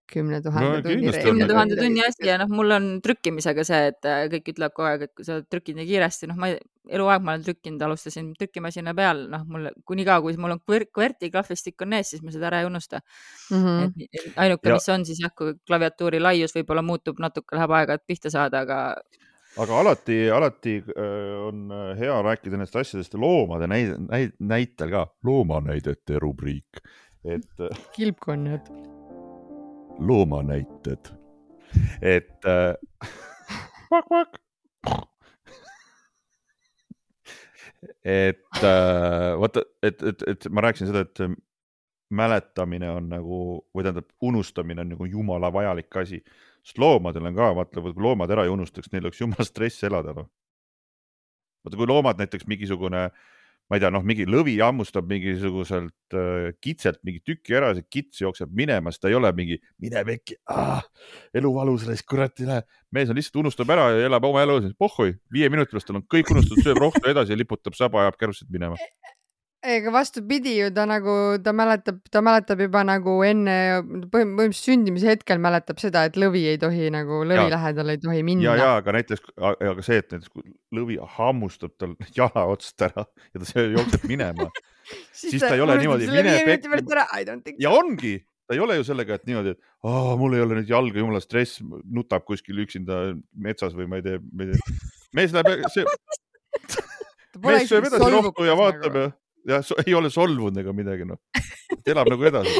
kümne 0.06 0.40
tuhande 0.42 0.76
No 0.76 0.82
tunni 0.82 1.12
kümne 1.24 1.46
tuhande 1.48 1.76
tunni 1.78 2.02
asi 2.06 2.28
ja 2.28 2.36
noh, 2.38 2.50
mul 2.52 2.70
on 2.76 2.86
trükkimisega 3.02 3.64
see, 3.66 3.80
et 3.90 4.06
äh, 4.06 4.22
kõik 4.32 4.52
ütlevad 4.52 4.74
kogu 4.76 4.88
aeg, 4.90 5.04
et 5.08 5.12
kui 5.18 5.26
sa 5.26 5.40
trükid 5.42 5.78
nii 5.78 5.88
kiiresti, 5.88 6.28
noh, 6.30 6.38
ma 6.38 6.52
eluaeg 6.86 7.24
ma 7.26 7.34
olen 7.34 7.44
trükkinud, 7.48 7.82
alustasin 7.82 8.30
trükimasina 8.38 8.94
peal, 8.98 9.24
noh, 9.32 9.42
mul 9.50 9.68
kuni 9.88 10.06
ka, 10.06 10.20
kui 10.22 10.38
mul 10.38 10.56
on 10.56 10.62
kver- 10.62 10.86
QWERTY 10.94 11.32
klahvistik 11.34 11.82
on 11.82 11.98
ees, 11.98 12.14
siis 12.14 12.22
ma 12.22 12.34
seda 12.34 12.50
ära 12.52 12.62
ei 12.62 12.70
unusta 12.70 13.02
mm. 13.02 13.62
-hmm. 13.64 13.84
et 13.84 14.22
et 14.22 14.40
ainuke, 14.46 14.72
mis 14.72 14.90
on 14.94 15.06
siis 15.08 15.22
jah, 15.24 15.34
kui 15.36 15.56
klaviatuuri 15.66 16.22
laius 16.22 16.54
võib-olla 16.54 16.86
muutub 16.86 17.22
natuke, 17.22 17.58
läheb 17.58 17.78
aega, 17.80 17.98
et 17.98 18.06
pihta 18.06 18.30
saada, 18.30 18.62
aga 18.62 18.80
aga 19.56 19.78
alati, 19.80 20.18
alati 20.30 20.76
äh, 20.92 21.48
on 21.48 21.72
äh, 21.72 21.98
hea 21.98 22.16
rääkida 22.22 22.58
nendest 22.58 22.76
asjadest 22.76 23.14
ja 23.16 23.20
loomade 23.20 23.66
näide, 23.70 23.96
näide, 24.06 24.32
näitel 24.38 24.92
ka, 24.92 25.06
loomanäidete 25.24 26.20
rubriik, 26.22 26.82
et 27.26 27.60
äh, 27.60 27.78
kilpkonnad. 27.92 28.66
loomanäited, 29.98 31.12
et 32.02 32.44
äh, 32.44 32.74
et 38.04 38.62
äh, 38.62 39.40
vaata, 39.40 39.62
et, 39.82 40.02
et, 40.02 40.22
et 40.26 40.48
ma 40.50 40.60
rääkisin 40.66 40.90
seda, 40.90 41.04
et 41.06 41.36
mäletamine 42.10 42.90
on 42.90 43.08
nagu 43.10 43.38
või 43.74 43.82
tähendab, 43.86 44.08
unustamine 44.22 44.84
on 44.84 44.92
nagu 44.94 45.08
jumala 45.10 45.50
vajalik 45.52 45.96
asi, 46.02 46.20
sest 46.62 46.78
loomadel 46.78 47.30
on 47.30 47.38
ka, 47.38 47.50
vaata, 47.58 47.82
kui 47.82 47.94
loomad 48.02 48.30
ära 48.30 48.46
ei 48.46 48.52
unustaks, 48.52 48.92
neil 48.92 49.08
oleks 49.08 49.20
jumala 49.20 49.46
stress 49.46 49.84
elada, 49.86 50.14
noh. 50.14 50.28
vaata, 51.64 51.80
kui 51.80 51.90
loomad 51.90 52.22
näiteks 52.22 52.46
mingisugune, 52.50 53.08
ma 53.66 53.78
ei 53.78 53.82
tea, 53.82 53.90
noh, 53.90 54.04
mingi 54.06 54.26
lõvi 54.30 54.56
hammustab 54.62 55.08
mingisuguselt 55.10 56.14
äh, 56.14 56.52
kitselt 56.62 57.00
mingi 57.06 57.22
tüki 57.26 57.56
ära, 57.58 57.72
see 57.74 57.86
kits 57.90 58.22
jookseb 58.22 58.52
minema, 58.54 58.92
siis 58.92 59.02
ta 59.02 59.10
ei 59.10 59.18
ole 59.18 59.32
mingi 59.36 59.58
mine 59.82 60.04
pekki, 60.06 60.38
elu 61.36 61.52
valus, 61.54 61.88
kurat 62.08 62.42
ei 62.42 62.50
lähe. 62.50 62.66
mees 62.94 63.10
on 63.10 63.18
lihtsalt 63.18 63.42
unustab 63.42 63.74
ära 63.74 63.88
ja 63.94 64.06
elab 64.10 64.28
oma 64.28 64.44
elu, 64.46 64.60
pohhui, 64.78 65.16
viie 65.32 65.50
minuti 65.52 65.74
pärast 65.74 65.90
tal 65.90 66.00
on 66.00 66.06
kõik 66.14 66.30
unustatud, 66.34 66.62
sööb 66.62 66.82
rohtu 66.84 67.04
edasi 67.10 67.34
ja 67.34 67.40
liputab 67.40 67.78
saba, 67.78 68.04
ajab 68.06 68.22
kärused 68.22 68.50
minema. 68.54 68.78
ega 69.74 69.92
vastupidi 69.94 70.54
ju 70.56 70.68
ta 70.74 70.84
nagu, 70.88 71.14
ta 71.42 71.52
mäletab, 71.56 71.98
ta 72.12 72.22
mäletab 72.24 72.62
juba 72.64 72.82
nagu 72.86 73.16
enne, 73.26 73.56
põhimõtteliselt 74.12 74.70
sündimise 74.70 75.10
hetkel 75.10 75.42
mäletab 75.42 75.80
seda, 75.82 76.04
et 76.08 76.18
lõvi 76.20 76.44
ei 76.52 76.60
tohi 76.62 76.90
nagu, 76.94 77.22
lõvi 77.26 77.44
Jaa. 77.44 77.52
lähedal 77.56 77.94
ei 77.94 78.00
tohi 78.02 78.20
ja, 78.20 78.28
minna. 78.30 78.54
ja 78.60 78.70
aga 78.80 78.96
näiteks, 78.98 79.26
aga 79.42 79.84
see, 79.86 79.98
et 80.02 80.14
näiteks 80.14 80.32
kui 80.32 80.56
lõvi 80.76 81.00
hammustab 81.16 81.74
tal 81.80 81.96
jala 82.18 82.46
otsast 82.52 82.86
ära 82.88 83.06
ja 83.06 83.42
ta 83.42 83.66
jookseb 83.66 84.08
minema 84.10 84.48
siis 85.20 85.42
ta 85.42 85.54
ei 85.56 85.64
ole 85.64 85.76
niimoodi, 85.80 86.08
mine 86.10 86.38
pekki- 86.46 87.60
ja 87.62 87.72
ongi, 87.74 88.16
ta 88.46 88.54
ei 88.56 88.62
ole 88.62 88.78
ju 88.78 88.86
sellega, 88.86 89.18
et 89.18 89.26
niimoodi, 89.28 89.56
et 89.56 89.62
Aa, 89.86 90.16
mul 90.18 90.34
ei 90.34 90.42
ole 90.42 90.60
nüüd 90.60 90.70
jalga, 90.70 90.98
jumala 90.98 91.20
stress, 91.22 91.60
nutab 91.84 92.24
kuskil 92.26 92.58
üksinda 92.64 93.12
metsas 93.38 93.74
või 93.76 93.86
ma 93.90 94.00
ei 94.00 94.06
tea, 94.06 94.22
ma 94.32 94.46
ei 94.46 94.54
tea. 94.54 94.78
mees 95.14 95.34
läheb, 95.36 95.66
see, 95.74 95.84
ta 96.72 97.42
mees 97.44 97.68
sööb 97.70 97.86
edasi 97.90 98.10
rohtu 98.16 98.48
ja 98.48 98.56
vaatab 98.58 98.90
nagu. 98.90 99.04
ja, 99.04 99.12
ja 99.48 99.62
so, 99.66 99.76
ei 99.86 99.94
ole 99.94 100.10
solvunud 100.12 100.58
ega 100.62 100.74
midagi, 100.76 101.06
noh. 101.08 101.20
elab 101.86 102.10
nagu 102.12 102.26
edasi. 102.30 102.56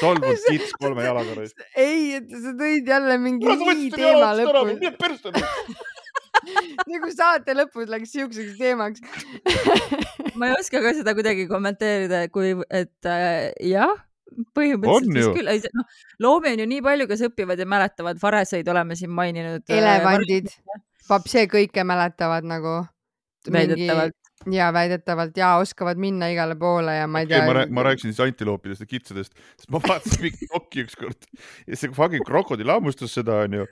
solvunud 0.00 0.46
kits 0.48 0.76
kolme 0.80 1.06
jalaga. 1.06 1.48
ei, 1.80 2.20
et 2.20 2.30
sa 2.30 2.54
tõid 2.58 2.88
jälle 2.94 3.18
mingi 3.22 3.58
nii 3.58 3.90
teema 3.94 4.32
lõpus, 4.38 5.84
nagu 6.90 7.10
saate 7.14 7.54
lõpus 7.56 7.90
läks 7.90 8.14
siukseks 8.14 8.56
teemaks. 8.58 9.04
ma 10.38 10.50
ei 10.50 10.56
oska 10.58 10.82
ka 10.84 10.94
seda 10.96 11.14
kuidagi 11.16 11.46
kommenteerida, 11.50 12.26
kui, 12.34 12.54
et 12.70 13.08
äh, 13.08 13.52
jah, 13.64 13.94
põhimõtteliselt 14.56 15.14
ju. 15.14 15.30
vist 15.34 15.38
küll, 15.38 15.78
noh, 15.78 16.02
loomi 16.24 16.54
on 16.54 16.64
ju 16.64 16.68
nii 16.72 16.82
palju, 16.84 17.08
kes 17.10 17.24
õpivad 17.28 17.60
ja 17.60 17.68
mäletavad, 17.70 18.20
vareseid 18.22 18.68
oleme 18.70 18.98
siin 18.98 19.12
maininud. 19.14 19.64
elevandid, 19.70 20.50
papsee 21.08 21.46
kõike 21.50 21.86
mäletavad 21.86 22.46
nagu. 22.48 22.82
väidetavalt. 23.50 24.16
Ja 24.50 24.72
väidetavalt. 24.72 25.36
Ja 25.36 25.54
oskavad 25.62 26.00
minna 26.00 26.28
igale 26.32 26.56
poole 26.58 26.96
ja 26.98 27.06
ma 27.06 27.22
ei 27.22 27.28
okay,, 27.28 27.40
ma, 27.40 27.46
tea 27.46 27.56
rääk, 27.60 27.72
ma 27.78 27.86
rääkisin 27.86 28.12
siis 28.12 28.22
antiloopidest 28.24 28.84
ja 28.84 28.90
kitsedest, 28.90 29.34
sest 29.56 29.72
ma 29.72 29.80
vaatasin 29.84 30.22
mingit 30.26 30.50
dokki 30.54 30.84
ükskord 30.84 31.28
ja 31.66 31.78
see 31.78 31.94
fucking 31.94 32.26
krokodill 32.26 32.72
hammustas 32.74 33.16
seda 33.16 33.44
onju. 33.46 33.66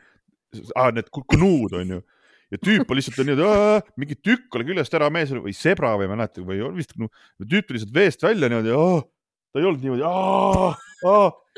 Ah,, 0.76 0.90
need 0.92 1.08
knuud 1.12 1.78
onju. 1.78 2.02
Ja 2.52 2.58
tüüp 2.60 2.90
on 2.90 2.98
lihtsalt 2.98 3.22
niimoodi, 3.24 3.92
mingi 3.96 4.16
tükk 4.20 4.58
oli 4.58 4.66
küljest 4.68 4.92
ära, 4.98 5.08
mees 5.12 5.30
või 5.32 5.54
sebra 5.56 5.94
või 5.96 6.04
ei 6.04 6.10
mäleta 6.10 6.42
või 6.44 6.58
vist, 6.76 6.92
tüüp 6.92 7.64
tuli 7.64 7.78
lihtsalt 7.78 7.94
veest 7.96 8.26
välja 8.26 8.50
niimoodi, 8.52 8.74
ta 9.52 9.62
ei 9.62 9.68
olnud 9.70 9.86
niimoodi, 9.86 10.04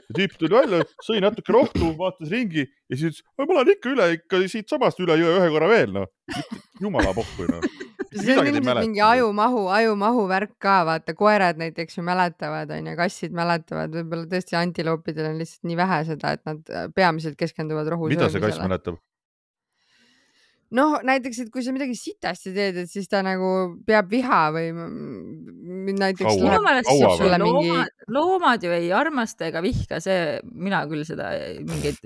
ja 0.09 0.17
tüüp 0.19 0.37
tuli 0.41 0.55
välja, 0.55 0.83
sõi 1.05 1.23
natuke 1.25 1.55
rohtu, 1.55 1.93
vaatas 1.99 2.31
ringi 2.33 2.65
ja 2.65 2.99
siis 2.99 3.21
ütles, 3.21 3.25
ma 3.41 3.59
lähen 3.59 3.73
ikka 3.75 3.93
üle 3.95 4.11
ikka 4.19 4.43
siitsamast 4.53 5.01
üle 5.05 5.17
jõe 5.21 5.39
ühe 5.39 5.51
korra 5.55 5.71
veel 5.71 5.95
noh, 5.95 6.11
jumala 6.83 7.15
pohhu 7.17 7.49
noh. 7.51 7.65
see 8.15 8.37
on 8.39 8.51
ilmselt 8.51 8.81
mingi. 8.83 9.03
ajumahu, 9.05 9.65
ajumahu 9.75 10.27
värk 10.31 10.55
ka, 10.63 10.77
vaata 10.89 11.17
koerad 11.19 11.59
näiteks 11.61 11.99
ju 11.99 12.05
mäletavad, 12.07 12.71
onju, 12.77 12.95
kassid 13.01 13.35
mäletavad, 13.37 13.95
võib-olla 13.97 14.29
tõesti 14.31 14.59
antiloopidel 14.61 15.33
on 15.33 15.41
lihtsalt 15.43 15.71
nii 15.71 15.81
vähe 15.81 16.05
seda, 16.13 16.37
et 16.37 16.45
nad 16.49 16.71
äh, 16.71 16.87
peamiselt 16.95 17.39
keskenduvad 17.41 17.91
rohu 17.95 18.13
mida 18.13 18.29
see 18.29 18.43
kass 18.43 18.59
söömisele. 18.59 18.71
mäletab? 18.71 19.03
noh, 20.73 20.97
näiteks, 21.05 21.39
et 21.45 21.51
kui 21.53 21.63
sa 21.63 21.73
midagi 21.75 21.95
sitasti 21.99 22.53
teed, 22.55 22.77
et 22.85 22.91
siis 22.91 23.09
ta 23.09 23.21
nagu 23.23 23.77
peab 23.87 24.09
viha 24.11 24.41
või 24.55 24.71
näiteks 25.99 26.39
sulle 26.39 27.39
mingi 27.39 27.69
loomad, 27.69 27.93
loomad 28.09 28.65
ju 28.65 28.73
ei 28.75 28.89
armasta 28.97 29.47
ega 29.51 29.63
vihka, 29.65 30.01
see, 30.03 30.41
mina 30.53 30.85
küll 30.91 31.05
seda 31.07 31.31
ei- 31.37 31.61
mingeid, 31.65 32.01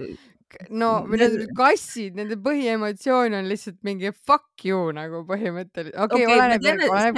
no 0.70 1.04
või 1.08 1.18
Need- 1.22 1.50
kassid, 1.56 2.14
nende 2.16 2.36
põhiemotsioon 2.44 3.34
on 3.38 3.48
lihtsalt 3.50 3.78
mingi 3.84 4.12
fuck 4.12 4.64
you 4.64 4.92
nagu 4.96 5.24
põhimõtteliselt. 5.28 5.96
okei 5.96 6.24
okei, 6.24 6.26
me 6.26 6.38
oleneb 6.38 6.62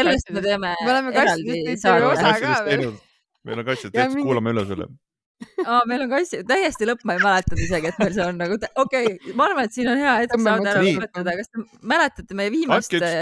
sellest 0.03 0.31
me 0.35 0.41
teeme 0.43 0.75
Me 0.85 0.91
oleme 0.91 1.13
kassidest 1.15 1.83
teinud 1.85 2.11
osa 2.13 2.33
ka 2.41 2.65
veel. 2.67 2.91
meil 3.45 3.59
on 3.63 3.65
kassid 3.65 3.93
tehtud, 3.95 4.23
kuulame 4.23 4.51
üle 4.55 4.67
selle. 4.67 4.89
aa, 5.65 5.81
meil 5.89 6.05
on 6.05 6.11
kassi, 6.13 6.43
täiesti 6.49 6.89
lõpp, 6.89 7.05
ma 7.09 7.17
ei 7.17 7.23
mäletanud 7.23 7.63
isegi, 7.65 7.91
et 7.91 7.99
meil 8.03 8.13
see 8.17 8.27
on 8.27 8.39
nagu, 8.41 8.59
okei 8.85 9.09
okay,, 9.15 9.35
ma 9.39 9.47
arvan, 9.49 9.69
et 9.69 9.77
siin 9.77 9.91
on 9.93 10.01
hea 10.01 10.15
hetk 10.23 10.37
saade 10.45 10.73
ära 10.73 10.85
lõpetada, 10.85 11.37
kas 11.41 11.51
te 11.51 11.65
mäletate 11.93 12.39
meie 12.39 12.53
viimast 12.53 12.97
üks-, 12.99 13.17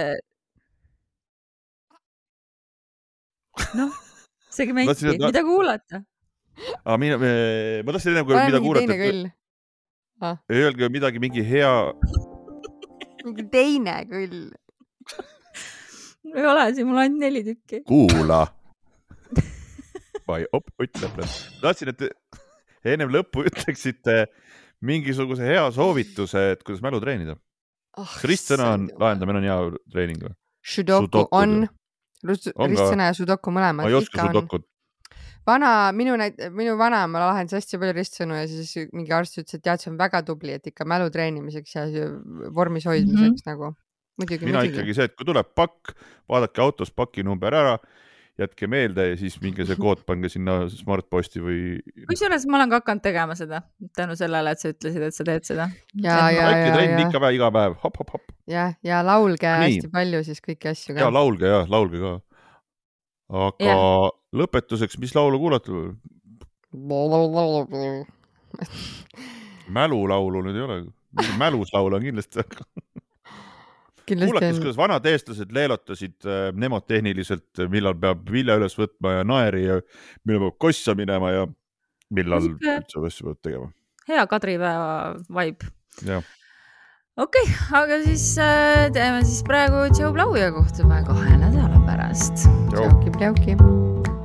noh, 3.79 3.99
segmenti, 4.59 5.15
mida 5.15 5.43
kuulata. 5.47 6.03
aga 6.83 6.99
mina, 7.01 7.19
ma 7.19 7.97
tahtsin 7.97 8.15
enne, 8.15 8.27
kui 8.27 8.35
pane 8.35 8.47
mida 8.51 8.63
mingi 8.63 8.69
kuulata 8.69 9.01
kõll. 9.03 9.23
öelge 10.59 10.93
midagi 10.93 11.23
mingi 11.23 11.47
hea, 11.47 11.73
mingi 13.25 13.49
teine 13.53 13.99
kõll. 14.11 14.39
ei 16.29 16.45
ole, 16.45 16.71
siin 16.77 16.87
mul 16.91 17.03
ainult 17.05 17.23
neli 17.23 17.47
tükki. 17.47 17.85
kuula. 17.89 18.47
vai, 20.29 20.45
op, 20.53 20.71
Ott 20.79 21.03
lõpeb. 21.03 21.37
tahtsin, 21.63 21.93
et 21.95 22.07
ennem 22.85 23.11
lõppu 23.13 23.47
ütleksite 23.49 24.27
mingisuguse 24.85 25.47
hea 25.49 25.65
soovituse, 25.75 26.53
et 26.55 26.63
kuidas 26.63 26.85
mälu 26.85 27.01
treenida. 27.03 27.37
kas 27.99 28.25
ristsõna 28.31 28.73
on, 28.77 28.89
lahendamine 29.01 29.41
on 29.41 29.49
hea 29.49 29.59
treening 29.91 30.23
või? 30.29 30.37
Sudoku 30.63 31.27
on 31.35 31.65
On 32.25 32.73
ristsõna 32.73 33.13
ja 33.13 33.15
sudoku 33.15 33.53
ma 33.55 33.61
mõlemad 33.61 33.89
ei 33.91 33.97
oska 33.99 34.17
ikka 34.17 34.25
on. 34.25 34.33
sudokut. 34.33 34.65
vana, 35.47 35.71
minu 35.97 36.17
näit-, 36.19 36.41
minu 36.55 36.75
vanaema 36.79 37.23
lahendas 37.23 37.61
hästi 37.61 37.79
palju 37.81 37.95
ristsõnu 37.97 38.39
ja 38.41 38.49
siis 38.51 38.91
mingi 38.93 39.15
arst 39.15 39.39
ütles, 39.39 39.55
et 39.55 39.65
tead, 39.65 39.83
see 39.83 39.93
on 39.93 40.01
väga 40.01 40.25
tubli, 40.27 40.57
et 40.59 40.67
ikka 40.67 40.87
mälu 40.89 41.13
treenimiseks 41.15 41.77
ja 41.77 41.87
vormis 42.55 42.89
hoidmiseks 42.91 43.23
mm 43.23 43.37
-hmm. 43.39 43.53
nagu. 43.53 43.73
muidugi, 44.19 44.45
mina 44.45 44.59
muidugi 44.59 44.81
ikkagi. 44.81 44.95
see, 44.95 45.05
et 45.05 45.15
kui 45.15 45.27
tuleb 45.27 45.55
pakk, 45.55 45.95
vaadake 46.29 46.61
autos 46.61 46.91
paki 46.91 47.23
number 47.23 47.55
ära, 47.55 47.79
jätke 48.39 48.69
meelde 48.71 49.05
ja 49.11 49.17
siis 49.19 49.37
minge 49.43 49.65
see 49.67 49.77
kood 49.81 50.05
pange 50.07 50.31
sinna 50.31 50.61
Smartposti 50.71 51.43
või 51.43 51.61
kusjuures 52.11 52.47
ma 52.51 52.61
olen 52.61 52.73
ka 52.73 52.81
hakanud 52.83 53.05
tegema 53.05 53.37
seda 53.39 53.63
tänu 53.99 54.15
sellele, 54.19 54.53
et 54.55 54.63
sa 54.63 54.73
ütlesid, 54.73 55.07
et 55.09 55.17
sa 55.17 55.27
teed 55.27 55.49
seda. 55.49 55.69
ja, 55.99 56.19
ja, 56.35 56.51
ja, 56.55 56.69
ja, 56.77 57.01
ikka 57.03 57.23
päev, 57.23 57.39
iga 57.39 57.51
päev, 57.55 57.79
hopp-hopp-hopp 57.83 58.31
ja, 58.51 58.69
ja 58.87 59.01
laulge 59.07 59.49
Nii. 59.49 59.65
hästi 59.65 59.93
palju 59.95 60.23
siis 60.29 60.45
kõiki 60.45 60.71
asju 60.71 60.95
ja 60.95 61.01
ka. 61.03 61.11
laulge 61.15 61.51
ja 61.51 61.65
laulge 61.71 62.03
ka. 62.05 62.15
aga 63.47 63.73
Jah. 63.73 64.15
lõpetuseks, 64.43 65.01
mis 65.03 65.17
laulu 65.19 65.43
kuulata? 65.43 65.83
mälulaulu 69.79 70.47
nüüd 70.47 70.57
ei 70.57 70.65
ole, 70.69 70.79
mäluslaul 71.41 71.99
on 71.99 72.07
kindlasti, 72.07 72.45
aga 72.45 72.63
kindlasti 72.63 73.05
kuulates, 74.09 74.61
kuidas 74.63 74.79
vanad 74.79 75.07
eestlased 75.11 75.53
leelotasid 75.55 76.27
äh, 76.27 76.49
nemad 76.57 76.87
tehniliselt, 76.89 77.65
millal 77.73 77.97
peab 78.01 78.25
vilja 78.33 78.59
üles 78.61 78.77
võtma 78.79 79.19
ja 79.19 79.27
naeri 79.29 79.65
ja 79.67 79.79
millal 80.25 80.49
peab 80.49 80.59
kossa 80.67 80.97
minema 80.99 81.33
ja 81.35 81.47
millal 82.15 82.45
Sihuke- 82.47 82.79
üldse 82.81 83.07
asju 83.11 83.31
peab 83.31 83.41
tegema. 83.45 83.71
hea 84.09 84.27
kadripäeva 84.27 85.17
vibe. 85.41 85.73
okei 86.05 86.23
okay,, 87.25 87.57
aga 87.83 88.03
siis 88.07 88.31
äh, 88.43 88.87
teeme 88.93 89.25
siis 89.25 89.43
praegu 89.47 89.89
Blau 90.13 90.37
ja 90.37 90.53
kohtume 90.53 91.03
kahe 91.07 91.37
nädala 91.37 91.83
pärast. 91.87 92.49
tšau. 92.71 92.89
pljauki-pljauki. 92.89 94.17